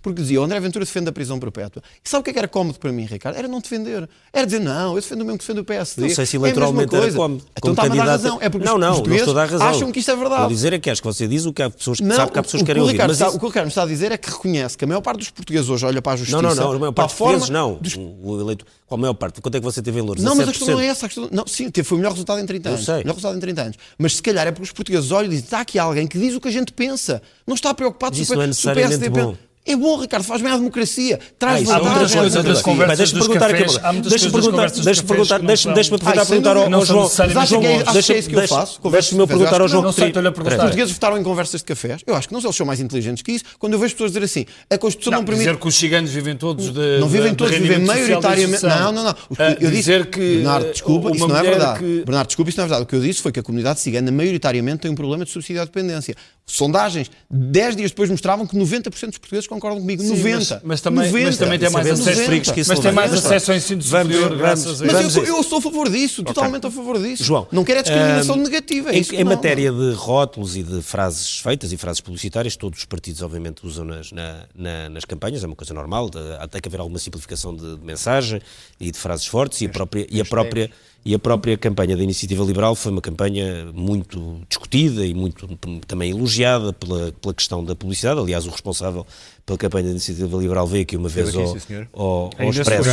porque 0.03 0.21
dizia 0.21 0.41
o 0.41 0.45
André 0.45 0.61
Ventura 0.61 0.85
defende 0.85 1.09
a 1.09 1.13
prisão 1.13 1.39
perpétua. 1.39 1.83
E 2.05 2.09
sabe 2.09 2.21
o 2.21 2.25
que 2.25 2.31
é 2.31 2.33
que 2.33 2.39
era 2.39 2.49
cómodo 2.49 2.79
para 2.79 2.93
mim, 2.93 3.05
Ricardo? 3.05 3.37
Era 3.37 3.49
não 3.49 3.61
defender. 3.61 4.09
Era 4.33 4.47
dizer, 4.47 4.61
não, 4.61 4.95
eu 4.95 5.01
defendo 5.01 5.23
o 5.23 5.25
mesmo 5.25 5.39
que 5.39 5.45
defende 5.45 5.61
o 5.61 5.65
PSD. 5.65 6.03
Não 6.03 6.09
sei 6.15 6.27
se 6.27 6.37
É 6.37 6.39
a 6.39 6.41
mesma 6.43 6.49
eleitoralmente 6.49 6.95
era 6.95 7.03
coisa. 7.03 7.17
como, 7.17 7.35
Então 7.37 7.51
como 7.61 7.73
está-me 7.75 8.01
a 8.01 8.05
dar 8.05 8.11
razão. 8.13 8.39
É 8.41 8.49
porque 8.49 8.67
não, 8.67 8.75
os 8.75 8.81
não, 8.81 8.89
não 8.89 8.95
portugueses 8.97 9.23
estou 9.27 9.39
a 9.41 9.45
dar 9.47 9.53
razão. 9.53 9.69
acham 9.69 9.93
que 9.93 9.99
isto 10.01 10.11
é 10.11 10.17
verdade. 10.17 10.41
Vou 10.41 10.49
dizer 10.51 10.73
é 10.73 10.79
que 10.79 10.91
acho 10.91 11.01
que 11.03 11.07
você 11.07 11.27
diz 11.29 11.47
o 11.47 11.53
que 11.53 11.63
há 11.63 11.71
pessoas 11.71 11.99
que 11.99 12.05
Não, 12.05 12.17
sabe 12.17 12.33
que 12.33 12.39
há 12.39 12.43
pessoas 12.43 12.63
que 12.63 12.67
querem 12.67 12.83
o 12.83 12.87
ouvir. 12.87 12.99
Mas 12.99 13.13
está- 13.13 13.27
isso- 13.29 13.37
O 13.37 13.39
que 13.41 13.45
o 13.45 13.49
Ricardo 13.49 13.67
me 13.67 13.71
está 13.71 13.83
a 13.83 13.87
dizer 13.87 14.13
é 14.13 14.17
que 14.17 14.31
reconhece 14.31 14.77
que 14.79 14.85
a 14.85 14.89
maior 14.89 15.01
parte 15.01 15.19
dos 15.19 15.31
portugueses 15.31 15.69
hoje 15.69 15.87
olha 15.87 16.01
para 16.03 16.13
a 16.13 16.17
justiça. 16.17 16.41
Não, 16.43 16.49
não, 16.49 16.55
não, 16.55 16.73
a 16.73 16.79
maior 16.79 16.93
parte 16.93 17.09
dos 17.11 17.19
portugueses 17.19 17.51
não. 17.51 17.75
dos- 17.75 17.97
O 17.97 18.41
eleito, 18.41 18.65
qual 18.87 18.99
a 18.99 19.01
maior 19.01 19.15
parte? 19.15 19.41
Quanto 19.41 19.57
é 19.57 19.59
que 19.59 19.65
você 19.65 19.83
teve 19.83 19.99
em 19.99 20.03
Louros? 20.03 20.23
Não, 20.23 20.37
mas 20.37 20.49
a 20.49 20.53
17%. 20.53 20.55
questão 20.55 20.75
não 20.75 20.81
é 20.81 20.87
essa. 20.87 21.07
A 21.07 21.09
questão, 21.09 21.29
não, 21.33 21.47
sim, 21.47 21.71
teve, 21.71 21.87
foi 21.87 21.97
o 21.97 21.99
melhor 21.99 22.13
resultado 22.13 22.41
em 22.41 22.47
30 22.47 22.69
Eu 22.69 22.73
anos. 22.75 22.85
sei. 22.85 22.95
O 22.95 22.99
melhor 22.99 23.15
resultado 23.15 23.37
em 23.37 23.41
30 23.41 23.63
anos. 23.63 23.77
Mas 23.99 24.15
se 24.17 24.23
calhar 24.23 24.47
é 24.47 24.53
porque 24.53 24.63
os 24.65 24.73
portugueses 24.73 25.11
olham 25.11 25.27
e 25.27 25.31
dizem: 25.31 25.45
está 25.45 25.61
aqui 25.61 25.77
alguém 25.79 26.07
que 26.07 26.17
diz 26.19 26.35
o 26.35 26.41
que 26.41 26.47
a 26.47 26.53
gente 26.53 26.73
pensa. 26.73 27.21
Não 27.45 27.55
está 27.57 27.75
preocupado 27.75 28.15
se 28.15 28.23
o 28.33 28.43
é 28.43 28.75
PSD 28.75 29.09
bom. 29.09 29.31
pensa. 29.33 29.47
É 29.67 29.75
bom, 29.75 29.99
Ricardo, 29.99 30.23
faz 30.25 30.41
bem 30.41 30.53
à 30.53 30.57
democracia. 30.57 31.19
Traz 31.39 31.69
Ah, 31.69 31.77
à 31.77 31.81
coisas, 31.81 32.45
das 32.45 32.63
conversas 32.63 32.99
Deixa-me 32.99 33.19
dos 33.19 33.27
perguntar 33.29 33.51
aqui 33.55 33.65
cafés. 33.65 33.93
muitas 33.93 34.11
Deixa-me 34.13 34.33
perguntar, 34.33 34.71
cafés 34.71 35.03
perguntar, 35.03 35.57
são- 35.57 35.75
deixa-me 35.75 35.97
aproveitar 35.97 36.23
a 36.23 36.27
perguntar 36.27 36.57
ao 36.57 36.87
João. 36.87 37.03
Mas 37.03 37.37
acha 37.37 37.59
que 37.59 37.67
é, 37.67 38.19
isso 38.19 38.29
que 38.29 38.35
eu 38.35 38.39
deixa- 38.39 38.55
faço? 38.55 38.81
Deixa-me 38.91 39.21
eu 39.23 39.27
perguntar 39.27 39.61
ao 39.61 39.69
João 39.69 39.83
Não 39.83 39.91
sei, 39.93 40.05
Coutinho. 40.05 40.09
estou-lhe 40.09 40.29
a 40.29 40.33
perguntar. 40.33 40.57
Os 40.57 40.63
portugueses 40.63 40.93
votaram 40.95 41.19
em 41.19 41.23
conversas 41.23 41.61
de 41.61 41.65
cafés. 41.67 42.01
Eu 42.07 42.15
acho 42.15 42.29
que 42.29 42.35
não 42.35 42.41
sei, 42.41 42.49
eles 42.49 42.57
são 42.57 42.67
mais 42.67 42.81
inteligentes 42.81 43.23
que 43.23 43.33
isso. 43.33 43.45
Quando 43.59 43.73
eu 43.73 43.79
vejo 43.81 43.95
pessoas 43.95 44.13
dizer 44.13 44.25
assim, 44.25 44.47
a 44.71 44.79
Constituição 44.79 45.11
não, 45.13 45.19
Não, 45.19 45.25
permite. 45.27 45.47
dizer 45.49 45.59
que 45.61 45.67
os 45.69 45.75
ciganos 45.75 46.11
vivem 46.11 46.37
todos 46.37 46.73
de 46.73 46.99
Não 47.01 47.09
vivem 47.09 47.35
todos, 47.35 47.57
vivem 47.57 47.79
maioritariamente. 47.81 48.63
Não, 48.63 48.93
não, 48.93 49.03
não. 49.05 49.17
Ah, 49.39 49.57
eu 49.61 49.71
disse 49.71 50.05
que 50.05 50.21
Bernardo, 50.37 50.71
desculpa, 50.73 51.11
isso 51.11 51.27
não 51.27 51.37
é 51.37 51.43
verdade. 51.43 51.81
Bernardo, 52.05 52.27
desculpa, 52.29 52.51
isso 52.51 52.59
não 52.59 52.65
é 52.65 52.69
verdade. 52.69 52.83
O 52.85 52.87
que 52.87 52.95
eu 52.95 53.01
disse 53.01 53.21
foi 53.21 53.33
que 53.33 53.41
a 53.41 53.43
comunidade 53.43 53.81
cigana 53.81 54.13
maioritariamente 54.13 54.79
tem 54.83 54.91
um 54.91 54.95
problema 54.95 55.25
de 55.25 55.31
subsídio 55.33 55.61
à 55.61 55.65
dependência. 55.65 56.15
Sondagens, 56.49 57.11
10 57.29 57.75
dias 57.75 57.91
depois 57.91 58.09
mostravam 58.09 58.47
que 58.47 58.57
90% 58.57 59.09
dos 59.11 59.19
portugueses 59.19 59.49
concordam 59.57 59.81
comigo. 59.81 60.03
Sim, 60.03 60.11
90. 60.17 60.37
Mas, 60.39 60.63
mas 60.63 60.81
também, 60.81 61.07
90. 61.07 61.27
mas 61.27 61.37
também 61.39 61.59
tem 61.59 61.71
mais 61.71 61.91
acesso, 61.91 62.21
os 62.21 62.27
perigos 62.27 62.51
que 62.51 62.61
isso 62.61 62.71
mas 62.71 62.81
tem 62.81 62.93
mais 62.93 63.11
levanta. 63.11 63.29
acesso 63.29 63.51
ao 63.51 63.57
ensino 63.57 63.83
superior 63.83 64.37
graças 64.37 64.83
a 64.83 64.87
Mas 64.87 65.17
eu, 65.17 65.23
a 65.23 65.27
eu 65.27 65.43
sou 65.43 65.59
a 65.59 65.61
favor 65.63 65.89
disso, 65.91 66.23
totalmente 66.23 66.67
a 66.67 66.71
favor 66.71 66.99
disso. 67.01 67.25
João, 67.25 67.47
não 67.51 67.65
quero 67.65 67.81
é 67.81 67.83
discriminação 67.83 68.37
hum, 68.37 68.43
negativa. 68.43 68.91
É 68.91 68.99
em, 68.99 69.03
em 69.13 69.25
não. 69.25 69.33
matéria 69.33 69.73
de 69.73 69.93
rótulos 69.93 70.57
e 70.57 70.63
de 70.63 70.83
frases 70.83 71.39
feitas 71.41 71.73
e 71.73 71.77
frases 71.77 72.01
publicitárias, 72.01 72.55
todos 72.57 72.79
os 72.81 72.85
partidos, 72.85 73.23
obviamente, 73.23 73.67
usam 73.67 73.85
nas, 73.85 74.13
na- 74.13 74.45
na- 74.55 74.89
nas 74.91 75.05
campanhas, 75.05 75.43
é 75.43 75.47
uma 75.47 75.57
coisa 75.57 75.75
normal, 75.75 76.09
de- 76.11 76.19
há- 76.39 76.47
tem 76.47 76.61
que 76.61 76.69
haver 76.69 76.81
alguma 76.81 76.99
simplificação 76.99 77.55
de, 77.57 77.77
de 77.77 77.85
mensagem 77.85 78.41
e 78.79 78.91
de 78.91 78.99
frases 78.99 79.27
fortes, 79.27 79.61
e 79.61 79.67
a 79.67 79.69
própria, 79.69 80.07
e 80.11 80.21
a 80.21 80.25
própria, 80.25 80.71
e 81.07 81.15
a 81.15 81.21
própria 81.21 81.57
campanha 81.57 81.97
da 81.97 82.03
Iniciativa 82.03 82.43
Liberal 82.43 82.75
foi 82.75 82.91
uma 82.91 83.01
campanha 83.01 83.71
muito 83.73 84.41
discutida 84.49 85.07
e 85.07 85.15
muito 85.15 85.47
também 85.87 86.11
elogiada 86.11 86.73
pela, 86.73 87.13
pela 87.13 87.33
questão 87.33 87.65
da 87.65 87.77
publicidade. 87.77 88.19
Aliás, 88.19 88.45
o 88.45 88.51
responsável 88.51 89.07
pela 89.47 89.57
campanha 89.57 89.85
da 89.85 89.91
Iniciativa 89.93 90.37
Liberal 90.37 90.67
veio 90.67 90.83
aqui 90.83 90.97
uma 90.97 91.09
vez 91.09 91.29
aqui, 91.29 91.87
ao, 91.93 92.03
ao, 92.03 92.31
ao 92.41 92.51
expresso, 92.51 92.91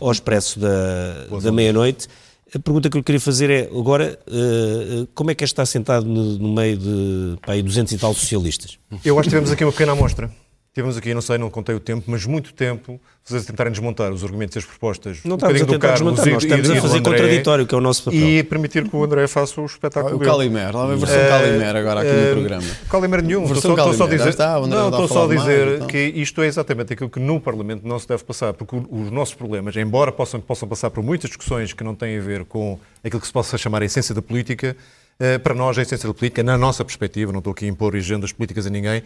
ao 0.00 0.10
expresso 0.10 0.58
da, 0.58 1.38
da 1.40 1.52
meia-noite. 1.52 2.08
A 2.52 2.58
pergunta 2.58 2.90
que 2.90 2.98
eu 2.98 3.04
queria 3.04 3.20
fazer 3.20 3.48
é, 3.48 3.60
agora, 3.78 4.18
eh, 4.26 5.06
como 5.14 5.30
é 5.30 5.34
que 5.34 5.44
é 5.44 5.46
estar 5.46 5.64
sentado 5.64 6.04
no, 6.04 6.38
no 6.38 6.52
meio 6.52 6.76
de 6.76 7.38
pá, 7.46 7.52
aí 7.52 7.62
200 7.62 7.92
e 7.92 7.96
tal 7.96 8.12
socialistas? 8.12 8.76
Eu 9.04 9.18
acho 9.20 9.28
que 9.28 9.30
tivemos 9.30 9.52
aqui 9.52 9.64
uma 9.64 9.70
pequena 9.70 9.92
amostra. 9.92 10.30
Tivemos 10.74 10.96
aqui, 10.96 11.12
não 11.12 11.20
sei, 11.20 11.36
não 11.36 11.50
contei 11.50 11.74
o 11.74 11.80
tempo, 11.80 12.04
mas 12.06 12.24
muito 12.24 12.54
tempo 12.54 12.98
fazer 13.22 13.44
tentarem 13.44 13.70
desmontar 13.70 14.10
os 14.10 14.24
argumentos 14.24 14.56
e 14.56 14.58
as 14.58 14.64
propostas. 14.64 15.18
Não 15.22 15.32
um 15.32 15.36
estamos 15.36 15.60
a 15.60 15.66
tentar 15.66 15.78
Carlos 15.88 16.00
desmontar, 16.00 16.26
e- 16.28 16.32
nós 16.32 16.42
estamos 16.44 16.68
e 16.68 16.72
a 16.78 16.80
fazer 16.80 17.02
contraditório, 17.02 17.66
que 17.66 17.74
é 17.74 17.78
o 17.78 17.80
nosso 17.82 18.04
papel. 18.04 18.18
E 18.18 18.42
permitir 18.42 18.88
que 18.88 18.96
o 18.96 19.04
André 19.04 19.26
faça 19.26 19.60
o 19.60 19.66
espetáculo 19.66 20.16
O. 20.16 20.20
Calimero, 20.20 20.78
lá 20.78 20.86
vem 20.86 20.94
a 20.94 20.98
versão 20.98 21.18
Eh, 21.18 21.28
Calimero 21.28 21.78
agora 21.78 22.00
aqui 22.00 22.08
eh, 22.08 22.28
no 22.30 22.40
programa. 22.40 22.66
Calimero 22.88 23.22
nenhum. 23.22 23.42
Estou 23.42 23.54
Versão 23.54 23.76
só, 23.76 23.82
estou 23.82 23.94
só 23.94 24.04
a 24.04 24.08
dizer, 24.08 24.28
está, 24.30 24.60
não, 24.66 24.88
estou 24.88 25.08
só 25.08 25.24
a 25.26 25.28
dizer 25.28 25.58
demais, 25.58 25.74
então. 25.76 25.86
que 25.88 25.98
isto 25.98 26.40
é 26.40 26.46
exatamente 26.46 26.92
aquilo 26.94 27.10
que 27.10 27.20
no 27.20 27.38
Parlamento 27.38 27.86
não 27.86 27.98
se 27.98 28.08
deve 28.08 28.24
passar, 28.24 28.54
porque 28.54 28.74
os 28.74 29.10
nossos 29.10 29.34
problemas, 29.34 29.76
embora 29.76 30.10
possam, 30.10 30.40
possam 30.40 30.66
passar 30.66 30.88
por 30.88 31.04
muitas 31.04 31.28
discussões 31.28 31.74
que 31.74 31.84
não 31.84 31.94
têm 31.94 32.16
a 32.16 32.20
ver 32.22 32.46
com 32.46 32.78
aquilo 33.04 33.20
que 33.20 33.26
se 33.26 33.32
possa 33.32 33.58
chamar 33.58 33.82
a 33.82 33.84
essência 33.84 34.14
da 34.14 34.22
política, 34.22 34.74
eh, 35.20 35.36
para 35.36 35.54
nós 35.54 35.76
a 35.76 35.82
essência 35.82 36.08
da 36.08 36.14
política, 36.14 36.42
na 36.42 36.56
nossa 36.56 36.82
perspectiva, 36.82 37.30
não 37.30 37.40
estou 37.40 37.50
aqui 37.52 37.66
a 37.66 37.68
impor 37.68 37.94
agendas 37.94 38.32
políticas 38.32 38.66
a 38.66 38.70
ninguém, 38.70 39.02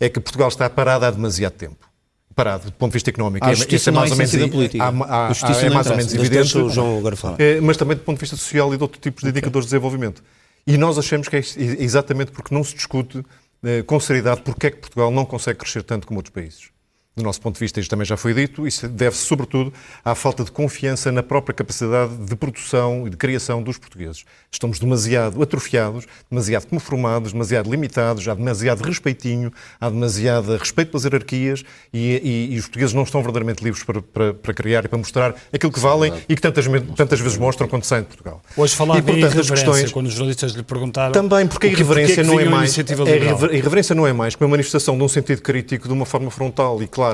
é 0.00 0.08
que 0.08 0.20
Portugal 0.20 0.48
está 0.48 0.68
parado 0.68 1.04
há 1.04 1.10
demasiado 1.10 1.52
tempo. 1.54 1.86
Parado, 2.34 2.66
do 2.66 2.72
ponto 2.72 2.90
de 2.92 2.96
vista 2.96 3.08
económico. 3.08 3.46
A 3.46 3.50
É- 3.50 3.54
justiça 3.54 3.76
isso 3.76 3.88
é 3.90 3.92
mais 3.92 4.10
é 4.10 4.12
ou 4.12 4.18
menos, 4.18 4.32
da 4.32 4.48
política. 4.48 4.84
há- 4.84 4.88
há- 4.88 5.26
A 5.28 5.32
justiça 5.32 5.60
há- 5.60 5.64
é 5.66 5.70
mais 5.70 5.86
ou 5.86 5.96
menos 5.96 6.14
evidente. 6.14 6.58
o 6.58 6.68
João 6.68 6.98
agora 6.98 7.16
falar. 7.16 7.40
Eh, 7.40 7.60
mas 7.62 7.76
também 7.78 7.96
do 7.96 8.02
ponto 8.02 8.18
de 8.18 8.20
vista 8.20 8.36
social 8.36 8.74
e 8.74 8.76
de 8.76 8.82
outro 8.82 9.00
tipo 9.00 9.22
de 9.22 9.28
indicadores 9.28 9.66
de 9.66 9.70
desenvolvimento. 9.70 10.22
E 10.66 10.76
nós 10.76 10.98
achamos 10.98 11.28
que 11.28 11.36
é 11.36 11.38
ex- 11.38 11.56
exatamente 11.56 12.30
porque 12.32 12.54
não 12.54 12.62
se 12.62 12.74
discute 12.74 13.24
eh, 13.64 13.82
com 13.84 13.98
seriedade 13.98 14.42
porque 14.42 14.66
é 14.66 14.70
que 14.70 14.76
Portugal 14.76 15.10
não 15.10 15.24
consegue 15.24 15.58
crescer 15.60 15.82
tanto 15.82 16.06
como 16.06 16.18
outros 16.18 16.32
países. 16.34 16.68
Do 17.18 17.22
nosso 17.22 17.40
ponto 17.40 17.54
de 17.54 17.60
vista, 17.60 17.80
isto 17.80 17.88
também 17.88 18.04
já 18.04 18.14
foi 18.14 18.34
dito, 18.34 18.66
isso 18.66 18.86
deve-se 18.86 19.22
sobretudo 19.24 19.72
à 20.04 20.14
falta 20.14 20.44
de 20.44 20.52
confiança 20.52 21.10
na 21.10 21.22
própria 21.22 21.54
capacidade 21.54 22.14
de 22.14 22.36
produção 22.36 23.06
e 23.06 23.10
de 23.10 23.16
criação 23.16 23.62
dos 23.62 23.78
portugueses. 23.78 24.26
Estamos 24.52 24.78
demasiado 24.78 25.42
atrofiados, 25.42 26.04
demasiado 26.30 26.66
conformados, 26.66 27.32
demasiado 27.32 27.70
limitados, 27.70 28.28
há 28.28 28.34
demasiado 28.34 28.82
respeitinho, 28.82 29.50
há 29.80 29.88
demasiado 29.88 30.54
respeito 30.58 30.90
pelas 30.90 31.04
hierarquias 31.04 31.64
e, 31.90 32.20
e- 32.50 32.54
e 32.54 32.58
os 32.58 32.66
portugueses 32.66 32.92
não 32.92 33.02
estão 33.04 33.22
verdadeiramente 33.22 33.64
livres 33.64 33.82
para, 33.82 34.02
para- 34.02 34.34
para 34.34 34.52
criar 34.52 34.84
e 34.84 34.88
para 34.88 34.98
mostrar 34.98 35.34
aquilo 35.50 35.72
que 35.72 35.80
valem 35.80 36.12
e 36.28 36.34
que 36.36 36.42
tantas, 36.42 36.66
tantas 36.94 37.18
vezes 37.18 37.38
mostram 37.38 37.66
quando 37.66 37.84
saem 37.84 38.02
de 38.02 38.08
Portugal. 38.08 38.42
Hoje 38.54 38.76
falava 38.76 38.98
e, 39.00 39.02
portanto, 39.02 39.22
em 39.22 39.26
as 39.26 39.32
irreverência, 39.32 39.64
questões- 39.72 39.90
quando 39.92 40.06
os 40.08 40.12
jornalistas 40.12 40.52
lhe 40.52 40.62
perguntaram... 40.62 41.12
também 41.12 41.46
porque 41.46 41.68
a 41.68 41.70
que- 41.70 41.76
porque 41.76 41.82
irreverência 41.82 42.22
que 42.22 42.28
não 42.28 42.38
é 42.38 42.44
mais 42.44 42.78
a 42.78 42.82
a 42.82 43.54
irreverência 43.56 43.94
não 43.94 44.06
é 44.06 44.12
mais 44.12 44.34
que 44.36 44.44
uma 44.44 44.50
manifestação 44.50 44.98
de 44.98 45.02
um 45.02 45.08
sentido 45.08 45.40
crítico 45.40 45.88
de 45.88 45.94
uma 45.94 46.04
forma 46.04 46.30
frontal 46.30 46.82
e 46.82 46.86
clara. 46.86 47.05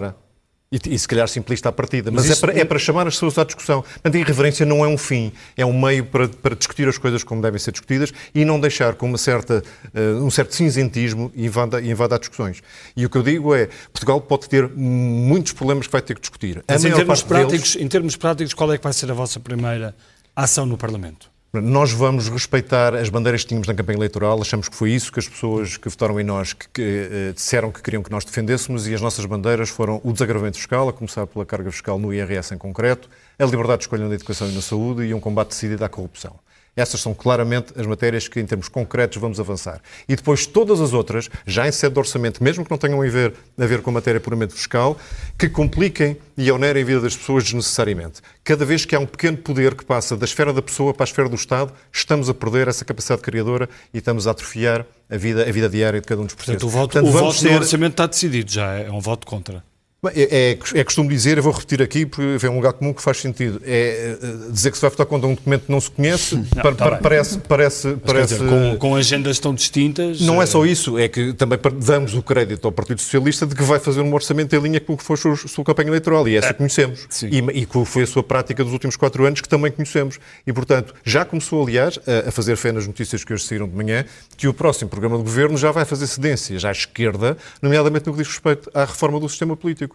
E, 0.74 0.94
e 0.94 0.98
se 0.98 1.06
calhar 1.06 1.28
simplista 1.28 1.68
à 1.68 1.72
partida, 1.72 2.10
mas, 2.10 2.26
Mas 2.26 2.38
é, 2.38 2.40
para, 2.40 2.58
é 2.60 2.64
para 2.64 2.78
chamar 2.78 3.06
as 3.06 3.12
pessoas 3.12 3.36
à 3.36 3.44
discussão. 3.44 3.82
Portanto, 3.82 4.14
a 4.14 4.18
irreverência 4.18 4.64
não 4.64 4.82
é 4.82 4.88
um 4.88 4.96
fim, 4.96 5.30
é 5.54 5.66
um 5.66 5.78
meio 5.78 6.06
para, 6.06 6.28
para 6.28 6.56
discutir 6.56 6.88
as 6.88 6.96
coisas 6.96 7.22
como 7.22 7.42
devem 7.42 7.58
ser 7.58 7.72
discutidas 7.72 8.10
e 8.34 8.42
não 8.42 8.58
deixar 8.58 8.94
com 8.94 9.04
uma 9.06 9.18
certa, 9.18 9.62
eh, 9.92 10.00
um 10.14 10.30
certo 10.30 10.54
cinzentismo 10.54 11.30
e 11.34 11.44
invada, 11.44 11.78
invada 11.82 12.14
as 12.14 12.20
discussões. 12.20 12.62
E 12.96 13.04
o 13.04 13.10
que 13.10 13.18
eu 13.18 13.22
digo 13.22 13.54
é, 13.54 13.68
Portugal 13.92 14.18
pode 14.22 14.48
ter 14.48 14.66
muitos 14.70 15.52
problemas 15.52 15.86
que 15.86 15.92
vai 15.92 16.00
ter 16.00 16.14
que 16.14 16.22
discutir. 16.22 16.64
A 16.66 16.72
Mas 16.72 16.82
em 16.86 16.90
termos, 16.90 17.22
parte 17.22 17.28
deles- 17.28 17.50
práticos, 17.50 17.76
em 17.76 17.88
termos 17.88 18.16
práticos, 18.16 18.54
qual 18.54 18.72
é 18.72 18.78
que 18.78 18.84
vai 18.84 18.94
ser 18.94 19.10
a 19.10 19.14
vossa 19.14 19.38
primeira 19.38 19.94
ação 20.34 20.64
no 20.64 20.78
Parlamento? 20.78 21.30
Nós 21.54 21.92
vamos 21.92 22.30
respeitar 22.30 22.94
as 22.94 23.10
bandeiras 23.10 23.42
que 23.42 23.48
tínhamos 23.48 23.68
na 23.68 23.74
campanha 23.74 23.98
eleitoral, 23.98 24.40
achamos 24.40 24.70
que 24.70 24.74
foi 24.74 24.90
isso 24.90 25.12
que 25.12 25.18
as 25.18 25.28
pessoas 25.28 25.76
que 25.76 25.86
votaram 25.86 26.18
em 26.18 26.24
nós 26.24 26.54
que, 26.54 26.66
que, 26.72 26.82
eh, 26.82 27.32
disseram 27.34 27.70
que 27.70 27.82
queriam 27.82 28.02
que 28.02 28.10
nós 28.10 28.24
defendêssemos 28.24 28.88
e 28.88 28.94
as 28.94 29.02
nossas 29.02 29.26
bandeiras 29.26 29.68
foram 29.68 30.00
o 30.02 30.14
desagravamento 30.14 30.56
fiscal, 30.56 30.88
a 30.88 30.94
começar 30.94 31.26
pela 31.26 31.44
carga 31.44 31.70
fiscal 31.70 31.98
no 31.98 32.10
IRS 32.10 32.54
em 32.54 32.56
concreto, 32.56 33.06
a 33.38 33.44
liberdade 33.44 33.80
de 33.80 33.84
escolha 33.84 34.08
na 34.08 34.14
educação 34.14 34.48
e 34.48 34.54
na 34.54 34.62
saúde 34.62 35.02
e 35.02 35.12
um 35.12 35.20
combate 35.20 35.48
decidido 35.48 35.84
à 35.84 35.90
corrupção. 35.90 36.36
Essas 36.74 37.00
são 37.00 37.12
claramente 37.12 37.72
as 37.76 37.86
matérias 37.86 38.28
que, 38.28 38.40
em 38.40 38.46
termos 38.46 38.66
concretos, 38.68 39.18
vamos 39.18 39.38
avançar. 39.38 39.80
E 40.08 40.16
depois 40.16 40.46
todas 40.46 40.80
as 40.80 40.94
outras, 40.94 41.28
já 41.46 41.68
em 41.68 41.72
sede 41.72 41.92
de 41.92 41.98
orçamento, 41.98 42.42
mesmo 42.42 42.64
que 42.64 42.70
não 42.70 42.78
tenham 42.78 43.02
a 43.02 43.06
ver, 43.06 43.34
a 43.58 43.66
ver 43.66 43.82
com 43.82 43.90
a 43.90 43.92
matéria 43.92 44.18
puramente 44.20 44.54
fiscal, 44.54 44.96
que 45.38 45.50
compliquem 45.50 46.16
e 46.36 46.50
onerem 46.50 46.82
a 46.82 46.86
vida 46.86 47.00
das 47.00 47.14
pessoas 47.14 47.44
desnecessariamente. 47.44 48.22
Cada 48.42 48.64
vez 48.64 48.86
que 48.86 48.96
há 48.96 48.98
um 48.98 49.04
pequeno 49.06 49.36
poder 49.36 49.74
que 49.74 49.84
passa 49.84 50.16
da 50.16 50.24
esfera 50.24 50.50
da 50.52 50.62
pessoa 50.62 50.94
para 50.94 51.04
a 51.04 51.08
esfera 51.08 51.28
do 51.28 51.36
Estado, 51.36 51.72
estamos 51.92 52.30
a 52.30 52.34
perder 52.34 52.68
essa 52.68 52.84
capacidade 52.86 53.20
criadora 53.20 53.68
e 53.92 53.98
estamos 53.98 54.26
a 54.26 54.30
atrofiar 54.30 54.86
a 55.10 55.16
vida, 55.18 55.42
a 55.46 55.52
vida 55.52 55.68
diária 55.68 56.00
de 56.00 56.06
cada 56.06 56.22
um 56.22 56.24
dos 56.24 56.34
portugueses. 56.34 56.62
Portanto, 56.62 56.74
o 56.74 56.80
voto, 56.80 56.92
Portanto, 56.92 57.08
o 57.08 57.12
voto 57.18 57.42
no 57.44 57.48
ter- 57.50 57.56
orçamento 57.56 57.92
está 57.92 58.06
decidido 58.06 58.50
já, 58.50 58.72
é 58.78 58.90
um 58.90 59.00
voto 59.00 59.26
contra. 59.26 59.62
É, 60.10 60.56
é, 60.74 60.80
é 60.80 60.82
costume 60.84 61.08
dizer, 61.10 61.36
eu 61.36 61.44
vou 61.44 61.52
repetir 61.52 61.80
aqui, 61.80 62.04
porque 62.04 62.44
é 62.44 62.50
um 62.50 62.56
lugar 62.56 62.72
comum 62.72 62.92
que 62.92 63.00
faz 63.00 63.18
sentido. 63.18 63.62
É, 63.64 64.16
é, 64.20 64.50
dizer 64.50 64.72
que 64.72 64.76
se 64.76 64.80
vai 64.80 64.90
votar 64.90 65.06
contra 65.06 65.28
um 65.28 65.34
documento 65.36 65.66
que 65.66 65.70
não 65.70 65.80
se 65.80 65.92
conhece, 65.92 66.36
pa- 66.60 66.72
tá 66.74 66.96
parece. 66.96 67.38
parece, 67.38 67.86
Mas, 67.86 68.00
parece 68.04 68.34
dizer, 68.34 68.48
com, 68.48 68.76
com 68.78 68.96
agendas 68.96 69.38
tão 69.38 69.54
distintas... 69.54 70.20
não 70.20 70.40
é 70.40 70.42
eh, 70.42 70.46
só 70.48 70.66
isso, 70.66 70.98
é 70.98 71.06
que 71.06 71.32
também 71.34 71.56
damos 71.76 72.14
o 72.14 72.22
crédito 72.22 72.64
ao 72.64 72.72
Partido 72.72 73.00
Socialista 73.00 73.46
de 73.46 73.54
que 73.54 73.62
vai 73.62 73.78
fazer 73.78 74.00
um 74.00 74.12
orçamento 74.12 74.52
em 74.56 74.58
linha 74.58 74.80
com 74.80 74.94
o 74.94 74.96
que 74.96 75.04
foi 75.04 75.14
a 75.14 75.36
sua, 75.36 75.64
campanha 75.64 75.90
eleitoral, 75.90 76.26
e 76.26 76.34
essa 76.34 76.52
conhecemos. 76.52 77.06
Sim. 77.08 77.28
E, 77.30 77.60
e 77.60 77.64
que 77.64 77.84
foi 77.84 78.02
a 78.02 78.06
sua 78.06 78.24
prática 78.24 78.64
dos 78.64 78.72
últimos 78.72 78.96
quatro 78.96 79.24
anos, 79.24 79.40
que 79.40 79.48
também 79.48 79.70
conhecemos. 79.70 80.18
E, 80.44 80.52
portanto, 80.52 80.92
já 81.04 81.24
começou, 81.24 81.62
aliás, 81.62 82.00
a, 82.08 82.28
a 82.28 82.32
fazer 82.32 82.56
fé 82.56 82.72
nas 82.72 82.88
notícias 82.88 83.22
que 83.22 83.32
hoje 83.32 83.44
saíram 83.44 83.68
de 83.68 83.76
manhã, 83.76 84.04
que 84.36 84.48
o 84.48 84.52
próximo 84.52 84.90
programa 84.90 85.16
de 85.16 85.22
governo 85.22 85.56
já 85.56 85.70
vai 85.70 85.84
fazer 85.84 86.08
cedências 86.08 86.64
à 86.64 86.72
esquerda, 86.72 87.36
nomeadamente 87.62 88.08
no 88.08 88.12
que 88.14 88.18
diz 88.18 88.26
respeito 88.26 88.68
à 88.74 88.80
reforma 88.84 89.20
do 89.20 89.28
sistema 89.28 89.56
político. 89.56 89.91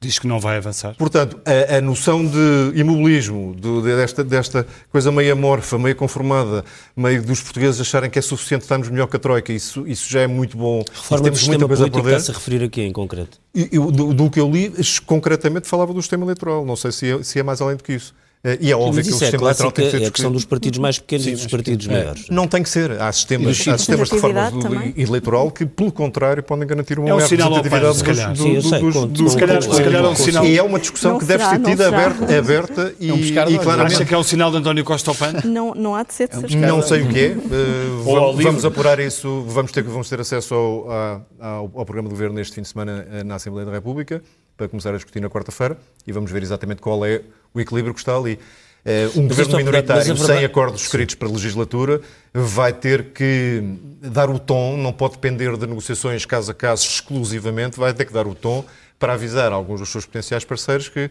Diz 0.00 0.18
que 0.18 0.26
não 0.26 0.40
vai 0.40 0.56
avançar. 0.56 0.96
Portanto, 0.96 1.40
a, 1.46 1.76
a 1.76 1.80
noção 1.80 2.26
de 2.26 2.72
imobilismo, 2.74 3.54
do- 3.54 3.80
desta, 3.82 4.24
desta 4.24 4.66
coisa 4.90 5.12
meio 5.12 5.32
amorfa, 5.32 5.78
meio 5.78 5.94
conformada, 5.94 6.64
meio 6.96 7.22
dos 7.22 7.40
portugueses 7.40 7.80
acharem 7.80 8.10
que 8.10 8.18
é 8.18 8.22
suficiente 8.22 8.62
estarmos 8.62 8.88
melhor 8.88 9.06
que 9.06 9.14
a 9.14 9.18
Troika, 9.20 9.52
isso, 9.52 9.86
isso 9.86 10.10
já 10.10 10.22
é 10.22 10.26
muito 10.26 10.56
bom. 10.56 10.82
Reforma 10.92 11.18
do 11.18 11.22
temos 11.22 11.38
sistema 11.38 11.58
muita 11.58 11.68
coisa 11.68 11.82
político 11.84 12.08
está-se 12.08 12.30
a 12.32 12.34
referir 12.34 12.64
aqui 12.64 12.82
em 12.82 12.92
concreto. 12.92 13.38
Eu- 13.54 13.92
do, 13.92 14.12
do 14.12 14.28
que 14.28 14.40
eu 14.40 14.50
li, 14.50 14.72
concretamente 15.06 15.68
falava 15.68 15.94
do 15.94 16.02
sistema 16.02 16.24
eleitoral. 16.24 16.66
Não 16.66 16.74
sei 16.74 16.90
se 16.90 17.08
é, 17.08 17.22
se 17.22 17.38
é 17.38 17.42
mais 17.44 17.60
além 17.60 17.76
do 17.76 17.84
que 17.84 17.92
isso. 17.92 18.12
Eh, 18.44 18.58
E 18.60 18.72
é 18.72 18.76
óbvio 18.76 19.02
que 19.04 19.10
o 19.10 19.14
é 19.14 19.18
sistema 19.18 19.44
eleitoral 19.44 19.72
tem 19.72 19.84
que 19.84 19.90
ser 19.92 20.02
é 20.02 20.06
a 20.06 20.10
questão 20.10 20.32
dos 20.32 20.44
partidos 20.44 20.78
mais 20.80 20.98
pequenos 20.98 21.26
e 21.26 21.32
dos 21.32 21.46
partidos 21.46 21.86
maiores. 21.86 22.28
Não 22.28 22.48
tem 22.48 22.62
que 22.62 22.68
ser. 22.68 23.00
Há 23.00 23.12
sistemas, 23.12 23.68
há 23.68 23.78
sistemas 23.78 24.08
de 24.08 24.14
reforma 24.16 24.50
do- 24.50 25.00
eleitoral 25.00 25.50
que, 25.50 25.64
pelo 25.64 25.92
contrário, 25.92 26.42
podem 26.42 26.66
garantir 26.66 26.98
uma 26.98 27.08
É 27.08 27.14
um 27.14 27.16
maior 27.16 27.28
representatividade 27.28 27.96
se 27.96 28.04
calhar. 28.04 28.36
Sim, 28.36 28.60
sei, 28.60 28.80
dos, 28.80 28.94
dos, 29.06 29.32
Se 29.32 29.38
calhar, 29.38 29.62
se 29.62 29.68
calhar 29.68 30.04
é 30.04 30.08
um 30.08 30.16
sinal... 30.16 30.44
E 30.44 30.58
é 30.58 30.62
uma 30.62 30.78
discussão 30.80 31.12
Não 31.12 31.18
que 31.20 31.24
deve 31.24 31.44
será, 31.44 31.56
ser 31.56 31.64
tida 31.64 31.88
aberta, 31.88 32.38
aberta 32.38 32.94
e, 32.98 33.12
um 33.12 33.16
e 33.16 33.58
claramente 33.58 33.94
Acha 33.94 34.04
que 34.04 34.14
é 34.14 34.18
um 34.18 34.22
sinal 34.22 34.50
de 34.50 34.56
António 34.56 34.84
Costa 34.84 35.10
ao 35.10 35.14
PAN? 35.14 35.34
Não, 35.44 35.74
não 35.74 35.94
há 35.94 36.02
de 36.02 36.12
ser 36.12 36.28
de 36.28 36.34
certeza. 36.34 36.66
Não 36.66 36.82
sei 36.82 37.02
o 37.02 37.08
que 37.08 37.18
é. 37.20 37.28
Uh, 37.30 38.08
Ou 38.08 38.16
ao 38.16 38.36
vamos, 38.36 38.64
apurar 38.64 38.98
isso. 38.98 39.42
Vamos 39.46 39.70
ter, 39.70 39.82
vamos 39.82 40.08
ter 40.08 40.20
acesso 40.20 40.54
ao, 40.54 40.90
ao, 41.38 41.70
ao 41.74 41.84
programa 41.84 42.08
de 42.08 42.14
governo 42.14 42.34
neste 42.34 42.54
fim 42.54 42.62
de 42.62 42.68
semana 42.68 43.06
eh, 43.12 43.22
na 43.22 43.36
Assembleia 43.36 43.66
da 43.66 43.72
República, 43.72 44.22
para 44.56 44.68
começar 44.68 44.90
a 44.90 44.96
discutir 44.96 45.20
na 45.20 45.30
quarta-feira, 45.30 45.76
e 46.06 46.12
vamos 46.12 46.30
ver 46.30 46.42
exatamente 46.42 46.80
qual 46.80 47.04
é 47.04 47.22
o 47.54 47.60
equilíbrio 47.60 47.92
que 47.94 48.00
está 48.00 48.16
ali. 48.16 48.38
Eh, 48.84 49.08
um 49.14 49.22
Mas 49.22 49.36
governo 49.36 49.42
isto 49.42 49.42
é 49.42 49.62
verdade, 49.62 49.64
minoritário 49.64 50.16
sem 50.16 50.44
acordos 50.44 50.82
escritos 50.82 51.14
para 51.14 51.28
a 51.28 51.30
legislatura 51.30 52.00
vai 52.34 52.72
ter 52.72 53.10
que 53.12 53.62
dar 54.00 54.28
o 54.28 54.38
tom, 54.40 54.76
não 54.76 54.92
pode 54.92 55.14
depender 55.14 55.56
de 55.56 55.66
negociações 55.68 56.26
caso 56.26 56.50
a 56.50 56.54
caso 56.54 56.84
exclusivamente, 56.86 57.78
vai 57.78 57.94
ter 57.94 58.04
que 58.06 58.12
dar 58.12 58.26
o 58.26 58.34
tom 58.34 58.64
para 58.98 59.12
avisar 59.14 59.52
alguns 59.52 59.78
dos 59.80 59.88
seus 59.88 60.04
potenciais 60.04 60.44
parceiros 60.44 60.88
que 60.88 61.10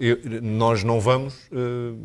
eu- 0.00 0.18
nós 0.42 0.82
não 0.82 0.98
vamos, 1.00 1.34
eh, 1.52 1.56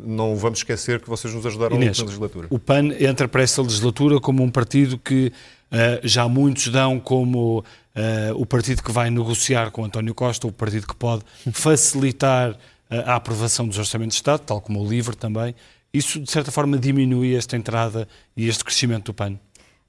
não 0.04 0.36
vamos 0.36 0.60
esquecer 0.60 1.00
que 1.00 1.08
vocês 1.08 1.34
nos 1.34 1.44
ajudaram 1.44 1.72
muito 1.74 1.84
Inês, 1.86 1.98
na 1.98 2.04
legislatura. 2.04 2.46
o 2.48 2.58
PAN 2.58 2.90
entra 3.00 3.26
para 3.26 3.42
esta 3.42 3.60
legislatura 3.60 4.20
como 4.20 4.42
um 4.44 4.50
partido 4.50 4.96
que 4.98 5.32
eh, 5.70 6.00
já 6.04 6.26
muitos 6.28 6.68
dão 6.68 6.98
como 7.00 7.64
eh, 7.94 8.30
o 8.36 8.46
partido 8.46 8.82
que 8.84 8.90
vai 8.92 9.10
negociar 9.10 9.70
com 9.72 9.84
António 9.84 10.14
Costa, 10.14 10.46
o 10.46 10.52
partido 10.52 10.86
que 10.86 10.94
pode 10.94 11.22
facilitar 11.52 12.56
a 12.90 13.16
aprovação 13.16 13.66
dos 13.66 13.78
orçamentos 13.78 14.16
de 14.16 14.20
Estado, 14.20 14.40
tal 14.40 14.60
como 14.60 14.80
o 14.82 14.88
LIVRE 14.88 15.16
também. 15.16 15.54
Isso, 15.92 16.20
de 16.20 16.30
certa 16.30 16.50
forma, 16.50 16.78
diminui 16.78 17.34
esta 17.34 17.56
entrada 17.56 18.06
e 18.36 18.48
este 18.48 18.64
crescimento 18.64 19.06
do 19.06 19.14
PAN. 19.14 19.38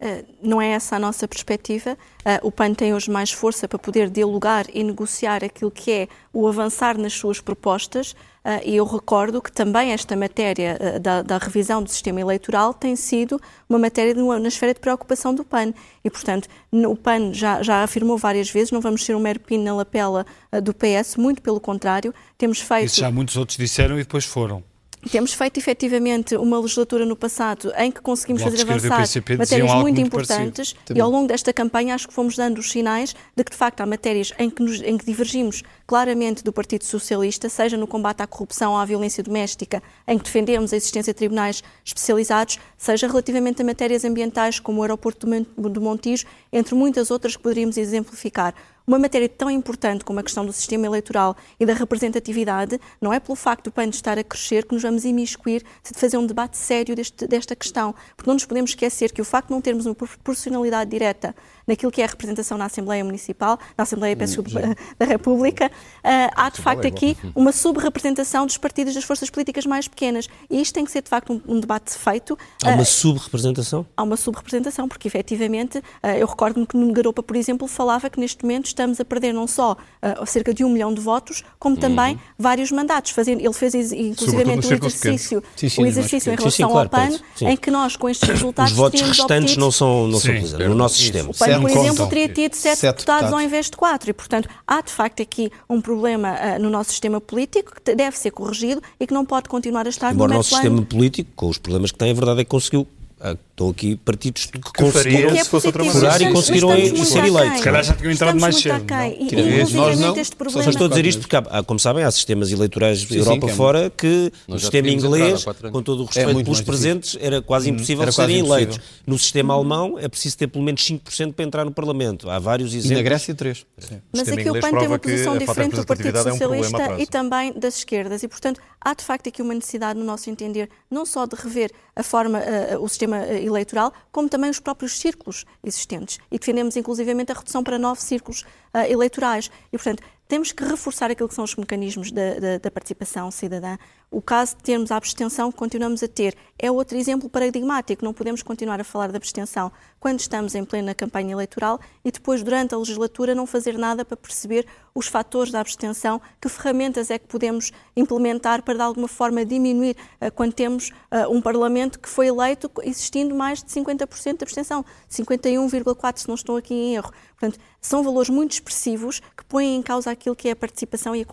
Uh, 0.01 0.25
não 0.41 0.62
é 0.62 0.69
essa 0.69 0.95
a 0.95 0.99
nossa 0.99 1.27
perspectiva. 1.27 1.97
Uh, 2.21 2.47
o 2.47 2.51
PAN 2.51 2.73
tem 2.73 2.93
hoje 2.93 3.12
mais 3.12 3.31
força 3.31 3.67
para 3.67 3.77
poder 3.77 4.09
dialogar 4.09 4.65
e 4.73 4.81
negociar 4.81 5.43
aquilo 5.43 5.69
que 5.69 5.91
é 5.91 6.07
o 6.31 6.47
avançar 6.47 6.97
nas 6.97 7.12
suas 7.12 7.41
propostas. 7.41 8.13
Uh, 8.13 8.63
e 8.63 8.77
eu 8.77 8.85
recordo 8.85 9.41
que 9.41 9.51
também 9.51 9.91
esta 9.91 10.15
matéria 10.15 10.97
da, 11.01 11.21
da, 11.21 11.38
revisão 11.38 11.83
do 11.83 11.89
sistema 11.89 12.21
eleitoral 12.21 12.73
tem 12.73 12.95
sido 12.95 13.41
uma 13.67 13.77
matéria 13.77 14.13
na 14.13 14.47
esfera 14.47 14.73
de 14.73 14.79
preocupação 14.79 15.35
do 15.35 15.43
PAN. 15.43 15.73
E, 16.01 16.09
portanto, 16.09 16.47
o 16.71 16.95
PAN 16.95 17.33
já, 17.33 17.62
já 17.62 17.83
afirmou 17.83 18.17
várias 18.17 18.49
vezes, 18.49 18.71
não 18.71 18.79
vamos 18.79 19.03
ser 19.03 19.17
um 19.17 19.19
mero 19.19 19.41
pino 19.41 19.65
na 19.65 19.75
lapela 19.75 20.25
do 20.63 20.73
PS, 20.73 21.17
muito 21.17 21.41
pelo 21.41 21.59
contrário, 21.59 22.15
temos 22.38 22.62
feito... 22.62 22.85
Isso 22.85 23.01
já 23.01 23.12
muitos 23.12 23.35
outros 23.35 23.57
disseram 23.57 23.95
e 23.95 24.03
depois 24.03 24.23
foram. 24.23 24.63
Temos 25.12 25.33
feito 25.33 25.57
efetivamente 25.57 26.35
uma 26.35 26.59
legislatura 26.59 27.05
no 27.05 27.15
passado 27.15 27.71
em 27.77 27.89
que 27.89 28.01
conseguimos 28.01 28.41
fazer 28.41 28.62
avançar 28.62 28.99
matérias 29.38 29.71
muito, 29.71 29.81
muito 29.81 30.01
importantes 30.01 30.75
e 30.93 30.99
ao 30.99 31.09
longo 31.09 31.27
desta 31.27 31.53
campanha 31.53 31.95
acho 31.95 32.07
que 32.07 32.13
fomos 32.13 32.35
dando 32.35 32.57
os 32.57 32.69
sinais 32.69 33.15
de 33.35 33.43
que 33.43 33.51
de 33.51 33.57
facto 33.57 33.79
há 33.79 33.85
matérias 33.85 34.33
em 34.38 34.49
que, 34.49 34.62
nos, 34.62 34.81
em 34.81 34.97
que 34.97 35.05
divergimos 35.05 35.63
claramente 35.88 36.43
do 36.43 36.51
Partido 36.51 36.83
Socialista, 36.83 37.47
seja 37.49 37.77
no 37.77 37.88
combate 37.88 38.21
à 38.21 38.27
corrupção 38.27 38.73
ou 38.73 38.77
à 38.77 38.85
violência 38.85 39.23
doméstica, 39.23 39.81
em 40.07 40.17
que 40.17 40.25
defendemos 40.25 40.73
a 40.73 40.77
existência 40.77 41.13
de 41.13 41.17
tribunais 41.17 41.63
especializados, 41.83 42.59
seja 42.77 43.07
relativamente 43.07 43.62
a 43.62 43.65
matérias 43.65 44.05
ambientais 44.05 44.59
como 44.59 44.81
o 44.81 44.83
aeroporto 44.83 45.25
do 45.57 45.81
Montijo, 45.81 46.25
entre 46.51 46.75
muitas 46.75 47.09
outras 47.09 47.35
que 47.35 47.41
poderíamos 47.41 47.77
exemplificar 47.77 48.53
uma 48.89 48.97
matéria 48.97 49.30
tão 49.30 49.52
importante 49.52 50.04
como 50.04 50.19
a 50.19 50.23
questão 50.23 50.43
do 50.43 50.52
sistema 50.52 50.88
eleitoral 50.88 51.38
e 51.60 51.65
da 51.65 51.75
representatividade, 51.75 52.80
não 52.99 53.13
é 53.13 53.19
pelo 53.19 53.36
facto 53.36 53.65
do 53.65 53.71
PAN 53.71 53.89
estar 53.89 54.17
a 54.17 54.23
crescer 54.23 54.65
que 54.65 54.73
nos 54.73 54.82
vamos 54.82 55.06
imiscuir 55.06 55.63
de 55.84 55.99
fazer 55.99 56.17
um 56.17 56.25
debate 56.25 56.58
sério 56.58 56.95
deste, 56.95 57.28
desta 57.28 57.56
questão. 57.56 57.93
Porque 58.17 58.28
não 58.28 58.34
nos 58.34 58.45
podemos 58.45 58.71
esquecer 58.71 59.12
que 59.12 59.21
o 59.21 59.25
facto 59.25 59.49
de 59.49 59.54
não 59.54 59.62
termos 59.62 59.86
uma 59.86 59.93
proporcionalidade 59.93 60.89
direta 60.89 61.36
naquilo 61.69 61.91
que 61.91 62.01
é 62.01 62.05
a 62.05 62.08
representação 62.08 62.58
na 62.58 62.65
Assembleia 62.65 63.03
Municipal, 63.03 63.60
na 63.77 63.84
Assembleia 63.84 64.15
peço, 64.15 64.43
da 64.97 65.05
República, 65.05 65.67
uh, 65.67 66.34
há 66.36 66.49
de 66.49 66.62
facto 66.62 66.86
aqui 66.86 67.15
uma 67.36 67.51
subrepresentação 67.51 68.45
dos 68.45 68.58
partidos 68.58 68.95
das 68.95 69.03
forças 69.03 69.29
políticas 69.29 69.65
mais 69.65 69.88
pequenas. 69.88 70.27
E 70.49 70.60
isto 70.60 70.73
tem 70.73 70.84
que 70.84 70.91
ser 70.91 71.03
de 71.03 71.10
facto 71.10 71.32
um, 71.32 71.55
um 71.55 71.60
debate 71.60 71.93
feito. 71.93 72.38
Há 72.63 72.71
uma 72.71 72.82
uh, 72.82 72.86
subrepresentação? 72.86 73.86
Há 73.95 74.03
uma 74.03 74.17
subrepresentação, 74.17 74.88
porque 74.88 75.08
efetivamente, 75.08 75.77
uh, 75.77 76.08
eu 76.17 76.25
recordo-me 76.25 76.65
que 76.65 76.75
no 76.75 76.91
Garopa, 76.91 77.21
por 77.21 77.36
exemplo, 77.36 77.67
falava 77.67 78.10
que 78.10 78.19
neste 78.19 78.43
momento 78.43 78.65
estamos 78.65 78.99
a 78.99 79.05
perder 79.05 79.34
não 79.34 79.47
só 79.47 79.77
cerca 80.25 80.53
de 80.53 80.63
um 80.63 80.69
milhão 80.69 80.93
de 80.93 81.01
votos, 81.01 81.43
como 81.60 81.75
uhum. 81.75 81.82
também 81.82 82.13
uhum. 82.15 82.19
vários 82.38 82.71
mandatos. 82.71 83.12
Fazendo, 83.12 83.41
ele 83.41 83.53
fez 83.53 83.75
inclusivamente 83.75 84.67
um 84.67 84.73
exercício, 84.73 85.43
sim, 85.55 85.69
sim, 85.69 85.84
um 85.84 85.86
exercício 85.86 86.32
em 86.32 86.36
relação 86.36 86.67
sim, 86.67 86.71
claro, 86.71 86.79
ao 86.79 86.89
PAN, 86.89 87.19
em 87.41 87.58
que 87.58 87.69
nós, 87.69 87.95
com 87.95 88.10
estes 88.10 88.27
resultados, 88.27 88.71
os 88.71 88.77
votos 88.77 89.01
restantes 89.01 89.58
não 89.58 89.71
são, 89.71 90.08
não 90.08 90.19
são 90.19 90.34
no 90.60 90.75
nosso 90.75 90.95
sistema 90.95 91.29
por 91.61 91.69
exemplo, 91.69 92.07
teria 92.07 92.29
tido 92.29 92.53
sete, 92.53 92.81
deputados, 92.81 93.05
deputados. 93.05 93.33
ao 93.33 93.41
invés 93.41 93.65
de 93.67 93.77
quatro. 93.77 94.09
E, 94.09 94.13
portanto, 94.13 94.49
há 94.67 94.81
de 94.81 94.91
facto 94.91 95.21
aqui 95.21 95.51
um 95.69 95.81
problema 95.81 96.33
uh, 96.33 96.61
no 96.61 96.69
nosso 96.69 96.91
sistema 96.91 97.19
político 97.19 97.73
que 97.83 97.95
deve 97.95 98.17
ser 98.17 98.31
corrigido 98.31 98.81
e 98.99 99.07
que 99.07 99.13
não 99.13 99.25
pode 99.25 99.49
continuar 99.49 99.85
a 99.85 99.89
estar 99.89 100.13
Embora 100.13 100.31
no 100.31 100.37
nosso 100.37 100.49
sistema 100.49 100.81
político, 100.81 101.29
com 101.35 101.49
os 101.49 101.57
problemas 101.57 101.91
que 101.91 101.97
tem, 101.97 102.11
a 102.11 102.13
verdade 102.13 102.41
é 102.41 102.43
que 102.43 102.49
conseguiu 102.49 102.87
ah, 103.19 103.36
Estão 103.60 103.71
aqui 103.71 103.97
partidos 103.97 104.45
que, 104.45 104.58
que 104.58 104.71
conseguiram 104.71 105.32
é 105.32 105.43
se 105.43 105.49
fosse 105.49 105.67
outra 105.67 105.84
maneira. 105.84 106.23
e 106.23 106.32
conseguiram 106.32 106.69
ser 107.03 107.25
eleitos. 107.25 107.58
Se 107.58 107.63
calhar 107.65 107.84
já 107.84 107.93
tinham 107.93 108.13
entrado 108.13 108.39
mais 108.39 108.55
cedo. 108.55 108.86
E, 109.19 109.73
nós 109.73 109.99
não. 109.99 110.15
Só 110.63 110.69
estou 110.69 110.86
a 110.86 110.89
dizer 110.89 111.05
isto 111.05 111.19
porque, 111.19 111.36
há, 111.36 111.62
como 111.63 111.77
sabem, 111.77 112.05
há 112.05 112.10
sistemas 112.10 112.53
eleitorais 112.53 112.99
de 112.99 113.17
Europa 113.17 113.47
sim, 113.47 113.51
é 113.51 113.55
fora 113.58 113.89
que 113.89 114.32
no 114.47 114.58
sistema 114.58 114.88
inglês, 114.88 115.43
com 115.73 115.84
todo 115.84 116.03
o 116.03 116.05
respeito 116.05 116.39
é 116.39 116.43
pelos 116.43 116.62
presentes, 116.62 117.17
era 117.19 117.41
quase 117.41 117.69
hum, 117.69 117.73
impossível 117.73 118.03
era 118.03 118.13
serem 118.13 118.38
quase 118.38 118.49
eleitos. 118.49 118.75
Impossível. 118.77 119.03
No 119.05 119.19
sistema 119.19 119.53
alemão 119.53 119.99
é 119.99 120.08
preciso 120.08 120.38
ter 120.38 120.47
pelo 120.47 120.63
menos 120.63 120.82
5% 120.82 121.34
para 121.34 121.43
entrar 121.43 121.65
no 121.65 121.71
Parlamento. 121.71 122.29
Há 122.29 122.39
vários 122.39 122.73
exemplos. 122.73 122.91
E 122.91 122.95
na 122.95 123.01
Grécia, 123.01 123.36
3%. 123.36 123.65
Mas 124.13 124.29
aqui 124.29 124.49
o 124.49 124.58
PAN 124.62 124.71
tem 124.71 124.88
uma 124.88 124.99
posição 124.99 125.38
diferente 125.38 125.75
do 125.75 125.86
Partido 125.86 126.23
Socialista 126.23 126.95
e 126.97 127.05
também 127.05 127.51
das 127.51 127.79
esquerdas. 127.79 128.23
E, 128.23 128.27
portanto, 128.29 128.62
há 128.79 128.93
de 128.93 129.03
facto 129.03 129.27
aqui 129.27 129.41
uma 129.41 129.53
necessidade, 129.53 129.99
no 129.99 130.05
nosso 130.05 130.29
entender, 130.29 130.69
não 130.89 131.05
só 131.05 131.25
de 131.25 131.36
rever 131.36 131.69
a 131.93 132.03
forma, 132.03 132.41
o 132.79 132.88
sistema 132.88 133.08
eleitoral, 133.17 133.93
como 134.11 134.29
também 134.29 134.49
os 134.49 134.59
próprios 134.59 134.99
círculos 134.99 135.45
existentes. 135.63 136.19
E 136.31 136.37
defendemos, 136.39 136.75
inclusivamente, 136.75 137.31
a 137.31 137.35
redução 137.35 137.63
para 137.63 137.77
nove 137.77 138.01
círculos 138.01 138.41
uh, 138.73 138.79
eleitorais. 138.89 139.49
E, 139.71 139.77
portanto, 139.77 140.03
temos 140.27 140.51
que 140.51 140.63
reforçar 140.63 141.09
aquilo 141.09 141.27
que 141.27 141.33
são 141.33 141.43
os 141.43 141.55
mecanismos 141.55 142.11
da, 142.11 142.35
da, 142.35 142.57
da, 142.59 142.71
participação 142.71 143.31
cidadã. 143.31 143.77
O 144.11 144.23
caso 144.23 144.55
de 144.55 144.63
termos 144.63 144.91
a 144.91 144.97
abstenção 144.97 145.51
que 145.51 145.57
continuamos 145.57 146.01
a 146.01 146.07
ter 146.07 146.35
é 146.57 146.71
outro 146.71 146.97
exemplo 146.97 147.29
paradigmático. 147.29 148.03
Não 148.03 148.11
podemos 148.11 148.41
continuar 148.41 148.81
a 148.81 148.83
falar 148.83 149.11
da 149.11 149.17
abstenção 149.17 149.71
quando 149.99 150.19
estamos 150.19 150.55
em 150.55 150.65
plena 150.65 150.95
campanha 150.95 151.31
eleitoral 151.31 151.79
e 152.03 152.11
depois, 152.11 152.41
durante 152.41 152.73
a 152.73 152.77
legislatura, 152.77 153.35
não 153.35 153.45
fazer 153.45 153.77
nada 153.77 154.03
para 154.03 154.17
perceber 154.17 154.65
os 154.95 155.07
fatores 155.07 155.51
da 155.51 155.59
abstenção, 155.59 156.19
que 156.41 156.49
ferramentas 156.49 157.11
é 157.11 157.19
que 157.19 157.27
podemos 157.27 157.71
implementar 157.95 158.63
para, 158.63 158.73
de 158.75 158.81
alguma 158.81 159.07
forma, 159.07 159.45
diminuir 159.45 159.95
uh, 160.19 160.31
quando 160.31 160.53
temos 160.53 160.89
uh, 160.89 161.31
um 161.31 161.39
Parlamento 161.39 161.99
que 161.99 162.09
foi 162.09 162.27
eleito 162.27 162.69
existindo 162.81 163.35
mais 163.35 163.61
de 163.61 163.69
50% 163.69 164.37
de 164.37 164.43
abstenção, 164.43 164.83
51,4% 165.09 166.17
se 166.17 166.27
não 166.27 166.35
estou 166.35 166.57
aqui 166.57 166.73
em 166.73 166.95
erro. 166.95 167.11
Portanto, 167.39 167.59
são 167.79 168.03
valores 168.03 168.29
muito 168.29 168.53
expressivos 168.53 169.21
que 169.37 169.45
põem 169.45 169.75
em 169.75 169.81
causa 169.81 170.11
aquilo 170.11 170.35
que 170.35 170.49
é 170.49 170.51
a 170.51 170.55
participação 170.55 171.15
e 171.15 171.21
a 171.21 171.25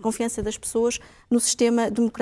confiança 0.00 0.42
das 0.42 0.56
pessoas 0.56 1.00
no 1.28 1.40
sistema 1.40 1.90
democrático. 1.90 2.17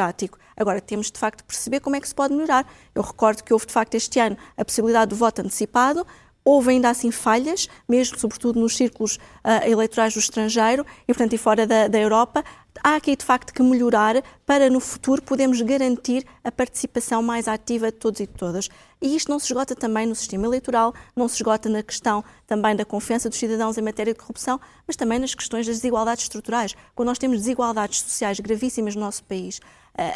Agora, 0.57 0.81
temos 0.81 1.11
de 1.11 1.19
facto 1.19 1.39
de 1.39 1.45
perceber 1.45 1.81
como 1.81 1.97
é 1.97 2.01
que 2.01 2.09
se 2.09 2.15
pode 2.15 2.35
melhorar. 2.35 2.67
Eu 2.95 3.03
recordo 3.03 3.43
que 3.43 3.53
houve 3.53 3.67
de 3.67 3.73
facto 3.73 3.95
este 3.95 4.19
ano 4.19 4.37
a 4.57 4.65
possibilidade 4.65 5.11
do 5.11 5.17
voto 5.17 5.41
antecipado, 5.41 6.07
houve 6.47 6.71
ainda 6.71 6.89
assim 6.89 7.11
falhas, 7.11 7.69
mesmo 7.89 8.17
sobretudo 8.17 8.61
nos 8.61 8.77
círculos 8.77 9.17
uh, 9.17 9.69
eleitorais 9.69 10.15
do 10.15 10.21
estrangeiro 10.21 10.87
e, 11.03 11.13
portanto, 11.13 11.33
e 11.33 11.39
fora 11.39 11.67
da, 11.67 11.89
da 11.89 11.99
Europa. 11.99 12.45
Há 12.85 12.95
aqui, 12.95 13.17
de 13.17 13.25
facto, 13.25 13.53
que 13.53 13.63
melhorar 13.63 14.23
para, 14.47 14.71
no 14.71 14.79
futuro, 14.79 15.21
podermos 15.21 15.61
garantir 15.63 16.25
a 16.45 16.53
participação 16.53 17.21
mais 17.21 17.49
ativa 17.49 17.91
de 17.91 17.99
todos 17.99 18.21
e 18.21 18.27
de 18.27 18.33
todas. 18.33 18.69
E 19.03 19.17
isto 19.17 19.29
não 19.29 19.41
se 19.41 19.47
esgota 19.47 19.75
também 19.75 20.07
no 20.07 20.15
sistema 20.15 20.47
eleitoral, 20.47 20.95
não 21.17 21.27
se 21.27 21.37
esgota 21.37 21.69
na 21.69 21.83
questão 21.83 22.23
também 22.47 22.77
da 22.77 22.85
confiança 22.85 23.29
dos 23.29 23.39
cidadãos 23.39 23.77
em 23.77 23.83
matéria 23.83 24.13
de 24.13 24.19
corrupção, 24.21 24.61
mas 24.87 24.95
também 24.95 25.19
nas 25.19 25.35
questões 25.35 25.67
das 25.67 25.77
desigualdades 25.77 26.25
estruturais. 26.25 26.77
Quando 26.95 27.09
nós 27.09 27.19
temos 27.19 27.39
desigualdades 27.39 28.01
sociais 28.03 28.39
gravíssimas 28.39 28.95
no 28.95 29.01
nosso 29.01 29.25
país, 29.25 29.61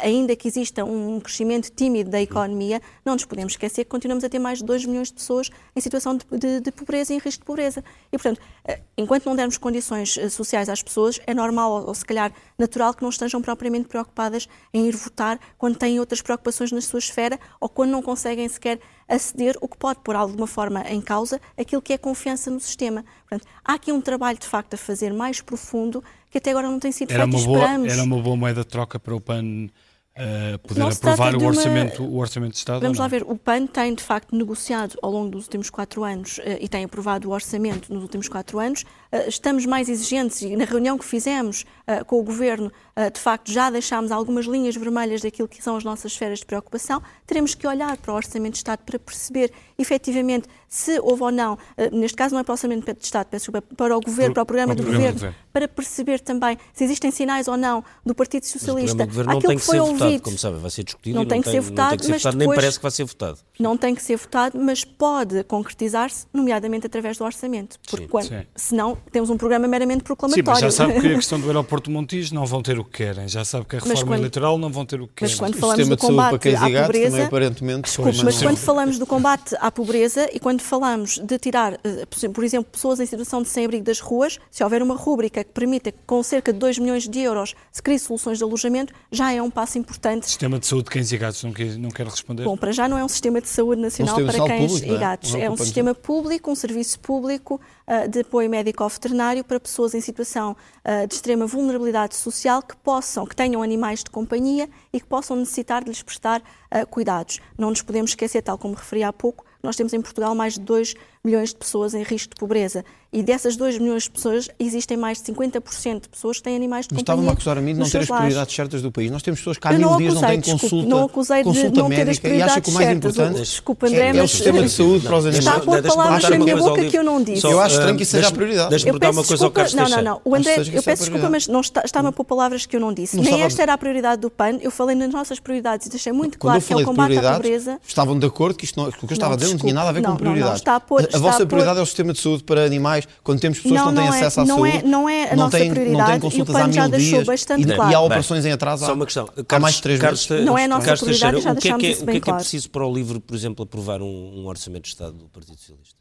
ainda 0.01 0.35
que 0.35 0.47
exista 0.47 0.85
um 0.85 1.19
crescimento 1.19 1.71
tímido 1.71 2.09
da 2.09 2.21
economia, 2.21 2.81
não 3.03 3.13
nos 3.13 3.25
podemos 3.25 3.53
esquecer 3.53 3.83
que 3.83 3.89
continuamos 3.89 4.23
a 4.23 4.29
ter 4.29 4.39
mais 4.39 4.59
de 4.59 4.65
2 4.65 4.85
milhões 4.85 5.07
de 5.07 5.15
pessoas 5.15 5.49
em 5.75 5.81
situação 5.81 6.15
de, 6.15 6.25
de, 6.37 6.59
de 6.59 6.71
pobreza 6.71 7.13
e 7.13 7.15
em 7.17 7.19
risco 7.19 7.41
de 7.41 7.45
pobreza. 7.45 7.83
E, 8.11 8.17
portanto, 8.17 8.39
eh, 8.65 8.79
enquanto 8.97 9.25
não 9.25 9.35
dermos 9.35 9.57
condições 9.57 10.17
eh, 10.17 10.29
sociais 10.29 10.69
às 10.69 10.83
pessoas, 10.83 11.19
é 11.25 11.33
normal, 11.33 11.71
ou, 11.71 11.87
ou 11.87 11.95
se 11.95 12.05
calhar 12.05 12.31
natural, 12.57 12.93
que 12.93 13.01
não 13.01 13.09
estejam 13.09 13.41
propriamente 13.41 13.87
preocupadas 13.87 14.47
em 14.73 14.87
ir 14.87 14.95
votar 14.95 15.39
quando 15.57 15.77
têm 15.77 15.99
outras 15.99 16.21
preocupações 16.21 16.71
na 16.71 16.81
sua 16.81 16.99
esfera 16.99 17.39
ou 17.59 17.67
quando 17.67 17.91
não 17.91 18.01
conseguem 18.01 18.47
sequer 18.47 18.79
aceder, 19.07 19.57
o 19.59 19.67
que 19.67 19.77
pode 19.77 19.99
pôr 19.99 20.15
de 20.15 20.21
alguma 20.21 20.47
forma 20.47 20.81
em 20.89 21.01
causa 21.01 21.39
aquilo 21.57 21.81
que 21.81 21.91
é 21.91 21.97
confiança 21.97 22.49
no 22.49 22.59
sistema. 22.59 23.03
Portanto, 23.27 23.47
há 23.63 23.73
aqui 23.73 23.91
um 23.91 23.99
trabalho 23.99 24.37
de 24.37 24.47
facto 24.47 24.75
a 24.75 24.77
fazer 24.77 25.13
mais 25.13 25.41
profundo 25.41 26.01
que 26.31 26.37
até 26.37 26.51
agora 26.51 26.69
não 26.69 26.79
tem 26.79 26.91
sido 26.91 27.11
era 27.11 27.27
feito. 27.27 27.37
Uma 27.37 27.45
boa, 27.45 27.91
era 27.91 28.03
uma 28.03 28.21
boa 28.21 28.37
moeda 28.37 28.61
de 28.61 28.67
troca 28.67 28.97
para 28.97 29.13
o 29.13 29.19
PAN 29.19 29.67
uh, 30.15 30.59
poder 30.59 30.81
aprovar 30.81 31.35
o 31.35 31.45
orçamento, 31.45 32.03
uma... 32.03 32.11
o 32.11 32.17
orçamento 32.17 32.51
de 32.53 32.57
Estado? 32.57 32.81
Vamos 32.81 32.97
lá 32.97 33.07
ver, 33.07 33.23
o 33.23 33.37
PAN 33.37 33.67
tem 33.67 33.93
de 33.93 34.01
facto 34.01 34.35
negociado 34.35 34.97
ao 35.01 35.11
longo 35.11 35.29
dos 35.29 35.43
últimos 35.43 35.69
quatro 35.69 36.05
anos 36.05 36.37
uh, 36.37 36.57
e 36.59 36.69
tem 36.69 36.85
aprovado 36.85 37.29
o 37.29 37.33
orçamento 37.33 37.93
nos 37.93 38.01
últimos 38.01 38.29
quatro 38.29 38.59
anos. 38.59 38.85
Uh, 39.11 39.27
estamos 39.27 39.65
mais 39.65 39.89
exigentes 39.89 40.41
e 40.41 40.55
na 40.55 40.65
reunião 40.65 40.97
que 40.97 41.05
fizemos 41.05 41.65
com 42.07 42.19
o 42.19 42.23
Governo, 42.23 42.71
de 43.13 43.19
facto 43.19 43.51
já 43.51 43.69
deixámos 43.69 44.11
algumas 44.11 44.45
linhas 44.45 44.77
vermelhas 44.77 45.21
daquilo 45.21 45.45
que 45.45 45.61
são 45.61 45.75
as 45.75 45.83
nossas 45.83 46.13
esferas 46.13 46.39
de 46.39 46.45
preocupação. 46.45 47.01
Teremos 47.27 47.53
que 47.53 47.67
olhar 47.67 47.97
para 47.97 48.13
o 48.13 48.15
orçamento 48.15 48.53
de 48.53 48.59
Estado 48.59 48.79
para 48.85 48.97
perceber 48.97 49.51
efetivamente 49.77 50.47
se 50.69 50.97
houve 51.01 51.23
ou 51.23 51.31
não, 51.31 51.57
neste 51.91 52.15
caso 52.15 52.33
não 52.33 52.39
é 52.39 52.43
para 52.43 52.53
o 52.53 52.53
orçamento 52.53 52.93
de 52.93 53.03
Estado, 53.03 53.27
peço 53.27 53.51
desculpa, 53.51 53.75
para 53.75 53.97
o 53.97 53.99
Governo, 53.99 54.33
para 54.33 54.43
o 54.43 54.45
programa, 54.45 54.73
para 54.73 54.81
o 54.81 54.85
do, 54.85 54.91
governo, 54.91 55.35
para 55.51 55.67
perceber 55.67 56.21
também 56.21 56.57
se 56.73 56.85
existem 56.85 57.11
sinais 57.11 57.49
ou 57.49 57.57
não 57.57 57.83
do 58.05 58.15
Partido 58.15 58.45
Socialista. 58.45 58.95
Mas 58.95 59.07
o 59.07 59.13
programa 59.13 59.33
do 59.33 59.41
Governo 59.41 59.41
não 59.41 59.41
tem 59.41 59.57
que 59.57 59.65
ser 59.65 59.79
ouvido, 59.81 59.99
votado, 59.99 60.21
como 60.21 60.37
sabe, 60.37 60.57
vai 60.59 60.71
ser 60.71 60.83
discutido 60.83 61.19
não, 61.19 61.25
tem, 61.25 61.41
que 61.41 61.49
ser 61.49 61.59
votado, 61.59 61.89
tem 61.89 61.97
que 61.99 62.05
ser 62.05 62.13
votado, 62.13 62.37
nem 62.37 62.47
parece 62.47 62.77
que 62.77 62.83
vai 62.83 62.91
ser 62.91 63.03
votado. 63.03 63.39
Não 63.59 63.75
tem 63.75 63.93
que 63.93 64.01
ser 64.01 64.15
votado, 64.15 64.57
mas 64.57 64.85
pode 64.85 65.43
concretizar-se, 65.43 66.25
nomeadamente 66.33 66.85
através 66.85 67.17
do 67.17 67.25
orçamento. 67.25 67.77
Porque 67.89 68.05
sim, 68.05 68.09
quando, 68.09 68.29
sim. 68.29 68.45
senão 68.55 68.97
temos 69.11 69.29
um 69.29 69.37
programa 69.37 69.67
meramente 69.67 70.03
proclamatório. 70.03 70.45
Sim, 70.45 70.51
mas 70.51 70.59
já 70.59 70.71
sabe 70.71 70.99
que 70.99 71.07
a 71.07 71.15
questão 71.15 71.39
do 71.39 71.47
aeroporto 71.47 71.89
Montijo 71.89 72.33
não 72.33 72.45
vão 72.45 72.61
ter 72.61 72.79
o 72.79 72.83
que 72.83 73.03
querem, 73.03 73.27
já 73.27 73.43
sabe 73.43 73.65
que 73.65 73.75
a 73.75 73.79
reforma 73.79 74.05
quando, 74.05 74.19
eleitoral 74.19 74.57
não 74.57 74.71
vão 74.71 74.85
ter 74.85 75.01
o 75.01 75.07
que 75.07 75.13
querem. 75.15 75.35
Mas 75.35 75.39
quando 75.39 75.57
falamos 75.57 75.87
do 75.87 75.97
combate 75.97 76.55
à 76.55 76.59
pobreza, 76.59 77.09
também, 77.09 77.25
aparentemente, 77.25 77.81
desculpe, 77.83 78.23
mas 78.23 78.41
quando 78.41 78.57
falamos 78.57 78.99
do 78.99 79.05
combate 79.05 79.55
à 79.59 79.71
pobreza 79.71 80.29
e 80.33 80.39
quando 80.39 80.61
falamos 80.61 81.17
de 81.17 81.37
tirar, 81.37 81.73
eh, 81.83 82.05
por 82.33 82.43
exemplo, 82.43 82.71
pessoas 82.71 82.99
em 82.99 83.05
situação 83.05 83.41
de 83.41 83.49
sem-abrigo 83.49 83.83
das 83.83 83.99
ruas, 83.99 84.39
se 84.49 84.63
houver 84.63 84.81
uma 84.81 84.95
rúbrica 84.95 85.43
que 85.43 85.51
permita, 85.51 85.93
com 86.05 86.21
cerca 86.23 86.53
de 86.53 86.59
2 86.59 86.79
milhões 86.79 87.07
de 87.07 87.19
euros, 87.19 87.55
se 87.71 87.81
crie 87.81 87.99
soluções 87.99 88.37
de 88.37 88.43
alojamento, 88.43 88.93
já 89.11 89.31
é 89.31 89.41
um 89.41 89.49
passo 89.49 89.77
importante. 89.77 90.25
Sistema 90.27 90.59
de 90.59 90.67
saúde 90.67 90.85
de 90.85 90.91
cães 90.91 91.11
e 91.11 91.17
gatos, 91.17 91.43
não 91.43 91.53
quer, 91.53 91.77
não 91.77 91.89
quer 91.89 92.05
responder? 92.05 92.43
Bom, 92.43 92.57
para 92.57 92.71
já 92.71 92.87
não 92.87 92.97
é 92.97 93.03
um 93.03 93.09
sistema 93.09 93.41
de 93.41 93.49
saúde 93.49 93.81
nacional 93.81 94.15
Um 94.15 94.25
de 94.25 94.31
para 94.31 94.47
cães 94.47 94.71
público, 94.71 94.87
não 94.87 94.93
e 94.93 94.97
é? 94.97 94.99
gatos. 94.99 95.33
Não 95.33 95.39
É 95.39 95.49
um 95.49 95.57
sistema 95.57 95.93
público, 95.93 96.51
um 96.51 96.55
serviço 96.55 96.99
público 96.99 97.59
ah, 97.87 98.07
de 98.07 98.21
apoio 98.21 98.49
médico-veterinário 98.91 99.43
para 99.43 99.59
pessoas 99.59 99.93
em 99.93 100.01
situação 100.01 100.55
ah, 100.83 101.05
de 101.05 101.13
extrema 101.13 101.45
vulnerabilidade 101.45 102.15
social 102.15 102.61
que 102.61 102.75
possam, 102.75 103.25
que 103.25 103.35
tenham 103.35 103.61
animais 103.61 104.03
de 104.03 104.09
companhia 104.09 104.69
e 104.91 104.99
que 104.99 105.05
possam 105.05 105.37
necessitar 105.37 105.83
de 105.83 105.89
lhes 105.89 106.03
prestar 106.03 106.41
ah, 106.69 106.85
cuidados. 106.85 107.39
Não 107.57 107.69
nos 107.69 107.81
podemos 107.81 108.11
esquecer, 108.11 108.41
tal 108.41 108.57
como 108.57 108.73
referi 108.73 109.03
há 109.03 109.13
pouco, 109.13 109.45
nós 109.63 109.75
temos 109.75 109.93
em 109.93 110.01
Portugal 110.01 110.33
mais 110.33 110.55
de 110.55 110.61
2 110.61 110.95
milhões 111.23 111.49
de 111.49 111.55
pessoas 111.55 111.93
em 111.93 112.03
risco 112.03 112.33
de 112.33 112.39
pobreza. 112.39 112.83
E 113.13 113.21
dessas 113.21 113.57
2 113.57 113.77
milhões 113.77 114.03
de 114.03 114.11
pessoas, 114.11 114.47
existem 114.57 114.95
mais 114.95 115.21
de 115.21 115.33
50% 115.33 115.99
de 116.03 116.09
pessoas 116.09 116.37
que 116.37 116.43
têm 116.43 116.55
animais 116.55 116.87
de 116.87 116.93
Mas 116.93 117.01
companhia. 117.01 117.03
estava-me 117.03 117.27
a 117.27 117.31
acusar 117.33 117.57
a 117.57 117.61
mim 117.61 117.73
de 117.73 117.79
não 117.81 117.89
ter 117.89 117.97
as 117.99 118.07
prioridades 118.07 118.55
certas 118.55 118.81
do 118.81 118.89
país. 118.89 119.11
Nós 119.11 119.21
temos 119.21 119.41
pessoas 119.41 119.57
que 119.57 119.67
há 119.67 119.73
Eu 119.73 119.79
mil 119.79 119.89
não 119.89 119.97
dias 119.97 120.13
não 120.13 120.21
têm 120.21 120.39
desculpe, 120.39 120.61
consulta, 120.61 120.87
não 120.87 121.03
acusei 121.03 121.43
de 121.43 121.49
não 121.49 121.89
ter 121.89 122.09
as 122.09 122.19
médica 122.19 122.27
e 122.29 122.41
acha 122.41 122.61
que 122.61 122.69
o 122.69 122.73
mais 122.73 122.85
prioridades 122.87 122.97
importante 122.97 123.33
certas. 123.33 123.47
Desculpe, 123.49 123.85
André, 123.85 123.99
é, 123.99 124.07
é 124.07 124.13
o 124.13 124.15
mas- 124.15 124.31
sistema 124.31 124.61
de 124.63 124.69
saúde 124.69 125.05
para 125.05 125.17
os 125.17 125.25
animais. 125.25 125.45
Está 125.45 125.57
a 125.57 125.59
pôr 125.59 125.83
palavras 125.83 126.23
na 126.29 126.37
minha 126.39 126.55
boca 126.57 126.85
que 126.85 126.97
eu 126.97 127.03
não 127.03 127.21
disse. 127.21 127.45
Eu 127.45 127.59
acho 127.59 127.75
estranho 127.75 127.93
ah, 127.93 127.97
que 127.97 128.03
isso 128.03 128.11
seja 128.11 128.27
a 128.27 128.31
prioridade. 128.31 128.69
Deixa-me 128.69 128.91
perguntar 128.93 129.07
peço 129.07 129.19
uma 129.19 129.27
coisa 129.27 129.43
ao 129.45 129.49
desculpa, 129.51 129.69
Carlos 129.77 129.91
não, 129.91 129.97
não, 130.03 130.11
não. 130.11 130.21
O 130.23 130.35
André, 130.35 130.51
eu 130.51 130.61
é 130.61 130.63
peço 130.63 130.71
desculpa, 130.71 130.95
prioridade. 131.03 131.31
mas 131.31 131.47
não 131.49 131.59
está-me 131.59 132.07
a 132.07 132.11
pôr 132.13 132.23
palavras 132.23 132.65
que 132.65 132.75
eu 132.77 132.79
não 132.79 132.93
disse. 132.93 133.17
Não 133.17 133.23
Nem 133.25 133.41
esta 133.41 133.61
era 133.61 133.73
a 133.73 133.77
prioridade 133.77 134.21
do 134.21 134.29
PAN. 134.29 134.57
Eu 134.61 134.71
falei 134.71 134.95
nas 134.95 135.11
nossas 135.11 135.37
prioridades 135.37 135.85
e 135.87 135.89
deixei 135.89 136.13
muito 136.13 136.39
claro 136.39 136.61
que 136.61 136.71
é 136.71 136.77
o 136.77 136.85
combate 136.85 137.17
à 137.17 137.33
pobreza. 137.33 137.77
estavam 137.85 138.17
de 138.17 138.25
acordo 138.25 138.55
que 138.57 138.63
isto 138.63 138.79
não, 138.79 138.87
o 138.87 138.91
que 138.93 139.03
eu 139.03 139.11
estava 139.11 139.33
a 139.33 139.37
dizer 139.37 139.51
não 139.51 139.57
tinha 139.59 139.73
nada 139.73 139.89
a 139.89 139.91
ver 139.91 140.01
Não, 140.01 140.15
com 140.15 140.23
não, 140.23 140.33
não, 140.33 140.53
está 140.53 140.75
a 140.75 140.79
pôr- 140.79 141.10
a, 141.15 141.19
vossa 141.19 141.45
prioridade 141.45 141.79
é 141.79 141.81
o 141.81 141.85
sistema 141.85 142.13
de 142.13 142.19
saúde 142.19 142.43
para 142.43 142.65
animais, 142.65 143.07
quando 143.23 143.39
temos 143.39 143.59
pessoas 143.59 143.79
que 143.79 143.85
Não, 143.85 143.91
não 143.91 144.01
têm 144.01 144.09
não 144.09 144.13
é- 144.13 144.17
acesso 144.19 144.39
à 144.41 144.45
não 144.45 144.55
saúde. 144.55 144.77
é- 144.77 144.81
não 144.83 145.09
é 145.09 145.23
a 145.23 145.35
não 145.35 145.43
nossa 145.45 145.57
têm, 145.57 145.67
Não 145.67 145.73
prioridade 145.75 146.05
têm 146.05 146.15
e 146.15 146.17
o 146.17 146.21
consultas 146.21 146.55
PAN 146.55 146.63
há 146.65 146.71
já 146.71 146.81
mil 146.81 146.91
deixou 146.91 147.09
dias 147.11 147.25
bastante 147.27 147.59
e, 147.61 147.63
e 147.71 147.75
claro. 147.75 147.81
há 147.83 147.87
Bem, 147.99 148.05
operações 148.07 148.45
em 148.45 148.51
atraso 148.51 148.83
há, 148.83 148.87
Só 148.87 148.93
uma 148.93 149.05
questão. 149.05 149.29
há 149.49 149.59
mais 149.59 149.75
de 149.75 149.81
três 149.81 149.99
Carlos, 149.99 150.27
meses. 150.29 150.45
Não 150.45 150.57
é 150.57 150.63
a 150.65 150.67
nossa 150.67 150.85
Carlos 150.85 151.01
prioridade, 151.01 151.31
Teixeira, 151.33 151.53
já 151.53 151.57
o 151.57 151.61
que 151.61 151.67
é 151.67 151.77
que 151.77 151.99
é, 151.99 152.03
o 152.03 152.05
bem 152.05 152.13
que 152.13 152.17
é, 152.17 152.21
que 152.21 152.29
é 152.29 152.33
preciso 152.33 152.69
para 152.69 152.85
o 152.85 152.93
LIVRE, 152.93 153.19
por 153.19 153.35
exemplo, 153.35 153.63
aprovar 153.63 154.01
um, 154.01 154.05
um 154.41 154.47
orçamento 154.47 154.83
de 154.83 154.89
Estado 154.89 155.13
do 155.13 155.25
Partido 155.29 155.57
Socialista? 155.57 155.95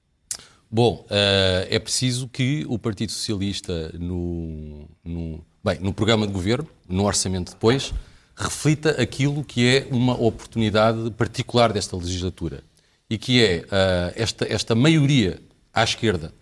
Bom, 0.71 1.05
eh, 1.11 1.67
é 1.69 1.79
preciso 1.81 2.29
que 2.29 2.65
o 2.69 2.79
Partido 2.79 3.11
Socialista, 3.11 3.91
no, 3.99 4.89
no- 5.05 5.45
bem, 5.65 5.79
no 5.81 5.93
programa 5.93 6.27
de 6.29 6.33
governo, 6.33 6.67
no 6.89 7.05
orçamento 7.07 7.51
depois, 7.51 7.93
reflita 8.37 8.91
aquilo 9.03 9.43
que 9.43 9.67
é 9.67 9.87
uma 9.91 10.15
oportunidade 10.15 11.11
particular 11.11 11.73
desta 11.73 11.97
legislatura 11.97 12.63
e 13.11 13.19
que 13.19 13.43
é 13.43 13.65
eh, 13.71 14.13
esta, 14.17 14.47
esta 14.51 14.75
maioria 14.75 15.39
à 15.75 15.83
esquerda 15.85 16.33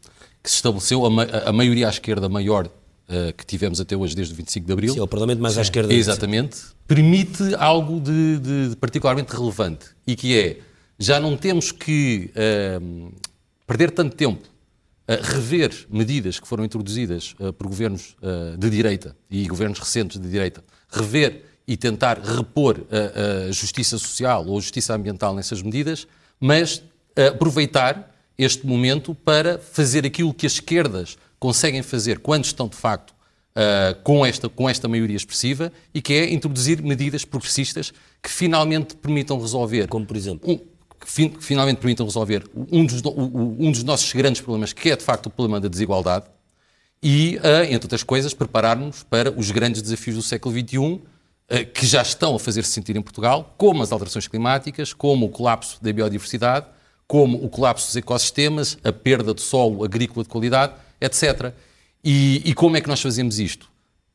que 0.43 0.51
se 0.51 0.57
estabeleceu, 0.57 1.05
a, 1.07 1.11
ma- 1.11 1.25
a 1.47 1.53
maioria 1.53 1.87
à 1.87 1.91
esquerda 1.91 2.29
maior 2.29 2.71
eh, 3.09 3.33
que 3.33 3.45
tivemos 3.47 3.81
até 3.81 3.97
hoje, 3.97 4.15
desde 4.15 4.35
o 4.35 4.37
25 4.37 4.67
de 4.67 4.73
Abril. 4.73 4.93
Sim, 4.93 5.01
é 5.01 5.03
o 5.03 5.09
Parlamento 5.09 5.41
mais 5.41 5.57
à 5.57 5.63
esquerda. 5.63 5.93
Exatamente. 5.93 6.59
Permite 6.87 7.55
algo 7.57 7.99
de, 8.01 8.39
de- 8.39 8.69
de 8.71 8.77
particularmente 8.77 9.35
relevante 9.35 9.87
e 10.07 10.15
que 10.15 10.39
é, 10.39 10.59
já 10.99 11.19
não 11.19 11.37
temos 11.37 11.73
que 11.73 12.31
ehm, 12.37 13.09
perder 13.67 13.91
tanto 13.91 14.15
tempo 14.15 14.47
a 15.07 15.15
rever 15.15 15.73
medidas 15.91 16.39
que 16.39 16.47
foram 16.47 16.65
introduzidas 16.65 17.35
por 17.57 17.67
governos 17.67 18.15
de 18.59 18.69
direita 18.69 19.17
e 19.31 19.47
governos 19.49 19.79
recentes 19.79 20.21
de 20.21 20.29
direita, 20.29 20.63
rever 20.91 21.45
e 21.67 21.79
tentar 21.79 22.19
repor 22.19 22.85
a, 22.91 23.49
a 23.49 23.53
justiça 23.53 23.97
social 23.97 24.45
ou 24.47 24.59
a 24.59 24.61
justiça 24.61 24.95
ambiental 24.95 25.35
nessas 25.35 25.63
medidas, 25.63 26.07
mas 26.41 26.83
eh, 27.17 27.29
aproveitar 27.29 28.15
este 28.37 28.67
momento 28.67 29.15
para 29.15 29.59
fazer 29.59 30.07
aquilo 30.07 30.33
que 30.33 30.47
as 30.47 30.53
esquerdas 30.53 31.17
conseguem 31.39 31.83
fazer 31.83 32.19
quando 32.21 32.45
estão 32.45 32.69
de 32.69 32.77
facto 32.77 33.11
uh, 33.11 34.01
com, 34.03 34.25
esta, 34.25 34.49
com 34.49 34.69
esta 34.69 34.87
maioria 34.89 35.17
expressiva 35.17 35.73
e 35.93 36.01
que 36.01 36.13
é 36.15 36.33
introduzir 36.33 36.81
medidas 36.83 37.25
progressistas 37.25 37.93
que 38.23 38.31
finalmente 38.31 38.95
permitam 38.97 39.41
resolver. 39.41 39.89
Como 39.89 40.07
por 40.07 40.17
exemplo? 40.17 40.49
Um, 40.51 40.57
que, 40.57 41.11
fin- 41.13 41.29
que 41.31 41.43
finalmente 41.45 41.79
permitam 41.79 42.07
resolver 42.07 42.45
um 42.71 42.85
dos, 42.87 43.01
o- 43.05 43.57
um 43.59 43.71
dos 43.73 43.83
nossos 43.85 44.13
grandes 44.13 44.41
problemas, 44.41 44.73
que 44.73 44.91
é 44.91 44.97
de 44.97 45.03
facto 45.05 45.27
o 45.27 45.31
problema 45.31 45.61
da 45.61 45.69
desigualdade, 45.69 46.27
e, 47.03 47.37
uh, 47.39 47.63
entre 47.65 47.85
outras 47.87 48.03
coisas, 48.03 48.35
preparar-nos 48.35 49.03
para 49.05 49.31
os 49.33 49.51
grandes 49.53 49.81
desafios 49.83 50.17
do 50.17 50.23
século 50.23 50.53
XXI, 50.57 51.01
que 51.73 51.87
já 51.87 52.03
estão 52.03 52.35
a 52.35 52.39
fazer-se 52.39 52.71
sentir 52.71 52.97
em 52.97 53.03
Portugal, 53.03 53.55
como 53.57 53.83
as 53.83 53.91
alterações 53.91 54.29
climáticas, 54.29 54.93
como 54.93 55.27
o 55.27 55.29
colapso 55.31 55.83
da 55.83 55.93
biodiversidade, 55.93 56.67
como 57.07 57.43
o 57.43 57.49
colapso 57.49 57.87
dos 57.87 57.97
ecossistemas, 57.97 58.77
a 58.85 58.93
perda 58.93 59.33
de 59.33 59.41
solo 59.41 59.83
agrícola 59.83 60.23
de 60.23 60.29
qualidade, 60.29 60.75
etc. 61.01 61.55
E, 62.05 62.43
e 62.45 62.53
como 62.53 62.77
é 62.77 62.81
que 62.83 62.89
nós 62.89 63.01
fazemos 63.01 63.39
isto? 63.39 63.71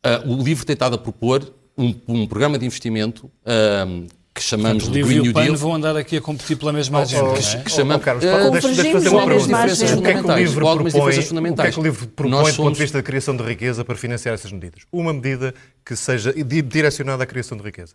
Uh, 0.06 0.32
o 0.32 0.44
livro 0.44 0.66
tem 0.66 0.74
estado 0.74 0.96
a 0.96 0.98
propor 0.98 1.52
um, 1.78 1.96
um 2.08 2.28
programa 2.28 2.60
de 2.60 2.66
investimento 2.66 3.32
um, 3.88 4.08
que 4.34 4.42
chamamos 4.42 4.86
o 4.88 4.88
de 4.92 4.94
livro 4.94 5.10
Green 5.10 5.20
e 5.20 5.22
New 5.24 5.32
o 5.32 5.34
PAN 5.34 5.44
Deal. 5.44 5.56
vão 5.58 5.76
andar 5.76 5.96
aqui 5.96 6.18
a 6.18 6.22
competir 6.22 6.58
pela 6.58 6.74
mesma 6.74 7.00
Oh, 7.00 7.02
agenda. 7.04 7.24
oh, 7.24 7.28
não 7.28 7.36
é? 7.38 7.42
que 7.42 7.64
Oh, 7.66 7.70
chamamos- 7.70 8.02
oh, 8.02 8.06
Carlos, 8.06 8.24
Eh, 8.24 8.28
deixa- 8.30 8.42
deixa-me 8.68 8.74
fazer 8.74 8.84
convergimos 8.84 9.12
uma 9.12 9.20
na 9.20 9.26
pergunta. 9.28 9.38
mesma 9.38 9.60
agenda. 9.64 10.00
O 10.00 10.02
que 10.02 10.08
é 10.10 10.14
que 10.14 10.20
o 10.20 10.36
livro 10.36 10.54
propõe, 10.56 10.80
o 10.82 11.56
que 11.56 11.62
é 11.62 11.72
que 11.72 11.80
o 11.80 11.84
livro 11.84 12.08
propõe 12.08 12.32
Nós 12.32 12.42
do 12.42 12.46
ponto 12.48 12.56
somos- 12.56 12.78
de 12.78 12.84
vista 12.84 12.98
da 12.98 13.04
criação 13.04 13.38
de 13.38 13.44
riqueza 13.44 13.86
para 13.86 13.96
financiar 13.96 14.34
essas 14.34 14.52
medidas? 14.52 14.82
Uma 14.92 15.14
medida 15.14 15.54
que 15.86 15.96
seja 15.96 16.34
di- 16.34 16.62
direcionada 16.64 17.24
à 17.24 17.26
criação 17.28 17.58
de 17.58 17.64
riqueza. 17.64 17.94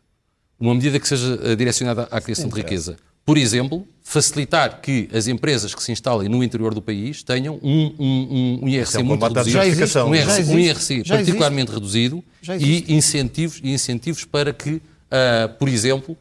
Uma 0.61 0.75
medida 0.75 0.99
que 1.01 1.09
seja 1.09 1.39
eh, 1.43 1.57
direcionada 1.57 2.09
à 2.11 2.21
criação 2.21 2.49
de 2.49 2.55
riqueza. 2.55 2.97
Por 3.27 3.37
exemplo, 3.37 3.87
facilitar 4.03 4.81
que 4.81 5.09
as 5.13 5.27
empresas 5.29 5.75
que 5.75 5.83
se 5.83 5.93
instalem 5.93 6.29
no 6.29 6.43
interior 6.43 6.73
do 6.73 6.81
país 6.81 7.23
tenham 7.23 7.59
um, 7.63 7.95
um, 7.99 8.59
um 8.63 8.69
IRC 8.69 8.97
é 8.97 9.01
um 9.01 9.05
muito 9.05 9.23
reduzido. 9.23 9.51
Já 9.51 9.67
existe, 9.67 9.99
um 9.99 10.15
já 10.15 10.17
IRC, 10.17 10.31
existe, 10.41 10.55
um 10.55 10.59
IRC 10.59 10.89
já 10.89 10.95
existe. 10.95 11.09
particularmente 11.11 11.73
reduzido 11.73 12.25
Já 12.41 12.57
e 12.57 12.85
incentivos, 12.89 13.61
e 13.63 13.71
incentivos 13.71 14.25
para 14.25 14.53
que, 14.53 14.81
ah, 15.11 15.49
por 15.59 15.69
exemplo, 15.69 16.17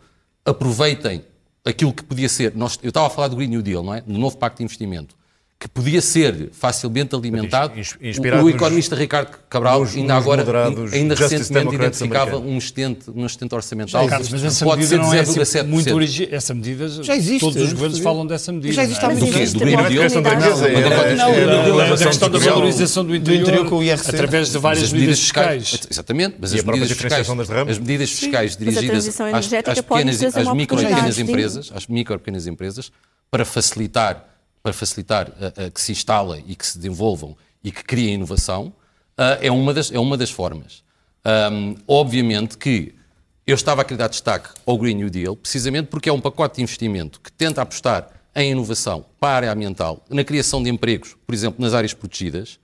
aproveitem 0.47 1.23
aquilo 1.65 1.93
que 1.93 2.03
podia 2.03 2.29
ser. 2.29 2.55
Nós, 2.55 2.79
eu 2.81 2.89
estava 2.89 3.07
a 3.07 3.09
falar 3.09 3.27
do 3.27 3.35
Green 3.35 3.49
New 3.49 3.61
Deal, 3.61 3.83
não 3.83 3.93
é? 3.93 4.01
Do 4.01 4.17
novo 4.17 4.37
Pacto 4.37 4.59
de 4.59 4.63
Investimento. 4.63 5.16
Que 5.59 5.67
podia 5.67 6.03
ser 6.03 6.49
facilmente 6.51 7.15
alimentado. 7.15 7.73
O- 7.73 8.21
o, 8.37 8.43
nos- 8.43 8.53
economista 8.53 8.95
Ricardo 8.95 9.35
Cabral 9.49 9.79
nos- 9.79 9.95
ainda 9.95 10.13
nos 10.13 10.21
agora, 10.23 10.43
ainda 10.93 11.15
recentemente 11.15 11.73
identificava 11.73 12.37
um 12.37 12.59
excedente, 12.59 13.09
um 13.09 13.25
excedente 13.25 13.55
orçamental. 13.55 14.07
Carlos, 14.07 14.29
mas 14.29 14.43
essa 14.43 14.63
pode 14.63 14.81
medida 14.83 14.95
ser 14.97 15.01
não 15.01 15.13
é 15.15 15.23
0,7%. 15.23 15.41
assim 15.41 15.63
muito 15.63 15.95
original. 15.95 16.29
Essa 16.31 16.53
medida, 16.53 16.87
Já 16.87 17.15
existe, 17.15 17.39
todos 17.39 17.55
os 17.59 17.69
já 17.69 17.73
governos 17.73 17.99
falam 17.99 18.27
dessa 18.27 18.51
medida. 18.51 18.71
Já 18.75 18.83
existe 18.83 19.01
não 19.01 19.09
há 19.09 19.13
muito 19.13 19.25
Do 19.25 19.31
riqueza, 19.31 19.57
da- 20.21 20.29
relação 21.73 22.07
questão 22.07 22.29
da 22.29 22.37
valorização 22.37 23.03
do 23.03 23.15
interior, 23.15 23.65
com 23.67 23.77
o 23.77 23.83
IRC. 23.83 24.09
através 24.11 24.51
de 24.51 24.57
várias 24.59 24.83
As 24.83 24.93
medidas 24.93 25.19
fiscais. 25.19 25.79
Exatamente, 25.89 26.35
mas 26.39 26.53
as 26.53 26.63
medidas 26.63 26.91
fiscais, 26.91 27.27
as 27.67 27.79
medidas 27.79 28.11
fiscais 28.11 28.55
dirigidas 28.55 29.07
às, 29.07 29.47
pequenas, 29.81 30.21
e 30.21 30.55
pequenas 30.85 31.17
empresas, 31.17 31.71
às 31.73 31.87
micro 31.87 32.13
e 32.15 32.19
pequenas 32.19 32.45
empresas, 32.45 32.91
para 33.31 33.43
facilitar, 33.43 34.36
para 34.63 34.73
facilitar 34.73 35.31
a 35.65 35.69
que 35.69 35.79
se 35.81 35.91
instalem 35.91 36.43
e 36.47 36.55
que 36.55 36.65
se 36.65 36.77
desenvolvam 36.77 37.35
e 37.63 37.71
que 37.71 37.83
criem 37.83 38.15
inovação, 38.15 38.73
ah, 39.17 39.37
é, 39.41 39.51
uma 39.51 39.73
das, 39.73 39.91
é 39.91 39.99
uma 39.99 40.17
das 40.17 40.29
formas. 40.29 40.83
Ahm, 41.23 41.75
obviamente 41.87 42.57
que 42.57 42.93
eu 43.45 43.55
estava 43.55 43.81
a 43.81 43.85
querer 43.85 43.97
dar 43.97 44.09
destaque 44.09 44.49
ao 44.65 44.77
Green 44.77 44.95
New 44.95 45.09
Deal, 45.09 45.35
precisamente 45.35 45.87
porque 45.87 46.09
é 46.09 46.13
um 46.13 46.19
pacote 46.21 46.57
de 46.57 46.61
investimento 46.63 47.19
que 47.21 47.31
tenta 47.31 47.61
apostar 47.61 48.09
em 48.35 48.51
inovação 48.51 49.05
para 49.19 49.29
a 49.29 49.35
área 49.37 49.51
ambiental, 49.51 50.03
na 50.09 50.23
criação 50.23 50.61
de 50.61 50.69
empregos, 50.69 51.15
por 51.25 51.33
exemplo, 51.33 51.63
nas 51.63 51.73
áreas 51.73 51.93
protegidas, 51.93 52.59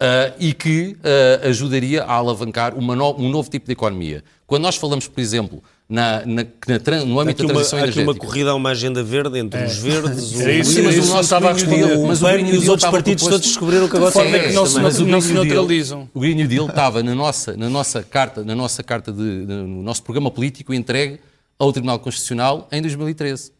ah, 0.00 0.34
e 0.38 0.52
que 0.52 0.96
ah, 1.02 1.46
ajudaria 1.48 2.02
a 2.04 2.12
alavancar 2.14 2.74
no- 2.74 3.16
um 3.16 3.28
novo 3.28 3.48
tipo 3.48 3.66
de 3.66 3.72
economia. 3.72 4.22
Quando 4.46 4.62
nós 4.64 4.76
falamos, 4.76 5.08
por 5.08 5.20
exemplo, 5.20 5.62
na, 5.86 6.24
na- 6.24 6.46
na 6.66 7.04
no 7.04 7.20
âmbito 7.20 7.42
aqui, 7.42 7.52
da 7.52 7.52
uma, 7.52 7.52
transição 7.52 7.78
há 7.78 7.82
aqui 7.84 7.98
uma 7.98 8.02
energética. 8.04 8.26
corrida 8.26 8.50
a 8.50 8.54
uma 8.54 8.70
agenda 8.70 9.02
verde 9.02 9.38
entre 9.38 9.62
os 9.64 9.76
verdes, 9.76 10.32
o, 10.34 10.48
isso, 10.50 10.72
Sim, 10.72 10.82
mas 10.82 10.96
o 10.96 10.98
nosso 11.08 11.20
estava 11.20 11.50
a 11.50 11.52
Green 11.52 11.66
New 11.66 11.76
responder. 11.76 11.86
Deal- 11.94 12.00
o 12.04 12.06
mas 12.08 12.22
o 12.22 12.26
Green 12.26 12.46
e 12.46 12.56
os 12.58 12.68
outros 12.68 12.90
partidos 12.90 13.22
proposto- 13.22 13.30
todos 13.42 13.46
descobriram 13.48 13.88
que 13.88 13.96
agora 13.96 14.10
De 14.10 14.14
forma 14.14 14.30
são 14.30 14.40
que 14.48 14.52
não 14.54 14.66
se 14.66 14.76
o 14.76 14.80
não 14.80 14.90
Green 14.90 15.20
se 15.20 15.26
New 15.32 15.42
Deal- 15.42 15.44
neutralizam. 15.56 16.08
O 16.14 16.20
Green 16.20 16.34
New 16.36 16.48
Deal 16.48 16.66
estava 16.66 17.02
na 17.02 17.14
nossa, 17.14 17.56
na 17.56 17.68
nossa 17.68 18.02
carta, 18.02 18.42
na 18.42 18.54
nossa 18.54 18.82
carta 18.82 19.12
de, 19.12 19.20
no 19.22 19.82
nosso 19.82 20.02
programa 20.02 20.30
político 20.30 20.72
entregue 20.72 21.20
ao 21.58 21.70
Tribunal 21.70 21.98
Constitucional 21.98 22.66
em 22.72 22.80
2013. 22.80 23.52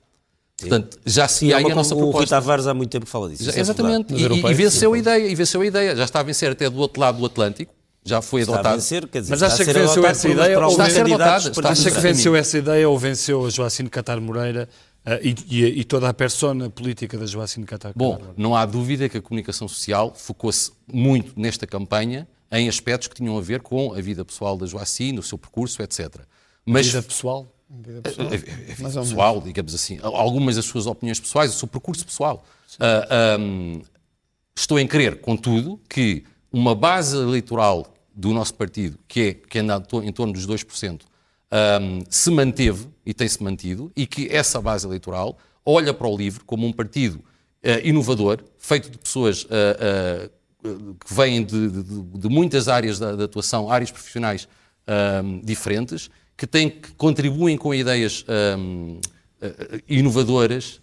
Portanto, 0.59 0.99
já 1.05 1.29
se 1.29 1.53
há 1.53 1.57
há 1.57 1.59
aí 1.59 1.65
uma, 1.65 1.73
a 1.73 1.77
nossa 1.77 1.95
o 1.95 1.99
Rui 1.99 2.07
proposta. 2.11 2.37
Tavares 2.37 2.67
há 2.67 2.73
muito 2.73 2.91
tempo 2.91 3.07
fala 3.07 3.29
disso. 3.29 3.45
Já- 3.45 3.53
é 3.53 3.61
exatamente. 3.61 4.15
E, 4.15 4.23
e 4.23 4.55
venceu 4.55 4.95
a 4.95 4.99
ideia, 4.99 5.27
e 5.29 5.35
venceu 5.35 5.61
a 5.61 5.67
ideia. 5.67 5.95
Já 5.97 6.05
está 6.05 6.21
a 6.21 6.23
vencer 6.23 6.51
até 6.53 6.71
do 6.71 6.79
outro 6.79 7.01
lado 7.01 7.19
do 7.19 7.27
Atlântico. 7.27 7.75
Já 8.05 8.21
foi 8.21 8.43
Está 8.43 8.53
a 8.53 8.55
adotado. 8.57 8.75
vencer, 8.77 9.09
quer 9.09 9.21
dizer, 9.23 9.31
Mas 9.31 9.43
acha 9.43 9.63
a 9.63 9.67
que 9.67 9.73
venceu 9.73 10.07
essa 10.07 10.29
ideia 10.29 10.59
ou 10.61 10.71
está 10.71 10.85
a 10.85 10.91
ser 10.91 11.01
adotado? 11.01 11.25
a 11.31 11.37
Acha 11.37 11.51
que 11.51 11.59
Exatamente. 11.89 12.03
venceu 12.03 12.37
essa 12.37 12.59
ideia 12.59 12.89
ou 12.89 12.99
venceu 12.99 13.47
a 13.47 13.51
Joacine 13.51 13.89
Catar 13.89 14.21
Moreira 14.21 14.69
eh, 15.07 15.21
e, 15.23 15.35
e- 15.49 15.81
e 15.81 15.85
toda 15.85 16.09
a 16.09 16.13
persona 16.15 16.69
política 16.69 17.17
da 17.17 17.25
Joacine 17.25 17.65
Catar 17.65 17.93
Bom, 17.97 18.13
Moreira? 18.13 18.35
não 18.37 18.55
há 18.55 18.67
dúvida 18.67 19.09
que 19.09 19.17
a 19.17 19.23
comunicação 19.23 19.67
social 19.67 20.13
focou-se 20.15 20.71
muito 20.93 21.33
nesta 21.35 21.67
campanha 21.67 22.29
em 22.53 22.69
aspectos 22.69 23.09
que 23.09 23.15
tinham 23.15 23.37
a 23.39 23.41
ver 23.41 23.61
com 23.63 23.95
a 23.95 24.01
vida 24.03 24.23
pessoal 24.23 24.57
da 24.57 24.67
Joacine, 24.67 25.19
o 25.19 25.23
seu 25.23 25.39
percurso, 25.39 25.83
etc. 25.83 26.21
Mas 26.67 26.87
Vida 26.89 27.03
pessoal? 27.03 27.51
a, 27.71 27.75
a- 28.21 28.25
a 28.25 28.75
vida 28.75 29.01
pessoal, 29.01 29.41
digamos 29.41 29.75
assim, 29.75 29.99
algumas 30.03 30.57
das 30.57 30.67
suas 30.67 30.87
opiniões 30.87 31.19
pessois, 31.19 31.55
o 31.55 31.59
seu 31.59 31.67
percurso 31.67 32.05
pessoal. 32.05 32.45
Ah, 32.79 33.35
ahm, 33.39 33.81
estou 34.55 34.79
em 34.79 34.87
crer, 34.87 35.21
contudo, 35.23 35.81
que 35.89 36.25
uma 36.53 36.75
base 36.75 37.17
eleitoral 37.17 37.94
do 38.15 38.33
nosso 38.33 38.55
partido, 38.55 38.99
que, 39.09 39.21
é, 39.21 39.35
que 39.35 39.59
anda 39.59 39.83
em 40.03 40.13
torno 40.13 40.33
dos 40.33 40.47
2%, 40.47 41.03
um, 41.55 42.03
se 42.09 42.31
manteve 42.31 42.89
e 43.05 43.13
tem-se 43.13 43.43
mantido, 43.43 43.91
e 43.97 44.07
que 44.07 44.29
essa 44.29 44.61
base 44.61 44.87
eleitoral 44.87 45.39
olha 45.65 45.93
para 45.93 46.07
o 46.07 46.17
LIVRE 46.17 46.45
como 46.45 46.67
um 46.67 46.73
partido 46.73 47.17
uh, 47.17 47.81
inovador, 47.83 48.43
feito 48.59 48.91
de 48.91 48.99
pessoas 48.99 49.45
uh, 49.45 50.29
uh, 50.67 50.95
que 50.95 51.15
vêm 51.15 51.45
de, 51.45 51.71
de, 51.71 51.83
de, 51.83 52.29
muitas 52.29 52.69
áreas 52.69 52.99
da, 52.99 53.25
atuação, 53.25 53.71
áreas 53.71 53.91
profissionais 53.91 54.49
diferentes, 55.43 56.11
que, 56.37 56.47
têm, 56.47 56.71
que 56.71 56.93
contribuem 56.93 57.57
com 57.57 57.75
ideias 57.75 58.25
inovadoras 59.87 60.81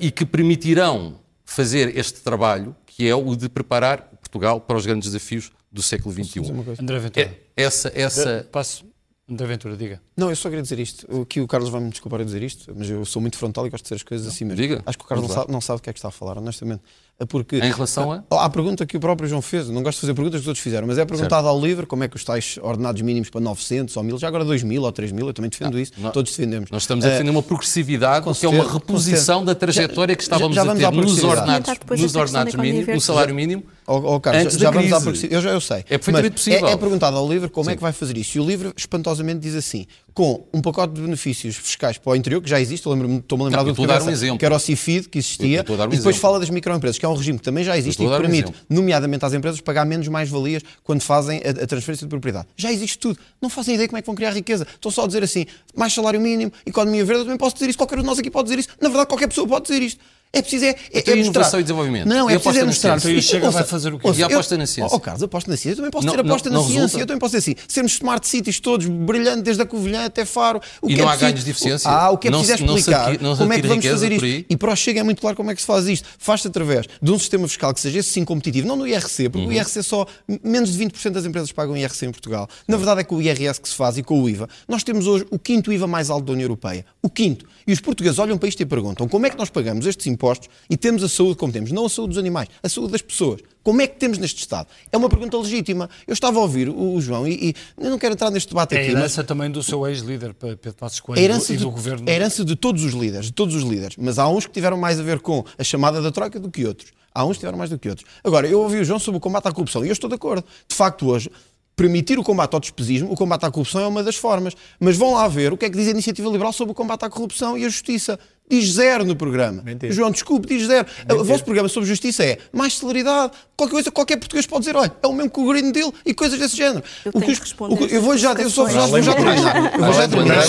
e 0.00 0.10
que 0.10 0.26
permitirão 0.26 1.20
fazer 1.44 1.96
este 1.96 2.20
trabalho, 2.20 2.74
que 2.84 3.08
é 3.08 3.14
o 3.14 3.36
de 3.36 3.48
preparar 3.48 4.10
Portugal 4.20 4.60
para 4.60 4.76
os 4.76 4.86
grandes 4.86 5.10
desafios 5.10 5.52
do 5.70 5.82
século 5.82 6.12
XXI. 6.12 6.40
André 6.80 6.98
Ventura. 6.98 7.26
É, 7.56 7.62
essa, 7.62 7.92
essa... 7.94 8.48
Passo. 8.50 8.84
André 9.30 9.46
Ventura, 9.46 9.76
diga. 9.76 10.02
Não, 10.16 10.28
eu 10.28 10.34
só 10.34 10.48
queria 10.48 10.62
dizer 10.62 10.80
isto. 10.80 11.06
O 11.08 11.24
que 11.24 11.40
o 11.40 11.46
Carlos 11.46 11.70
vai 11.70 11.80
me 11.80 11.88
desculpar 11.88 12.20
a 12.20 12.24
dizer 12.24 12.42
isto, 12.42 12.74
mas 12.76 12.90
eu 12.90 13.04
sou 13.04 13.22
muito 13.22 13.38
frontal 13.38 13.64
e 13.64 13.70
gosto 13.70 13.84
de 13.84 13.86
dizer 13.86 13.94
as 13.94 14.02
coisas 14.02 14.26
assim 14.26 14.44
mesmo. 14.44 14.60
Diga. 14.60 14.82
Acho 14.84 14.98
que 14.98 15.04
o 15.04 15.06
Carlos 15.06 15.28
não 15.28 15.34
sabe, 15.34 15.52
não 15.52 15.60
sabe, 15.60 15.78
o 15.78 15.82
que 15.82 15.88
é 15.88 15.92
que 15.92 15.98
está 16.00 16.08
a 16.08 16.10
falar, 16.10 16.36
honestamente. 16.38 16.82
É 17.18 17.24
porque, 17.24 17.56
em 17.56 17.70
relação 17.70 18.10
a? 18.12 18.44
À 18.44 18.48
pergunta 18.48 18.84
que 18.86 18.96
o 18.96 19.00
próprio 19.00 19.28
João 19.28 19.42
fez, 19.42 19.68
não 19.68 19.82
gosto 19.82 19.98
de 19.98 20.00
fazer 20.00 20.14
perguntas 20.14 20.40
que 20.40 20.44
os 20.44 20.48
outros 20.48 20.62
fizeram, 20.62 20.86
mas 20.86 20.98
é 20.98 21.04
perguntado 21.04 21.46
certo. 21.46 21.54
ao 21.54 21.60
livre 21.60 21.86
como 21.86 22.02
é 22.02 22.08
que 22.08 22.16
os 22.16 22.24
tais 22.24 22.58
ordenados 22.62 23.02
mínimos 23.02 23.28
para 23.28 23.42
900 23.42 23.94
ou 23.94 24.02
1000, 24.02 24.18
já 24.18 24.26
agora 24.26 24.44
2000 24.44 24.82
ou 24.82 24.90
3000, 24.90 25.26
eu 25.26 25.34
também 25.34 25.50
defendo 25.50 25.78
isso, 25.78 25.92
nós, 25.98 26.12
todos 26.12 26.30
defendemos. 26.34 26.70
Nós 26.70 26.82
estamos 26.82 27.04
a 27.04 27.10
defender 27.10 27.30
uma 27.30 27.42
progressividade, 27.42 28.26
que 28.34 28.46
é 28.46 28.48
uma 28.48 28.72
reposição 28.72 29.44
da 29.44 29.54
trajetória 29.54 30.16
que 30.16 30.22
estávamos 30.22 30.56
já, 30.56 30.64
já 30.64 30.88
a 30.88 30.90
ter 30.90 30.96
nos 30.96 31.22
ordenados, 31.22 31.70
nos 32.00 32.14
ordenados 32.16 32.54
mínimos, 32.54 32.94
no 32.94 33.00
salário 33.00 33.34
mínimo. 33.34 33.64
Oh, 33.92 34.14
oh, 34.14 34.20
Carlos, 34.20 34.44
antes 34.44 34.56
já, 34.56 34.70
vamos 34.70 34.92
à 34.92 35.00
progressividade. 35.00 35.34
Eu 35.34 35.42
já 35.42 35.50
eu 35.50 35.60
sei. 35.60 35.78
É 35.78 35.98
perfeitamente 35.98 36.34
possível. 36.34 36.68
É, 36.68 36.72
é 36.72 36.76
perguntado 36.76 37.16
ao 37.16 37.28
livre 37.28 37.48
como 37.48 37.64
Sim. 37.64 37.72
é 37.72 37.74
que 37.74 37.82
vai 37.82 37.92
fazer 37.92 38.16
isso. 38.16 38.38
E 38.38 38.40
o 38.40 38.46
livre, 38.46 38.72
espantosamente, 38.76 39.40
diz 39.40 39.56
assim: 39.56 39.84
com 40.14 40.46
um 40.54 40.62
pacote 40.62 40.94
de 40.94 41.00
benefícios 41.00 41.56
fiscais 41.56 41.98
para 41.98 42.12
o 42.12 42.14
interior, 42.14 42.40
que 42.40 42.48
já 42.48 42.60
existe, 42.60 42.86
estou-me 42.86 43.02
a 43.02 43.44
lembrar 43.46 43.64
do 43.64 43.70
um 43.70 44.38
que 44.38 44.44
era 44.44 44.54
o 44.54 44.60
CIFID, 44.60 45.08
que 45.08 45.18
existia, 45.18 45.64
um 45.68 45.72
e 45.72 45.76
depois 45.76 45.94
exemplo. 45.94 46.14
fala 46.14 46.38
das 46.38 46.50
microempresas, 46.50 46.98
que 46.98 47.04
é 47.04 47.08
um 47.08 47.14
regime 47.14 47.38
que 47.38 47.44
também 47.44 47.64
já 47.64 47.76
existe 47.76 48.00
e 48.00 48.06
que 48.06 48.16
permite, 48.16 48.52
um 48.70 48.74
nomeadamente 48.76 49.24
às 49.24 49.34
empresas, 49.34 49.60
pagar 49.60 49.84
menos 49.84 50.06
mais-valias 50.06 50.62
quando 50.84 51.00
fazem 51.00 51.40
a, 51.44 51.50
a, 51.50 51.66
transferência 51.66 52.06
de 52.06 52.10
propriedade. 52.10 52.46
Já 52.56 52.70
existe 52.70 52.96
tudo. 52.96 53.18
Não 53.42 53.50
fazem 53.50 53.74
ideia 53.74 53.88
como 53.88 53.98
é 53.98 54.02
que 54.02 54.06
vão 54.06 54.14
criar 54.14 54.30
riqueza. 54.30 54.68
Estão 54.72 54.92
só 54.92 55.02
a 55.02 55.06
dizer 55.08 55.24
assim, 55.24 55.46
mais 55.74 55.92
salário 55.92 56.20
mínimo, 56.20 56.52
economia 56.64 57.04
verde, 57.04 57.22
eu 57.22 57.24
também 57.24 57.38
posso 57.38 57.56
dizer 57.56 57.70
isso, 57.70 57.78
qualquer 57.78 57.98
um 57.98 58.02
de 58.02 58.06
nós 58.06 58.20
aqui 58.20 58.30
pode 58.30 58.44
dizer 58.44 58.60
isso. 58.60 58.68
Na 58.80 58.88
verdade, 58.88 59.08
qualquer 59.08 59.26
pessoa 59.26 59.48
pode 59.48 59.66
dizer 59.66 59.82
isto. 59.82 60.00
É 60.32 60.42
preciso 60.42 60.64
é, 60.64 60.68
é, 60.68 60.76
então, 60.94 61.14
é 61.14 61.16
inovação 61.18 61.42
mostrar. 61.42 61.60
e 61.60 61.62
desenvolvimento. 61.64 62.06
Não, 62.06 62.30
é 62.30 62.38
preciso 62.38 62.60
é 62.60 62.64
mostrar. 62.64 62.98
Então, 62.98 63.10
e 63.10 63.20
Chega 63.20 63.50
vai 63.50 63.64
fazer 63.64 63.92
o 63.92 63.98
quê? 63.98 64.08
e 64.16 64.22
aposta 64.22 64.56
na 64.56 64.64
ciência. 64.64 64.96
Oh, 64.96 65.00
Carlos, 65.00 65.24
aposta 65.24 65.50
na 65.50 65.56
ciência. 65.56 65.72
Eu 65.72 65.76
também 65.76 65.90
posso 65.90 66.06
não, 66.06 66.14
ter 66.14 66.20
aposta 66.20 66.50
não, 66.50 66.60
na 66.60 66.66
ciência. 66.66 66.82
Resulta. 66.82 67.02
Eu 67.02 67.06
também 67.06 67.18
posso 67.18 67.36
dizer 67.36 67.50
assim. 67.50 67.60
Sermos 67.66 67.92
smart 67.94 68.28
cities 68.28 68.60
todos, 68.60 68.86
brilhante 68.86 69.42
desde 69.42 69.62
a 69.62 69.66
Covilhã 69.66 70.04
até 70.04 70.24
Faro. 70.24 70.60
O 70.80 70.88
e 70.88 70.94
que 70.94 71.00
não 71.00 71.10
é 71.10 71.14
há 71.14 71.16
ganhos 71.16 71.42
de 71.42 71.50
eficiência? 71.50 71.90
Ah, 71.90 72.10
o 72.10 72.18
que 72.18 72.28
é 72.28 72.30
preciso 72.30 72.52
é 72.52 72.54
explicar 72.54 73.20
não 73.20 73.36
como 73.36 73.52
é 73.52 73.60
que 73.60 73.66
vamos 73.66 73.84
fazer 73.84 74.12
isto. 74.12 74.46
E 74.48 74.56
para 74.56 74.72
o 74.72 74.76
Chega 74.76 75.00
é 75.00 75.02
muito 75.02 75.20
claro 75.20 75.36
como 75.36 75.50
é 75.50 75.54
que 75.54 75.60
se 75.60 75.66
faz 75.66 75.88
isto. 75.88 76.08
Faz-se 76.16 76.46
através 76.46 76.86
de 77.02 77.10
um 77.10 77.18
sistema 77.18 77.48
fiscal 77.48 77.74
que 77.74 77.80
seja 77.80 77.98
esse 77.98 78.10
sim 78.10 78.24
competitivo, 78.24 78.68
não 78.68 78.76
no 78.76 78.86
IRC, 78.86 79.28
porque 79.30 79.46
uhum. 79.46 79.48
o 79.48 79.52
IRC 79.52 79.82
só 79.82 80.06
menos 80.44 80.72
de 80.72 80.84
20% 80.84 81.10
das 81.10 81.24
empresas 81.24 81.50
pagam 81.50 81.76
IRC 81.76 82.06
em 82.06 82.12
Portugal. 82.12 82.48
Na 82.68 82.76
verdade 82.76 83.00
é 83.00 83.04
com 83.04 83.16
o 83.16 83.22
IRS 83.22 83.60
que 83.60 83.68
se 83.68 83.74
faz 83.74 83.98
e 83.98 84.02
com 84.04 84.22
o 84.22 84.28
IVA. 84.28 84.48
Nós 84.68 84.84
temos 84.84 85.08
hoje 85.08 85.26
o 85.28 85.40
quinto 85.40 85.72
IVA 85.72 85.88
mais 85.88 86.08
alto 86.08 86.26
da 86.26 86.32
União 86.34 86.44
Europeia. 86.44 86.86
O 87.02 87.10
quinto. 87.10 87.46
E 87.66 87.72
os 87.72 87.80
portugueses 87.80 88.18
olham 88.20 88.38
para 88.38 88.48
isto 88.48 88.60
e 88.60 88.66
perguntam 88.66 89.08
como 89.08 89.26
é 89.26 89.30
que 89.30 89.36
nós 89.36 89.50
pagamos 89.50 89.86
estes 89.86 90.06
impostos 90.06 90.19
e 90.68 90.76
temos 90.76 91.02
a 91.02 91.08
saúde 91.08 91.36
como 91.36 91.52
temos 91.52 91.70
não 91.72 91.86
a 91.86 91.88
saúde 91.88 92.10
dos 92.10 92.18
animais, 92.18 92.48
a 92.62 92.68
saúde 92.68 92.92
das 92.92 93.02
pessoas. 93.02 93.40
Como 93.62 93.82
é 93.82 93.86
que 93.86 93.98
temos 93.98 94.18
neste 94.18 94.38
Estado? 94.38 94.68
É 94.90 94.96
uma 94.96 95.08
pergunta 95.08 95.36
legítima. 95.36 95.88
Eu 96.06 96.14
estava 96.14 96.38
a 96.38 96.42
ouvir 96.42 96.68
o, 96.68 96.94
o 96.94 97.00
João 97.00 97.26
e, 97.28 97.50
e, 97.50 97.54
eu 97.78 97.90
não 97.90 97.98
quero 97.98 98.14
entrar 98.14 98.30
neste 98.30 98.48
debate 98.48 98.74
é 98.74 98.78
aqui. 98.78 98.86
É 98.86 98.94
a 98.94 98.98
herança 98.98 99.20
mas... 99.20 99.26
também 99.26 99.50
do 99.50 99.62
seu 99.62 99.86
ex-líder, 99.86 100.34
Pedro 100.34 100.74
Passos 100.74 101.00
Coelho, 101.00 101.22
e 101.22 101.28
do 101.28 101.56
de, 101.56 101.64
governo. 101.64 102.08
A 102.08 102.12
herança 102.12 102.44
de 102.44 102.56
todos 102.56 102.84
os 102.84 102.94
líderes, 102.94 103.26
de 103.26 103.32
todos 103.32 103.54
os 103.54 103.62
líderes. 103.62 103.96
Mas 103.98 104.18
há 104.18 104.28
uns 104.28 104.46
que 104.46 104.52
tiveram 104.52 104.76
mais 104.76 104.98
a 104.98 105.02
ver 105.02 105.20
com 105.20 105.44
a 105.58 105.64
chamada 105.64 106.00
da 106.00 106.10
Troika 106.10 106.40
do 106.40 106.50
que 106.50 106.64
outros. 106.66 106.92
Há 107.14 107.24
uns 107.24 107.34
que 107.34 107.40
tiveram 107.40 107.58
mais 107.58 107.70
do 107.70 107.78
que 107.78 107.88
outros. 107.88 108.08
Agora, 108.24 108.46
eu 108.46 108.60
ouvi 108.60 108.78
o 108.78 108.84
João 108.84 108.98
sobre 108.98 109.18
o 109.18 109.20
combate 109.20 109.48
à 109.48 109.52
corrupção 109.52 109.84
e 109.84 109.88
eu 109.88 109.92
estou 109.92 110.08
de 110.08 110.14
acordo. 110.14 110.44
De 110.68 110.74
facto, 110.74 111.08
hoje, 111.08 111.30
permitir 111.76 112.18
o 112.18 112.22
combate 112.22 112.54
ao 112.54 112.60
despesismo, 112.60 113.10
o 113.10 113.16
combate 113.16 113.44
à 113.44 113.50
corrupção 113.50 113.80
é 113.80 113.86
uma 113.86 114.02
das 114.02 114.16
formas. 114.16 114.54
Mas 114.78 114.96
vão 114.96 115.14
lá 115.14 115.26
ver 115.28 115.52
o 115.52 115.56
que 115.56 115.64
é 115.64 115.70
que 115.70 115.76
diz 115.76 115.88
a 115.88 115.90
Iniciativa 115.90 116.28
Liberal 116.28 116.52
sobre 116.52 116.72
o 116.72 116.74
combate 116.74 117.04
à 117.04 117.10
corrupção 117.10 117.58
e 117.58 117.64
a 117.64 117.68
justiça. 117.68 118.18
Diz 118.50 118.72
zero 118.72 119.04
no 119.04 119.14
programa. 119.14 119.62
Mentira. 119.64 119.92
João, 119.92 120.10
desculpe, 120.10 120.48
diz 120.48 120.66
zero. 120.66 120.86
Mentira. 120.98 121.20
O 121.20 121.24
vosso 121.24 121.44
programa 121.44 121.68
sobre 121.68 121.88
justiça 121.88 122.24
é 122.24 122.38
mais 122.52 122.76
celeridade. 122.76 123.32
Qualquer 123.56 123.72
coisa, 123.74 123.90
qualquer 123.90 124.16
português 124.16 124.46
pode 124.46 124.62
dizer, 124.62 124.76
olha, 124.76 124.90
é 125.02 125.06
o 125.06 125.12
mesmo 125.12 125.30
que 125.30 125.40
o 125.40 125.46
Green 125.46 125.70
Deal 125.70 125.92
e 126.04 126.14
coisas 126.14 126.38
desse 126.38 126.56
género. 126.56 126.82
Eu, 127.04 127.12
o 127.14 127.20
que, 127.20 127.32
o 127.32 127.76
que, 127.76 127.94
eu 127.94 128.02
vou 128.02 128.16
já, 128.16 128.32
eu 128.32 128.50
só, 128.50 128.68
já, 128.68 128.86
vou 128.86 129.02
já 129.02 129.14
terminar. 129.14 129.72
Eu 129.74 129.84
vou 129.84 129.92
já 129.92 130.08
terminar. 130.08 130.44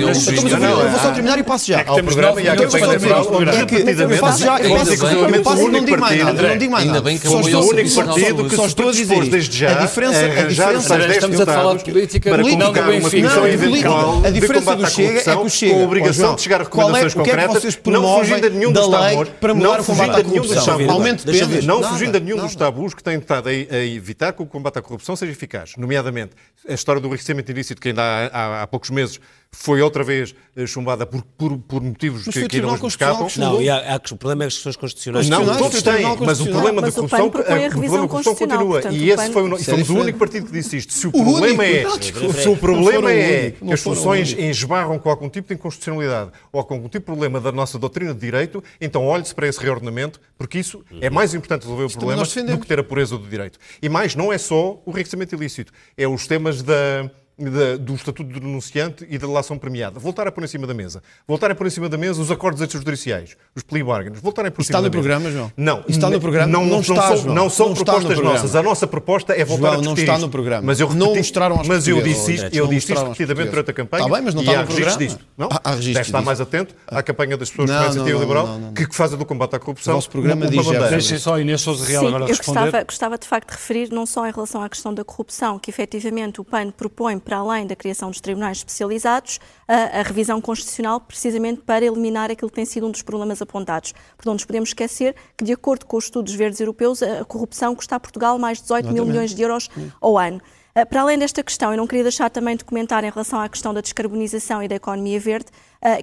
Eu 0.00 0.90
vou 0.90 1.00
só 1.00 1.12
terminar 1.12 1.38
e 1.38 1.42
passo 1.42 1.66
já. 1.66 1.84
Há 1.86 1.94
o 1.94 2.02
programa 2.02 2.40
e 2.40 2.48
há 2.48 2.56
campanha 2.56 2.84
eleitoral 2.84 3.42
É 3.42 3.66
que 3.66 3.74
eu 3.76 4.18
passo 4.18 4.42
já, 4.42 4.58
eu 4.58 4.76
passo, 4.76 5.06
eu 5.06 5.42
passo 5.42 5.62
e 5.62 5.68
não 5.68 5.84
digo 5.84 6.00
mais 6.00 6.24
nada. 6.24 6.42
Não 6.42 6.58
digo 6.58 6.72
mais 6.72 6.86
nada. 6.86 6.98
Ainda 6.98 7.08
bem 7.08 7.18
que 7.18 7.28
só 7.28 7.40
estou 7.40 7.62
o 7.62 7.68
único 7.68 7.94
partido 7.94 8.48
que 8.48 8.56
só 8.56 8.66
estou 8.66 8.88
a 8.88 8.92
dizer 8.92 9.28
desde 9.28 9.58
já 9.58 9.70
a 9.70 9.86
diferença, 9.86 10.24
a 10.24 10.42
diferença, 10.46 10.98
estamos 11.08 11.40
a 11.40 11.46
falar 11.46 11.76
de 11.76 11.84
política 11.84 12.30
para 12.30 12.42
convocar 12.42 12.90
uma 12.90 13.10
comissão 13.10 13.46
eventual 13.46 14.22
a 14.24 14.30
diferença 14.30 14.76
do 14.76 14.90
Chega 14.90 15.18
é 15.18 15.22
que 15.22 15.30
o 15.30 15.48
Chega 15.48 16.64
com 16.64 16.80
a 16.80 17.19
obrigação 17.22 17.60
de 17.60 17.70
chegar 17.70 17.70
a 17.70 17.70
recomendações 17.70 17.76
concretas, 17.76 18.02
não 18.02 18.18
fugindo 18.18 18.46
a 18.46 18.50
nenhum 18.50 18.72
dos 18.72 18.88
tabus, 18.88 19.28
para 19.40 19.54
mudar 19.54 19.80
o 19.80 19.84
combate 19.84 20.20
à 20.20 20.24
corrupção. 20.24 20.90
Aumento 20.90 21.26
de 21.26 21.38
penas. 21.38 21.64
Não 21.64 21.82
fugindo 21.82 22.16
a 22.16 22.20
nenhum 22.20 22.36
dos 22.36 22.54
tabus 22.56 22.94
que 22.94 23.02
têm 23.02 23.18
estado 23.18 23.48
a 23.48 23.52
evitar 23.52 24.32
que 24.32 24.42
o 24.42 24.46
combate 24.46 24.78
à 24.78 24.82
corrupção 24.82 25.16
seja 25.16 25.32
eficaz. 25.32 25.74
Nomeadamente, 25.76 26.32
a 26.68 26.74
história 26.74 27.00
do 27.00 27.08
enriquecimento 27.08 27.50
ilícito, 27.50 27.80
que 27.80 27.88
ainda 27.88 28.02
há, 28.02 28.62
há 28.62 28.66
poucos 28.66 28.90
meses 28.90 29.20
foi 29.52 29.82
outra 29.82 30.04
vez 30.04 30.34
eh, 30.56 30.64
chumbada 30.64 31.04
por, 31.04 31.22
por, 31.36 31.58
por 31.58 31.82
motivos 31.82 32.24
mas 32.24 32.34
que, 32.34 32.48
que 32.48 32.60
não 32.60 32.74
escapam. 32.86 33.26
Não, 33.36 33.60
e 33.60 33.68
há, 33.68 33.94
há, 33.94 33.96
o 33.96 34.16
problema 34.16 34.44
é 34.44 34.46
as 34.46 34.54
questões 34.54 34.76
constitucionais. 34.76 35.28
Não, 35.28 35.44
todos 35.58 35.82
têm, 35.82 36.04
mas 36.24 36.40
o 36.40 36.46
problema 36.46 36.80
da 36.80 36.92
corrupção, 36.92 37.26
o 37.26 37.30
problema 37.30 37.68
da 37.68 38.08
corrupção 38.08 38.34
continua. 38.36 38.80
Portanto, 38.80 38.94
e 38.94 39.10
esse 39.10 39.30
foi 39.30 39.50
o, 39.50 39.58
somos 39.58 39.90
o 39.90 39.98
único 39.98 40.18
partido 40.18 40.46
que 40.46 40.52
disse 40.52 40.76
isto. 40.76 40.92
Se 40.92 41.06
o, 41.08 41.12
problema 41.12 41.64
é, 41.64 41.84
se 41.90 42.48
o 42.48 42.56
problema 42.56 43.12
é 43.12 43.50
que 43.50 43.72
as 43.72 43.80
soluções 43.80 44.32
esbarram 44.38 44.98
com 44.98 45.10
algum 45.10 45.28
tipo 45.28 45.48
de 45.48 45.54
inconstitucionalidade 45.54 46.30
ou 46.52 46.62
com 46.64 46.74
algum 46.74 46.88
tipo 46.88 47.00
de 47.00 47.06
problema 47.06 47.40
da 47.40 47.50
nossa 47.50 47.78
doutrina 47.78 48.14
de 48.14 48.20
direito, 48.20 48.62
então 48.80 49.04
olhe-se 49.04 49.34
para 49.34 49.48
esse 49.48 49.60
reordenamento, 49.60 50.20
porque 50.38 50.58
isso 50.58 50.84
é 51.00 51.10
mais 51.10 51.34
importante 51.34 51.62
resolver 51.62 51.84
o 51.84 51.90
problema 51.90 52.22
do 52.24 52.58
que 52.58 52.66
ter 52.66 52.78
a 52.78 52.84
pureza 52.84 53.18
do 53.18 53.26
direito. 53.26 53.58
E 53.82 53.88
mais, 53.88 54.14
não 54.14 54.32
é 54.32 54.38
só 54.38 54.80
o 54.86 54.90
enriquecimento 54.90 55.34
ilícito, 55.34 55.72
é 55.96 56.06
os 56.06 56.26
temas 56.26 56.62
da 56.62 57.10
da, 57.48 57.76
do 57.76 57.94
Estatuto 57.94 58.30
do 58.30 58.40
Denunciante 58.40 59.06
e 59.08 59.16
da 59.16 59.26
relação 59.26 59.56
premiada. 59.56 59.98
Voltar 59.98 60.26
a 60.26 60.32
pôr 60.32 60.44
em 60.44 60.46
cima 60.46 60.66
da 60.66 60.74
mesa. 60.74 61.02
Voltar 61.26 61.50
a 61.50 61.54
pôr 61.54 61.66
em 61.66 61.70
cima 61.70 61.88
da 61.88 61.96
mesa 61.96 62.20
os 62.20 62.30
acordos 62.30 62.60
extrajudiciais, 62.60 63.36
os 63.54 63.62
plea 63.62 63.84
bargains. 63.84 64.20
Voltar 64.20 64.44
a 64.46 64.50
pôr 64.50 64.62
em 64.62 64.64
cima 64.64 64.78
está 64.78 64.78
no 64.78 64.84
da 64.84 64.90
programa, 64.90 65.24
mesa. 65.24 65.36
João? 65.36 65.52
Não. 65.56 65.84
Está 65.88 66.10
no 66.10 66.20
programa? 66.20 66.46
Não, 66.46 66.62
não, 66.62 66.70
não, 66.70 66.80
está, 66.80 67.16
são, 67.16 67.34
não 67.34 67.50
são 67.50 67.68
não 67.68 67.74
propostas 67.74 68.18
nossas. 68.18 68.56
A 68.56 68.62
nossa 68.62 68.86
proposta 68.86 69.32
é 69.32 69.44
voltar 69.44 69.68
João, 69.68 69.72
a 69.72 69.76
discutir 69.76 69.86
não 69.86 70.02
está 70.02 70.12
isto. 70.14 70.22
no 70.22 70.30
programa. 70.30 70.66
Mas 70.66 70.80
eu 70.80 70.88
repeti, 70.88 71.06
não 71.06 71.16
mostraram 71.16 71.56
aos 71.58 71.68
Mas 71.68 71.88
eu 71.88 72.02
disse 72.02 72.34
isto, 72.34 72.54
eu 72.54 72.66
disse 72.66 72.92
isto 72.92 73.04
repetidamente 73.04 73.50
durante 73.50 73.70
a 73.70 73.74
campanha. 73.74 74.04
Está 74.04 74.14
bem, 74.14 74.24
mas 74.24 74.34
não 74.34 74.42
está 74.42 74.60
no 74.60 74.66
programa. 74.66 74.98
Disto. 74.98 75.20
Não? 75.38 75.48
Há, 75.50 75.60
há 75.64 75.74
Deve 75.76 76.00
estar 76.00 76.22
mais 76.22 76.40
atento 76.40 76.74
à 76.86 77.02
campanha 77.02 77.36
das 77.36 77.50
pessoas 77.50 77.70
da 77.70 77.84
Iniciativa 77.86 78.18
Liberal 78.18 78.60
que 78.74 78.94
fazem 78.94 79.18
do 79.18 79.24
combate 79.24 79.56
à 79.56 79.58
corrupção. 79.58 79.94
O 79.94 79.96
nosso 79.96 80.10
programa 80.10 80.46
diz 80.46 80.66
Deixem 80.90 81.18
só 81.18 81.38
Inês 81.38 81.60
Sousa 81.60 81.84
Real 81.84 82.06
agora 82.06 82.26
responder. 82.26 82.74
Eu 82.74 82.84
gostava 82.84 83.18
de 83.18 83.26
facto 83.26 83.48
de 83.48 83.56
referir 83.56 83.90
não 83.90 84.06
só 84.06 84.26
em 84.26 84.32
relação 84.32 84.62
à 84.62 84.68
questão 84.68 84.92
da 84.92 85.04
corrupção, 85.04 85.58
que 85.58 85.70
efetivamente 85.70 86.40
o 86.40 86.44
PAN 86.44 86.70
propõe 86.70 87.18
para 87.30 87.38
além 87.38 87.64
da 87.64 87.76
criação 87.76 88.10
dos 88.10 88.20
tribunais 88.20 88.56
especializados 88.56 89.38
a, 89.68 90.00
a, 90.00 90.02
revisão 90.02 90.40
constitucional 90.40 91.00
precisamente 91.00 91.60
para 91.60 91.84
eliminar 91.84 92.28
aquilo 92.28 92.50
que 92.50 92.56
tem 92.56 92.64
sido 92.64 92.88
um 92.88 92.90
dos 92.90 93.02
problemas 93.02 93.40
apontados. 93.40 93.92
Portanto, 93.92 94.26
não 94.26 94.32
nos 94.32 94.44
podemos 94.44 94.70
esquecer 94.70 95.14
que, 95.38 95.44
de 95.44 95.52
acordo 95.52 95.86
com 95.86 95.96
os 95.96 96.06
estudos 96.06 96.34
verdes 96.34 96.58
europeus, 96.58 97.04
a 97.04 97.24
corrupção 97.24 97.72
custa 97.76 97.94
a 97.94 98.00
Portugal 98.00 98.36
mais 98.36 98.58
de 98.58 98.64
18 98.64 98.80
Exatamente. 98.80 99.00
mil 99.00 99.12
milhões 99.12 99.32
de 99.32 99.42
euros 99.42 99.70
ao 100.00 100.18
ano. 100.18 100.40
Para 100.88 101.02
além 101.02 101.18
desta 101.18 101.40
questão, 101.42 101.70
eu 101.72 101.76
não 101.76 101.86
queria 101.86 102.02
deixar 102.02 102.30
também 102.30 102.56
de 102.56 102.64
comentar 102.64 103.04
em 103.04 103.10
relação 103.10 103.40
à 103.40 103.48
questão 103.48 103.72
da 103.72 103.80
descarbonização 103.80 104.60
e 104.60 104.66
da 104.66 104.74
economia 104.74 105.20
verde, 105.20 105.46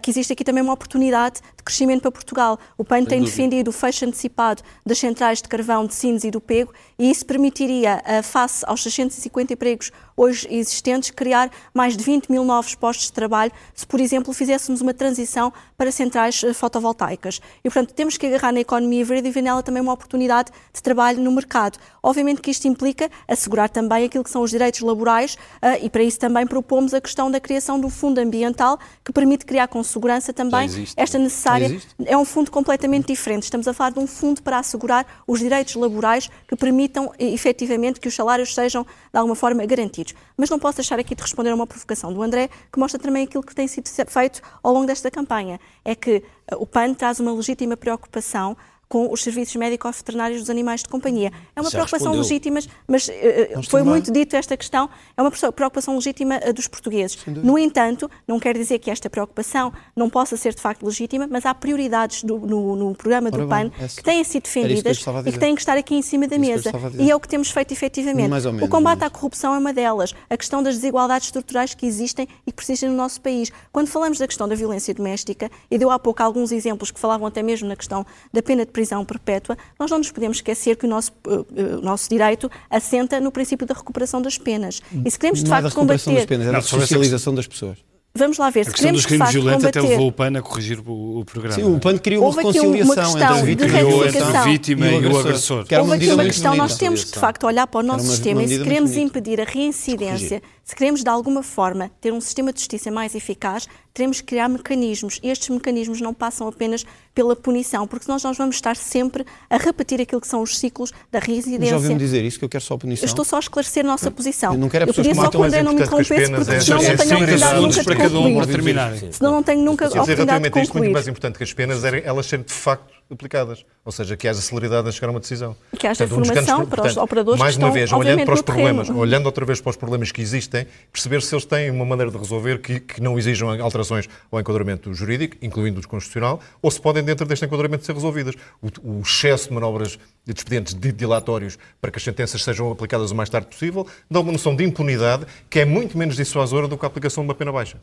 que 0.02 0.10
existe 0.10 0.34
aqui 0.34 0.44
também 0.44 0.64
uma 0.64 0.74
oportunidade 0.74 1.40
de 1.56 1.64
crescimento 1.64 2.02
para 2.02 2.12
Portugal. 2.12 2.60
O 2.78 2.84
PAN 2.84 3.06
tem 3.06 3.22
defendido 3.22 3.70
o 3.70 3.72
fecho 3.72 4.06
antecipado 4.06 4.64
das 4.86 4.98
centrais 4.98 5.42
de 5.42 5.48
carvão 5.48 5.86
de 5.86 5.94
Sines 5.94 6.24
e 6.24 6.32
do 6.32 6.42
Pego 6.42 6.74
e 6.98 7.12
isso 7.12 7.26
permitiria, 7.26 8.02
face 8.24 8.64
aos 8.68 8.82
650 8.82 9.54
empregos 9.54 9.92
hoje 10.18 10.48
existentes, 10.50 11.12
criar 11.12 11.52
mais 11.72 11.96
de 11.96 12.04
20 12.04 12.32
mil 12.32 12.44
novos 12.44 12.74
postos 12.74 13.06
de 13.06 13.14
trabalho, 13.14 13.52
se, 13.76 13.86
por 13.86 14.00
exemplo, 14.00 14.34
fizéssemos 14.34 14.82
uma 14.82 14.94
transição 14.94 15.54
para 15.78 15.92
centrais 15.92 16.44
eh, 16.44 16.54
fotovoltaicas. 16.54 17.40
E, 17.64 17.70
portanto, 17.70 17.94
temos 17.94 18.18
que 18.18 18.26
agarrar 18.26 18.52
na 18.52 18.62
economia 18.62 19.06
verde 19.06 19.28
e 19.28 19.32
ver 19.32 19.44
nela 19.44 19.62
também 19.62 19.82
uma 19.82 19.94
oportunidade 19.94 20.52
de 20.74 20.82
trabalho 20.82 21.22
no 21.22 21.32
mercado. 21.32 21.78
Obviamente 22.02 22.42
que 22.42 22.50
isto 22.50 22.68
implica 22.68 23.12
assegurar 23.28 23.70
também 23.70 24.06
aquilo 24.06 24.24
que 24.24 24.30
são 24.32 24.42
os 24.42 24.50
direitos 24.50 24.82
laborais 24.82 25.36
uh, 25.36 25.78
e, 25.84 25.90
para 25.90 26.02
isso, 26.02 26.18
também 26.18 26.48
propomos 26.48 26.96
a 26.96 27.00
questão 27.00 27.30
da 27.30 27.40
criação 27.40 27.80
do 27.80 27.90
Fundo 27.90 28.20
Ambiental, 28.20 28.80
que 29.06 29.12
permite 29.12 29.46
criar 29.46 29.67
criar 29.68 29.70
com 29.70 29.84
segurança 29.84 30.34
também 30.34 30.70
esta 30.96 31.20
necessária. 31.20 31.68
Já 31.68 31.76
existe. 31.76 31.96
É 32.06 32.18
um 32.18 32.26
fundo 32.26 32.50
completamente 32.50 33.08
diferente. 33.08 33.44
Estamos 33.44 33.68
a 33.68 33.74
falar 33.74 33.92
de 33.92 34.00
um 34.00 34.08
fundo 34.08 34.42
para 34.42 34.58
assegurar 34.60 35.06
os 35.28 35.40
direitos 35.40 35.76
laborais 35.76 36.30
que 36.48 36.56
permitam 36.56 37.12
eh, 37.20 37.32
efetivamente 37.34 38.00
que 38.00 38.08
os 38.08 38.16
salários 38.16 38.56
sejam 38.56 38.84
de 38.84 39.18
alguma 39.18 39.36
forma 39.36 39.66
garantidos. 39.66 40.16
Mas 40.36 40.50
não 40.50 40.58
posso 40.58 40.78
deixar 40.78 41.00
aqui 41.00 41.14
de 41.14 41.22
responder 41.22 41.52
a 41.52 41.56
uma 41.56 41.68
provocação 41.68 42.12
do 42.14 42.24
André, 42.24 42.50
que 42.72 42.80
mostra 42.80 43.00
também 43.00 43.24
aquilo 43.24 43.44
que 43.44 43.54
tem 43.54 43.68
sido 43.68 43.88
feito 44.08 44.42
ao 44.64 44.74
longo 44.74 44.88
desta 44.88 45.12
campanha. 45.12 45.60
É 45.84 45.94
que 45.94 46.24
eh, 46.48 46.56
o 46.56 46.66
PAN 46.66 46.94
traz 46.94 47.20
uma 47.20 47.34
legítima 47.34 47.76
preocupação 47.76 48.56
com 48.90 49.12
os 49.12 49.22
serviços 49.22 49.56
médico-veterinários 49.56 50.40
dos 50.42 50.50
animais 50.50 50.82
de 50.82 50.90
companhia. 50.90 51.32
É 51.56 51.60
uma 51.60 51.70
Já 51.70 51.78
preocupação 51.78 52.12
respondeu. 52.14 52.22
legítima, 52.22 52.60
mas 52.88 53.08
Nós 53.56 53.66
foi 53.68 53.82
também. 53.82 53.94
muito 53.94 54.12
dito 54.14 54.36
esta 54.36 54.56
questão, 54.56 54.90
é 55.16 55.22
uma 55.22 55.30
preocupação 55.32 55.96
legítima 55.96 56.36
eh, 56.36 56.54
dos 56.54 56.68
portugueses. 56.68 57.18
No 57.28 57.58
entanto, 57.58 58.10
não 58.28 58.40
quer 58.40 58.58
dizer 58.58 58.80
que 58.80 58.90
esta 58.90 59.10
preocupação 59.10 59.74
não 59.96 60.10
possa 60.10 60.38
ser 60.38 60.54
de 60.56 60.62
facto 60.62 60.84
legítima, 60.86 61.28
mas 61.30 61.46
há 61.46 61.54
prioridades 61.54 62.24
do- 62.24 62.40
no, 62.40 62.76
no 62.76 62.96
programa 62.96 63.30
do 63.30 63.40
Ora 63.40 63.48
PAN 63.48 63.62
bem, 63.70 63.72
essa- 63.86 63.98
que 63.98 64.04
têm 64.04 64.24
sido 64.24 64.44
que 64.44 64.50
eu 64.60 64.64
defendidas 64.64 65.08
a 65.08 65.20
e 65.30 65.32
que 65.34 65.40
têm 65.40 65.54
que 65.56 65.62
estar 65.62 65.78
aqui 65.78 65.96
em 65.96 66.02
cima 66.02 66.24
da 66.26 66.30
que 66.30 66.36
eu 66.36 66.40
mesa. 66.40 66.72
E 66.98 67.12
é 67.12 67.16
o 67.16 67.20
que 67.20 67.28
temos 67.28 67.50
feito 67.52 67.74
efetivamente. 67.74 68.30
Menos, 68.30 68.46
o 68.46 68.68
combate 68.70 69.04
à 69.04 69.10
corrupção 69.10 69.54
é 69.54 69.58
uma 69.58 69.74
delas. 69.74 70.14
A 70.30 70.38
questão 70.38 70.64
das 70.64 70.76
desigualdades 70.76 71.28
estruturais 71.28 71.74
que 71.74 71.86
existem 71.86 72.28
e 72.46 72.52
que 72.52 72.56
persistem 72.56 72.90
no 72.90 72.96
nosso 72.96 73.20
país. 73.20 73.52
Quando 73.72 73.88
falamos 73.88 74.18
da 74.18 74.28
questão 74.28 74.48
da 74.48 74.56
violência 74.56 74.94
doméstica, 74.94 75.52
e 75.70 75.78
deu 75.78 75.92
há 75.92 76.00
pouco 76.00 76.24
alguns 76.24 76.52
exemplos 76.52 76.90
que 76.90 77.00
falavam 77.00 77.28
até 77.28 77.44
mesmo 77.44 77.68
na 77.68 77.76
questão 77.76 78.06
da 78.32 78.42
pena 78.42 78.66
de 78.66 78.72
prisão 78.78 79.04
perpétua, 79.04 79.58
nós 79.80 79.90
não 79.90 79.98
nos 79.98 80.12
podemos 80.12 80.38
esquecer 80.38 80.76
que 80.76 80.86
o 80.86 80.90
nosso, 80.90 81.12
o 81.26 81.82
nosso 81.82 82.08
direito 82.08 82.48
assenta 82.70 83.20
no 83.20 83.32
princípio 83.32 83.66
da 83.66 83.74
recuperação 83.74 84.22
das 84.22 84.38
penas. 84.38 84.82
E 85.04 85.10
se 85.10 85.18
queremos 85.18 85.44
de 85.44 85.50
Não 85.50 85.58
é 85.58 85.62
da 85.64 85.70
facto 85.70 85.78
recuperação 85.80 86.14
das 86.14 86.22
combater, 86.22 86.28
penas, 86.28 86.44
é 86.44 86.46
Não, 86.48 86.54
da 86.54 86.60
essa 86.60 86.68
socialização 86.80 87.34
das 87.34 87.48
pessoas. 87.48 87.78
vamos 88.14 88.38
lá 88.38 88.50
ver, 88.52 88.62
A 88.62 88.64
se 88.66 88.70
questão 88.72 88.82
queremos 88.86 89.02
dos 89.02 89.12
de 89.12 89.18
crimes 89.18 89.34
violentos 89.34 89.66
até 89.66 89.80
combater 89.80 89.94
levou 89.96 90.08
o 90.10 90.12
PAN 90.12 90.38
a 90.38 90.42
corrigir 90.44 90.80
o, 90.86 91.20
o 91.20 91.26
programa. 91.26 91.56
Sim, 91.56 91.64
o 91.76 91.80
PAN 91.80 91.98
criou 91.98 92.24
uma 92.24 92.28
Houve 92.28 92.40
aqui 92.40 92.60
uma 92.60 92.76
reconciliação 92.76 93.14
questão 93.14 93.20
entre 93.22 93.32
a 93.38 93.40
de 93.40 93.46
vítima 93.46 94.40
a 94.40 94.44
vítima 94.44 94.88
e 94.88 95.06
o 95.08 95.18
agressor. 95.20 95.66
Que 95.66 95.74
era 95.74 95.84
uma 95.84 95.94
Houve 95.94 96.06
aqui 96.06 96.14
uma 96.14 96.24
questão, 96.24 96.56
nós 96.56 96.78
temos 96.78 97.04
que 97.04 97.12
de 97.14 97.20
facto 97.20 97.46
olhar 97.48 97.66
para 97.66 97.80
o 97.80 97.84
nosso 97.84 98.06
uma- 98.06 98.12
sistema 98.12 98.42
uma 98.42 98.46
e 98.46 98.48
se 98.58 98.64
queremos 98.64 98.96
impedir 98.96 99.42
a 99.42 99.44
reincidência, 99.44 100.42
se 100.68 100.76
queremos 100.76 101.02
de 101.02 101.10
alguma 101.10 101.42
forma 101.42 101.90
ter 102.02 102.12
um 102.12 102.20
sistema 102.20 102.52
de 102.52 102.60
justiça 102.60 102.92
mais 102.92 103.16
eficaz, 103.16 103.70
teremos 103.94 104.20
que 104.20 104.28
criar 104.28 104.50
mecanismos. 104.50 105.18
E 105.24 105.30
estes 105.30 105.48
mecanismos 105.48 106.02
não 106.02 106.14
passam 106.14 106.46
apenas 106.46 106.86
pela 107.16 107.38
punição, 107.38 107.88
porque 107.88 108.04
senão 108.04 108.18
nós 108.22 108.38
vamos 108.38 108.58
estar 108.58 108.76
sempre 108.76 109.26
a 109.50 109.56
repetir 109.56 110.02
aquilo 110.02 110.20
que 110.20 110.28
são 110.28 110.42
os 110.42 110.60
ciclos 110.60 110.92
da 111.10 111.22
Mas 111.26 111.70
já 111.70 111.76
ouviu-me 111.78 111.98
dizer 111.98 112.22
isso, 112.26 112.38
que 112.38 112.44
eu 112.44 112.50
quero 112.50 112.62
só 112.66 112.74
a 112.74 112.78
punição. 112.80 113.06
Eu 113.06 113.08
estou 113.08 113.24
só 113.24 113.38
a 113.38 113.40
esclarecer 113.40 113.86
a 113.86 113.88
nossa 113.88 114.12
posição. 114.12 114.56
eu 114.56 114.60
não 114.60 114.68
quero 114.68 114.84
é 114.84 114.90
eu 114.90 114.94
pessoas 114.94 115.08
que 115.08 115.14
matam, 115.14 115.40
não 115.40 115.74
me 115.74 115.80
mas 115.80 115.88
é 115.88 115.88
que 115.88 115.96
as 115.96 116.12
interrompesse, 116.12 116.32
porque 116.34 116.52
é- 116.52 116.60
senão 116.60 116.82
é 116.82 116.90
não 116.90 116.98
tenho 116.98 117.14
a 117.14 117.16
oportunidade 117.16 117.62
nunca 117.62 117.80
de 117.80 117.86
para 117.86 117.94
um 117.94 117.98
para 117.98 118.10
concluir. 118.10 118.48
terminar. 118.48 118.98
Senão 119.14 119.32
não 119.32 119.44
tenho 119.44 119.62
nunca 119.62 119.86
a 119.86 119.88
oportunidade 119.88 120.28
de 120.28 120.34
a 120.34 120.50
isto, 120.50 120.56
muito 120.58 120.72
concluir. 120.74 120.92
mais 120.92 121.08
importante 121.08 121.38
que 121.38 121.44
as 121.46 121.54
penas 121.54 121.82
elas 121.86 122.26
serem 122.26 122.44
de 122.44 122.52
facto 122.54 122.97
aplicadas. 123.14 123.66
Ou 123.86 123.92
seja, 123.92 124.16
que 124.18 124.28
haja 124.28 124.42
celeridade 124.42 124.88
a 124.88 124.92
chegar 124.92 125.08
a 125.08 125.12
uma 125.12 125.20
decisão. 125.20 125.56
E 125.74 125.78
que 125.78 125.88
haja 125.88 126.06
Portanto, 126.08 126.22
um 126.22 126.26
formação 126.26 126.58
grandes- 126.58 126.70
para 126.70 126.82
os 126.82 126.88
portanto, 126.94 127.04
operadores 127.04 127.40
Mais 127.40 127.56
que 127.56 127.62
uma 127.64 127.68
estão, 127.70 127.74
vez, 127.80 127.94
olhando 127.94 128.26
para 128.26 128.34
os 128.34 128.40
no 128.40 128.44
terreno. 128.46 128.76
problemas, 128.84 129.02
olhando 129.02 129.26
outra 129.28 129.46
vez 129.46 129.62
para 129.62 129.70
os 129.70 129.76
problemas 129.78 130.12
que 130.12 130.22
existem, 130.22 130.68
perceber 130.92 131.22
se 131.22 131.34
eles 131.34 131.46
têm 131.46 131.70
uma 131.72 131.86
maneira 131.86 132.12
de 132.12 132.18
resolver 132.18 132.60
que, 132.60 132.80
que 132.80 133.02
não 133.02 133.18
exijam 133.18 133.50
alterações 133.62 134.08
ao 134.32 134.40
enquadramento 134.40 134.94
jurídico, 134.94 135.38
incluindo 135.42 135.80
o 135.80 135.88
constitucional, 135.88 136.40
ou 136.62 136.70
se 136.72 136.82
podem, 136.82 137.04
dentro 137.04 137.26
deste 137.26 137.46
enquadramento, 137.46 137.86
ser 137.86 137.94
resolvidas. 137.94 138.36
O, 138.62 138.98
o 138.98 139.02
excesso 139.02 139.50
de 139.50 139.54
manobras 139.54 139.98
de 140.26 140.34
expedientes 140.36 140.74
di- 140.74 140.92
dilatórios 140.92 141.58
para 141.80 141.90
que 141.92 141.98
as 141.98 142.04
sentenças 142.04 142.44
sejam 142.44 142.70
aplicadas 142.72 143.12
o 143.12 143.16
mais 143.16 143.30
tarde 143.30 143.48
possível 143.48 143.88
dá 144.12 144.20
uma 144.20 144.32
noção 144.32 144.56
de 144.56 144.64
impunidade 144.64 145.26
que 145.50 145.60
é 145.60 145.66
muito 145.66 145.98
menos 145.98 146.16
dissuasora 146.18 146.68
do 146.68 146.78
que 146.78 146.86
a 146.86 146.88
aplicação 146.88 147.24
de 147.24 147.30
uma 147.30 147.36
pena 147.36 147.52
baixa. 147.52 147.78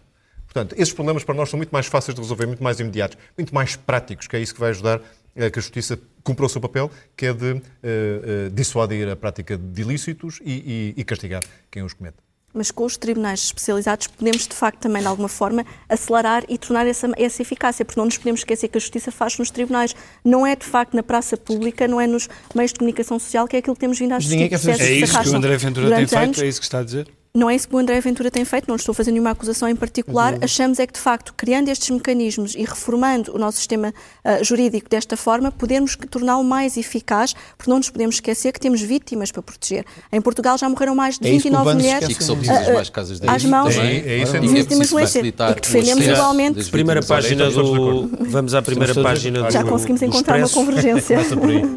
Portanto, 0.55 0.81
esses 0.81 0.95
problemas 0.95 1.25
para 1.25 1.35
nós 1.35 1.51
são 1.51 1.57
muito 1.57 1.71
mais 1.71 1.87
fáceis 1.87 2.15
de 2.15 2.21
resolver, 2.21 2.47
muito 2.47 2.63
mais 2.63 2.79
imediatos, 2.79 3.19
muito 3.37 3.53
mais 3.53 3.75
práticos, 3.75 4.29
que 4.29 4.37
é 4.37 4.41
isso 4.41 4.55
que 4.55 4.61
vai 4.61 4.71
ajudar 4.71 5.01
a 5.37 5.51
que 5.51 5.59
a 5.59 5.63
Justiça 5.63 5.99
cumpra 6.23 6.47
o 6.47 6.49
seu 6.49 6.61
papel, 6.61 6.89
que 7.17 7.27
é 7.27 7.33
de 7.33 7.55
eh, 7.55 7.61
eh, 7.83 8.49
dissuadir 8.53 9.09
a 9.09 9.17
prática 9.17 9.59
de 9.59 9.83
ilícitos 9.83 10.39
e, 10.45 10.95
e- 10.97 11.01
e 11.01 11.05
castigar 11.05 11.43
quem 11.73 11.83
os 11.83 11.93
comete. 11.93 12.19
Mas 12.57 12.71
com 12.71 12.85
os 12.85 12.97
tribunais 12.97 13.41
especializados 13.47 14.07
podemos, 14.07 14.47
de 14.47 14.55
facto, 14.55 14.79
também, 14.79 15.03
de 15.03 15.09
alguma 15.09 15.29
forma, 15.29 15.67
acelerar 15.89 16.45
e 16.49 16.57
tornar 16.57 16.87
essa, 16.87 17.11
essa 17.17 17.43
eficácia, 17.43 17.85
porque 17.85 17.99
não 17.99 18.05
nos 18.05 18.17
podemos 18.17 18.43
esquecer 18.43 18.69
que 18.69 18.79
a 18.79 18.81
justiça 18.81 19.11
faz 19.11 19.37
nos 19.37 19.51
tribunais. 19.51 19.93
Não 20.25 20.47
é, 20.47 20.55
de 20.55 20.65
facto, 20.65 20.95
na 20.95 21.03
praça 21.03 21.37
pública, 21.37 21.89
não 21.89 22.01
é 22.01 22.07
nos 22.07 22.29
meios 22.55 22.73
de 22.73 22.79
comunicação 22.79 23.19
social, 23.19 23.49
que 23.49 23.57
é 23.57 23.59
aquilo 23.59 23.75
que 23.75 23.81
temos 23.81 23.99
vindo 23.99 24.13
a 24.13 24.15
Mas 24.15 24.19
assistir. 24.23 24.37
ninguém 24.37 24.51
quer 24.51 24.59
fazer 24.61 24.85
É 24.85 24.93
isso 24.93 25.21
que 25.21 25.29
o 25.31 25.35
André 25.37 25.57
Ventura 25.57 25.97
tem 25.97 26.07
feito? 26.07 26.23
anos. 26.23 26.39
É 26.39 26.47
isso 26.47 26.61
que 26.61 26.67
está 26.67 26.79
a 26.79 26.85
dizer? 26.85 27.09
Não 27.37 27.51
é 27.51 27.57
isso 27.57 27.67
que 27.67 27.75
o 27.75 27.79
André 27.79 28.01
Ventura 28.01 28.31
tem 28.31 28.45
feito, 28.45 28.69
não 28.69 28.77
estou 28.77 28.93
a 28.93 28.95
fazer 28.95 29.11
nenhuma 29.11 29.31
acusação 29.31 29.69
em 29.69 29.75
particular. 29.75 30.39
Achamos 30.41 30.79
é 30.79 30.87
que, 30.87 30.93
de 30.93 31.01
facto, 31.01 31.35
criando 31.37 31.69
estes 31.69 31.91
mecanismos 31.91 32.55
e 32.55 32.61
reformando 32.61 33.35
o 33.35 33.39
nosso 33.41 33.57
sistema 33.57 33.93
ah, 34.23 34.41
jurídico 34.41 34.89
desta 34.89 35.17
forma, 35.17 35.51
podemos 35.51 35.97
torná-lo 36.09 36.45
mais 36.45 36.77
eficaz, 36.77 37.35
porque 37.59 37.69
não 37.69 37.79
nos 37.79 37.91
podemos 37.91 38.15
esquecer 38.15 38.53
que 38.53 38.61
temos 38.61 38.81
vítimas 38.81 39.33
para 39.33 39.43
proteger. 39.43 39.85
Em 40.13 40.21
Portugal 40.21 40.57
já 40.57 40.69
morreram 40.69 40.95
mais 40.95 41.19
de 41.19 41.27
É 41.27 41.33
isso 41.33 41.49
que 41.49 41.49
o 41.49 41.59
29 41.59 41.65
Bando 41.65 41.81
se 41.81 41.87
mulheres 41.89 42.17
são 42.25 42.37
ah, 42.37 42.69
ah, 42.69 42.73
mais 42.75 42.91
casas 42.91 43.19
de 43.19 43.29
às 43.29 43.45
mãos. 43.45 43.77
É 43.79 44.19
isso, 44.19 44.37
é 44.37 44.39
E 44.39 44.41
que 44.41 44.47
vítimas 44.47 44.87
de 44.87 44.95
violência 44.95 45.19
e 45.19 45.33
que 45.33 45.61
defendemos 45.61 46.07
igualmente. 46.07 46.71
Primeira 46.71 47.03
página 47.03 47.49
de 47.49 47.55
do. 47.57 48.11
Vamos 48.21 48.55
à 48.55 48.63
primeira 48.63 48.95
página 48.95 49.43
do. 49.43 49.51
Já 49.51 49.65
conseguimos 49.65 50.03
do 50.03 50.07
encontrar 50.07 50.39
uma 50.39 50.49
convergência. 50.49 51.19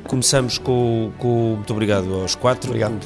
Começamos 0.07 0.59
com, 0.59 1.11
com 1.17 1.55
muito 1.55 1.73
obrigado 1.73 2.13
aos 2.13 2.35
quatro. 2.35 2.69
Obrigado. 2.69 2.99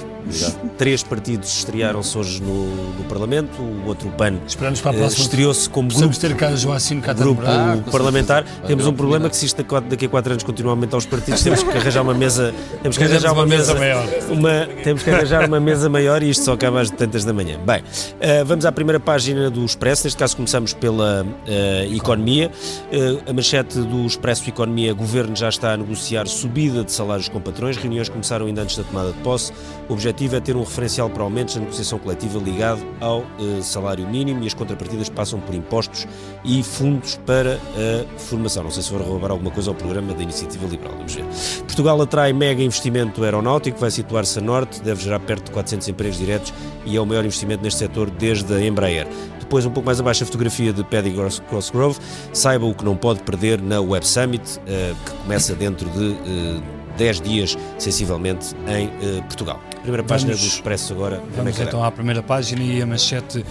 Três 0.78 1.02
partidos 1.02 1.50
estrearam-se 1.58 2.18
hoje 2.18 2.41
no, 2.42 2.66
no 2.98 3.04
Parlamento, 3.06 3.62
o 3.62 3.88
outro 3.88 4.10
PAN 4.12 4.36
eh, 4.36 5.06
estreou-se 5.22 5.70
como 5.70 5.90
grupo, 5.90 6.18
ter 6.20 6.36
cá 6.36 6.56
Joacino 6.56 7.02
cá 7.02 7.14
grupo 7.14 7.42
Ah, 7.46 7.78
parlamentar. 7.92 8.44
Temos 8.66 8.86
um 8.88 8.94
problema 8.94 9.30
que 9.30 9.36
se 9.36 9.46
isto 9.46 9.64
daqui- 9.64 10.06
a 10.06 10.10
quatro 10.10 10.32
anos 10.34 10.44
continua 10.44 10.72
a 10.72 10.76
aumentar 10.76 10.98
os 10.98 11.06
partidos, 11.06 11.42
temos 11.44 11.62
que 11.64 11.70
arranjar 11.70 12.02
uma 12.02 12.14
mesa, 12.14 12.54
temos 12.82 12.98
que 12.98 13.04
arranjar 13.04 13.34
uma 13.34 13.46
mesa 13.46 13.74
maior. 13.76 14.06
uma, 14.30 14.68
temos 14.84 15.04
que 15.04 15.10
arranjar 15.10 15.48
uma 15.48 15.60
mesa 15.60 15.90
maior 15.90 16.24
e 16.24 16.30
isto 16.30 16.46
só 16.46 16.54
acaba 16.54 16.82
às 16.82 16.90
tantas 16.90 17.24
da 17.26 17.34
manhã. 17.34 17.60
Bem, 17.66 17.84
eh, 18.20 18.44
vamos 18.44 18.66
à 18.66 18.72
primeira 18.72 19.00
página 19.00 19.50
do 19.50 19.64
Expresso, 19.66 20.06
neste 20.06 20.18
caso 20.18 20.36
começamos 20.36 20.74
pela 20.74 21.26
eh, 21.48 21.88
economia. 21.94 22.52
Eh, 22.92 23.18
a 23.30 23.34
manchete 23.34 23.80
do 23.80 24.06
Expresso 24.06 24.48
Economia, 24.50 24.94
Governo 24.94 25.36
já 25.36 25.50
está 25.50 25.74
a 25.74 25.78
negociar 25.78 26.28
subida 26.28 26.84
de 26.84 26.92
salários 26.92 27.30
com 27.30 27.40
patrões, 27.40 27.78
reuniões 27.78 28.10
começaram 28.10 28.46
ainda 28.48 28.62
antes 28.62 28.78
da 28.78 28.84
tomada 28.84 29.12
de 29.12 29.18
posse. 29.20 29.52
O 29.88 29.94
objetivo 29.94 30.36
é 30.36 30.40
ter 30.40 30.56
um 30.56 30.62
referencial 30.64 31.10
para 31.10 31.24
aumentos 31.24 31.56
na 31.56 31.62
negociação 31.62 32.00
coletiva 32.00 32.31
ligado 32.40 32.82
ao 33.00 33.22
eh, 33.22 33.62
salário 33.62 34.08
mínimo 34.08 34.44
e 34.44 34.48
as 34.48 34.54
contrapartidas 34.54 35.10
passam 35.10 35.40
por 35.40 35.56
impostos 35.56 36.08
e 36.44 36.64
fundos 36.64 37.20
para 37.26 37.56
a 37.56 38.20
formação. 38.20 38.64
Não 38.64 38.72
sei 38.72 38.84
se 38.84 38.92
vou 38.92 39.02
roubar 39.02 39.32
alguma 39.32 39.52
coisa 39.52 39.70
ao 39.70 39.76
programa 39.76 40.14
da 40.14 40.24
Iniciativa 40.24 40.66
Liberal, 40.68 40.94
vamos 40.98 41.16
ver. 41.16 41.26
Portugal 41.60 42.02
atrai 42.02 42.34
mega 42.34 42.62
investimento 42.62 43.24
aeronáutico, 43.24 43.78
vai 43.80 43.92
situar-se 43.92 44.40
a 44.40 44.42
norte, 44.42 44.82
deve 44.82 45.02
gerar 45.04 45.20
perto 45.20 45.46
de 45.46 45.52
400 45.52 45.88
empregos 45.88 46.18
diretos 46.18 46.54
e 46.86 46.96
é 46.96 47.02
o 47.02 47.06
maior 47.06 47.24
investimento 47.24 47.64
neste 47.64 47.80
setor 47.80 48.10
desde 48.10 48.54
a 48.54 48.66
Embraer. 48.66 49.08
Depois, 49.40 49.66
um 49.66 49.72
pouco 49.72 49.86
mais 49.86 50.00
abaixo, 50.00 50.24
a 50.24 50.26
fotografia 50.26 50.72
de 50.72 50.84
Paddy 50.84 51.14
Crossgrove. 51.50 52.00
Saiba 52.32 52.66
o 52.66 52.74
que 52.74 52.86
não 52.86 52.96
pode 52.96 53.22
perder 53.24 53.62
na 53.62 53.82
Web 53.82 54.08
Summit, 54.08 54.60
eh, 54.66 54.94
que 55.06 55.12
começa 55.24 55.54
dentro 55.54 55.90
de 55.90 56.12
eh, 56.12 56.62
10 56.98 57.22
dias, 57.22 57.58
sensivelmente, 57.78 58.56
em 58.68 59.22
Portugal. 59.24 59.60
Primeira 59.82 60.04
página 60.04 60.32
Vamos- 60.34 60.48
do 60.48 60.54
Expresso 60.54 60.94
agora. 60.94 61.22
Vamos 61.36 61.60
então 61.60 61.84
à 61.84 61.92
primeira 61.92 62.22
página 62.22 62.62
e 62.62 62.82
a 62.82 62.86
manchete 62.86 63.44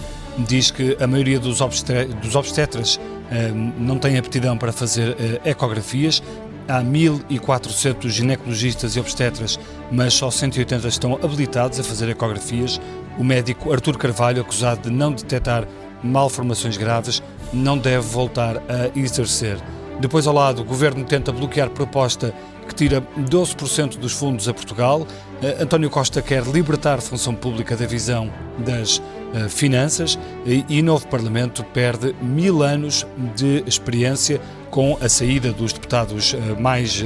diz 0.47 0.71
que 0.71 0.95
a 0.99 1.05
maioria 1.07 1.39
dos, 1.39 1.59
obstre- 1.61 2.05
dos 2.05 2.35
obstetras 2.35 2.99
eh, 3.29 3.51
não 3.77 3.97
tem 3.97 4.17
aptidão 4.17 4.57
para 4.57 4.71
fazer 4.71 5.15
eh, 5.19 5.41
ecografias. 5.49 6.23
Há 6.69 6.81
1.400 6.81 8.07
ginecologistas 8.09 8.95
e 8.95 8.99
obstetras, 8.99 9.59
mas 9.91 10.13
só 10.13 10.31
180 10.31 10.87
estão 10.87 11.15
habilitados 11.21 11.79
a 11.79 11.83
fazer 11.83 12.07
ecografias. 12.09 12.79
O 13.17 13.23
médico 13.25 13.73
Artur 13.73 13.97
Carvalho, 13.97 14.41
acusado 14.41 14.89
de 14.89 14.95
não 14.95 15.11
detectar 15.11 15.65
malformações 16.01 16.77
graves, 16.77 17.21
não 17.51 17.77
deve 17.77 18.07
voltar 18.07 18.57
a 18.57 18.97
exercer. 18.97 19.57
Depois, 19.99 20.25
ao 20.25 20.33
lado, 20.33 20.61
o 20.61 20.65
governo 20.65 21.03
tenta 21.03 21.31
bloquear 21.31 21.69
proposta 21.69 22.33
que 22.71 22.75
tira 22.75 23.01
12% 23.19 23.97
dos 23.97 24.13
fundos 24.13 24.47
a 24.47 24.53
Portugal. 24.53 25.05
Eh, 25.41 25.57
António 25.59 25.89
Costa 25.89 26.21
quer 26.21 26.43
libertar 26.43 26.99
a 26.99 27.01
função 27.01 27.35
pública 27.35 27.75
da 27.75 27.85
visão 27.85 28.31
das 28.57 29.01
eh, 29.33 29.49
finanças 29.49 30.17
e, 30.45 30.81
novo 30.81 31.05
Parlamento 31.07 31.63
perde 31.65 32.15
mil 32.21 32.63
anos 32.63 33.05
de 33.35 33.61
experiência 33.67 34.39
com 34.69 34.97
a 35.01 35.09
saída 35.09 35.51
dos 35.51 35.73
deputados 35.73 36.33
eh, 36.33 36.59
mais, 36.59 37.03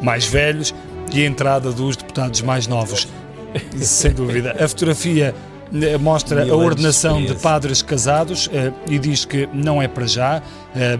mais 0.00 0.24
velhos 0.26 0.72
e 1.12 1.22
a 1.22 1.26
entrada 1.26 1.72
dos 1.72 1.96
deputados 1.96 2.40
mais 2.40 2.68
novos. 2.68 3.08
Sem 3.76 4.12
dúvida. 4.12 4.56
A 4.58 4.68
fotografia 4.68 5.34
mostra 6.00 6.44
Mil 6.44 6.54
a 6.54 6.56
ordenação 6.56 7.22
de 7.22 7.34
padres 7.34 7.82
casados 7.82 8.48
eh, 8.52 8.72
e 8.88 8.98
diz 8.98 9.24
que 9.24 9.48
não 9.52 9.82
é 9.82 9.88
para 9.88 10.06
já. 10.06 10.42
Eh, 10.74 10.96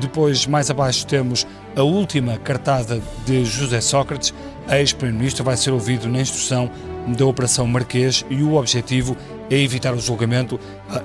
depois, 0.00 0.46
mais 0.46 0.70
abaixo, 0.70 1.06
temos 1.06 1.46
a 1.76 1.82
última 1.82 2.36
cartada 2.38 3.00
de 3.26 3.44
José 3.44 3.80
Sócrates. 3.80 4.32
Ex-Primeiro-Ministro 4.68 5.44
vai 5.44 5.56
ser 5.56 5.70
ouvido 5.70 6.08
na 6.08 6.20
instrução 6.20 6.70
da 7.08 7.26
Operação 7.26 7.66
Marquês 7.66 8.24
e 8.30 8.42
o 8.42 8.54
objetivo 8.54 9.16
é 9.50 9.58
evitar 9.58 9.92
o 9.92 9.98
julgamento. 9.98 10.58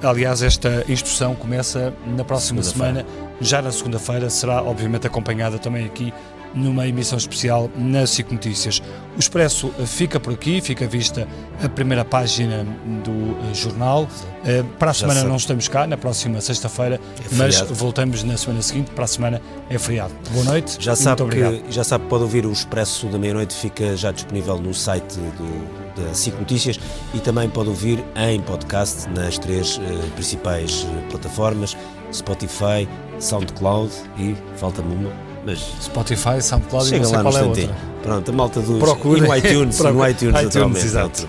Aliás, 0.03 0.41
esta 0.41 0.85
instrução 0.87 1.33
começa 1.35 1.93
na 2.05 2.23
próxima 2.23 2.61
semana, 2.61 3.05
já 3.41 3.61
na 3.61 3.71
segunda-feira, 3.71 4.29
será 4.29 4.61
obviamente 4.61 5.07
acompanhada 5.07 5.57
também 5.57 5.85
aqui 5.85 6.13
numa 6.57 6.87
emissão 6.87 7.17
especial 7.17 7.69
na 7.75 8.05
SIC 8.05 8.31
Notícias. 8.31 8.81
O 9.15 9.19
Expresso 9.19 9.69
fica 9.85 10.19
por 10.19 10.33
aqui, 10.33 10.61
fica 10.61 10.87
vista 10.87 11.27
a 11.63 11.69
primeira 11.69 12.03
página 12.03 12.65
do 13.03 13.49
eh, 13.49 13.53
jornal. 13.53 14.07
Eh, 14.45 14.63
para 14.77 14.91
a 14.91 14.93
semana 14.93 15.23
não 15.23 15.37
estamos 15.37 15.67
cá, 15.67 15.87
na 15.87 15.97
próxima 15.97 16.39
sexta-feira, 16.41 16.95
é 16.95 17.35
mas 17.35 17.61
voltamos 17.61 18.23
na 18.23 18.37
semana 18.37 18.61
seguinte. 18.61 18.91
Para 18.91 19.05
a 19.05 19.07
semana 19.07 19.41
é 19.69 19.77
feriado. 19.77 20.13
Boa 20.31 20.45
noite. 20.45 20.77
Já 20.79 20.95
sabe 20.95 21.23
que 21.29 21.63
já 21.71 21.83
sabe 21.83 22.05
pode 22.05 22.23
ouvir 22.23 22.45
o 22.45 22.51
Expresso 22.51 23.07
da 23.07 23.17
meia-noite, 23.17 23.55
fica 23.55 23.95
já 23.95 24.11
disponível 24.11 24.57
no 24.57 24.73
site 24.73 25.15
do, 25.15 26.01
da 26.01 26.13
SIC 26.13 26.37
Notícias 26.39 26.79
e 27.13 27.19
também 27.19 27.49
pode 27.49 27.69
ouvir 27.69 28.03
em 28.15 28.39
podcast 28.41 29.09
nas 29.09 29.37
três 29.37 29.79
eh, 29.81 30.09
principais 30.13 30.85
plataformas: 31.09 31.75
Spotify, 32.13 32.87
SoundCloud 33.19 33.91
e 34.17 34.35
falta-me 34.55 34.93
uma 34.93 35.26
mas 35.47 35.59
Spotify, 35.81 36.41
SoundCloud 36.41 36.89
Chega 36.89 36.97
e 36.97 36.99
não 36.99 37.07
sei 37.07 37.17
lá 37.17 37.23
qual 37.23 37.37
é 37.37 37.43
outra. 37.43 37.75
Pronto, 38.03 38.29
a 38.29 38.33
malta 38.33 38.59
dos 38.59 38.79
Procure. 38.79 39.19
e 39.19 39.21
no 39.23 39.35
iTunes, 39.35 39.79
no 39.79 40.07
iTunes, 40.07 40.41
iTunes 40.41 40.83
exato. 40.83 41.27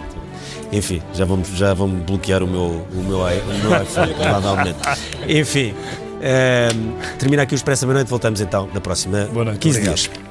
Enfim, 0.72 1.00
já 1.14 1.24
vamos, 1.24 1.48
já 1.48 1.72
vamos 1.72 2.04
bloquear 2.04 2.42
o 2.42 2.46
meu, 2.46 2.84
o 2.92 3.02
meu, 3.02 3.18
o 3.20 3.24
meu 3.24 3.82
iPhone. 3.82 4.12
Enfim, 5.40 5.72
um, 5.72 7.16
termina 7.16 7.44
aqui 7.44 7.54
o 7.54 7.56
Expresso 7.56 7.82
da 7.82 7.86
Meia-Noite, 7.86 8.10
voltamos 8.10 8.40
então 8.40 8.68
na 8.74 8.80
próxima 8.80 9.28
Boa 9.32 9.46
noite, 9.46 9.60
15 9.60 9.78
obrigado. 9.78 9.96
dias. 9.96 10.27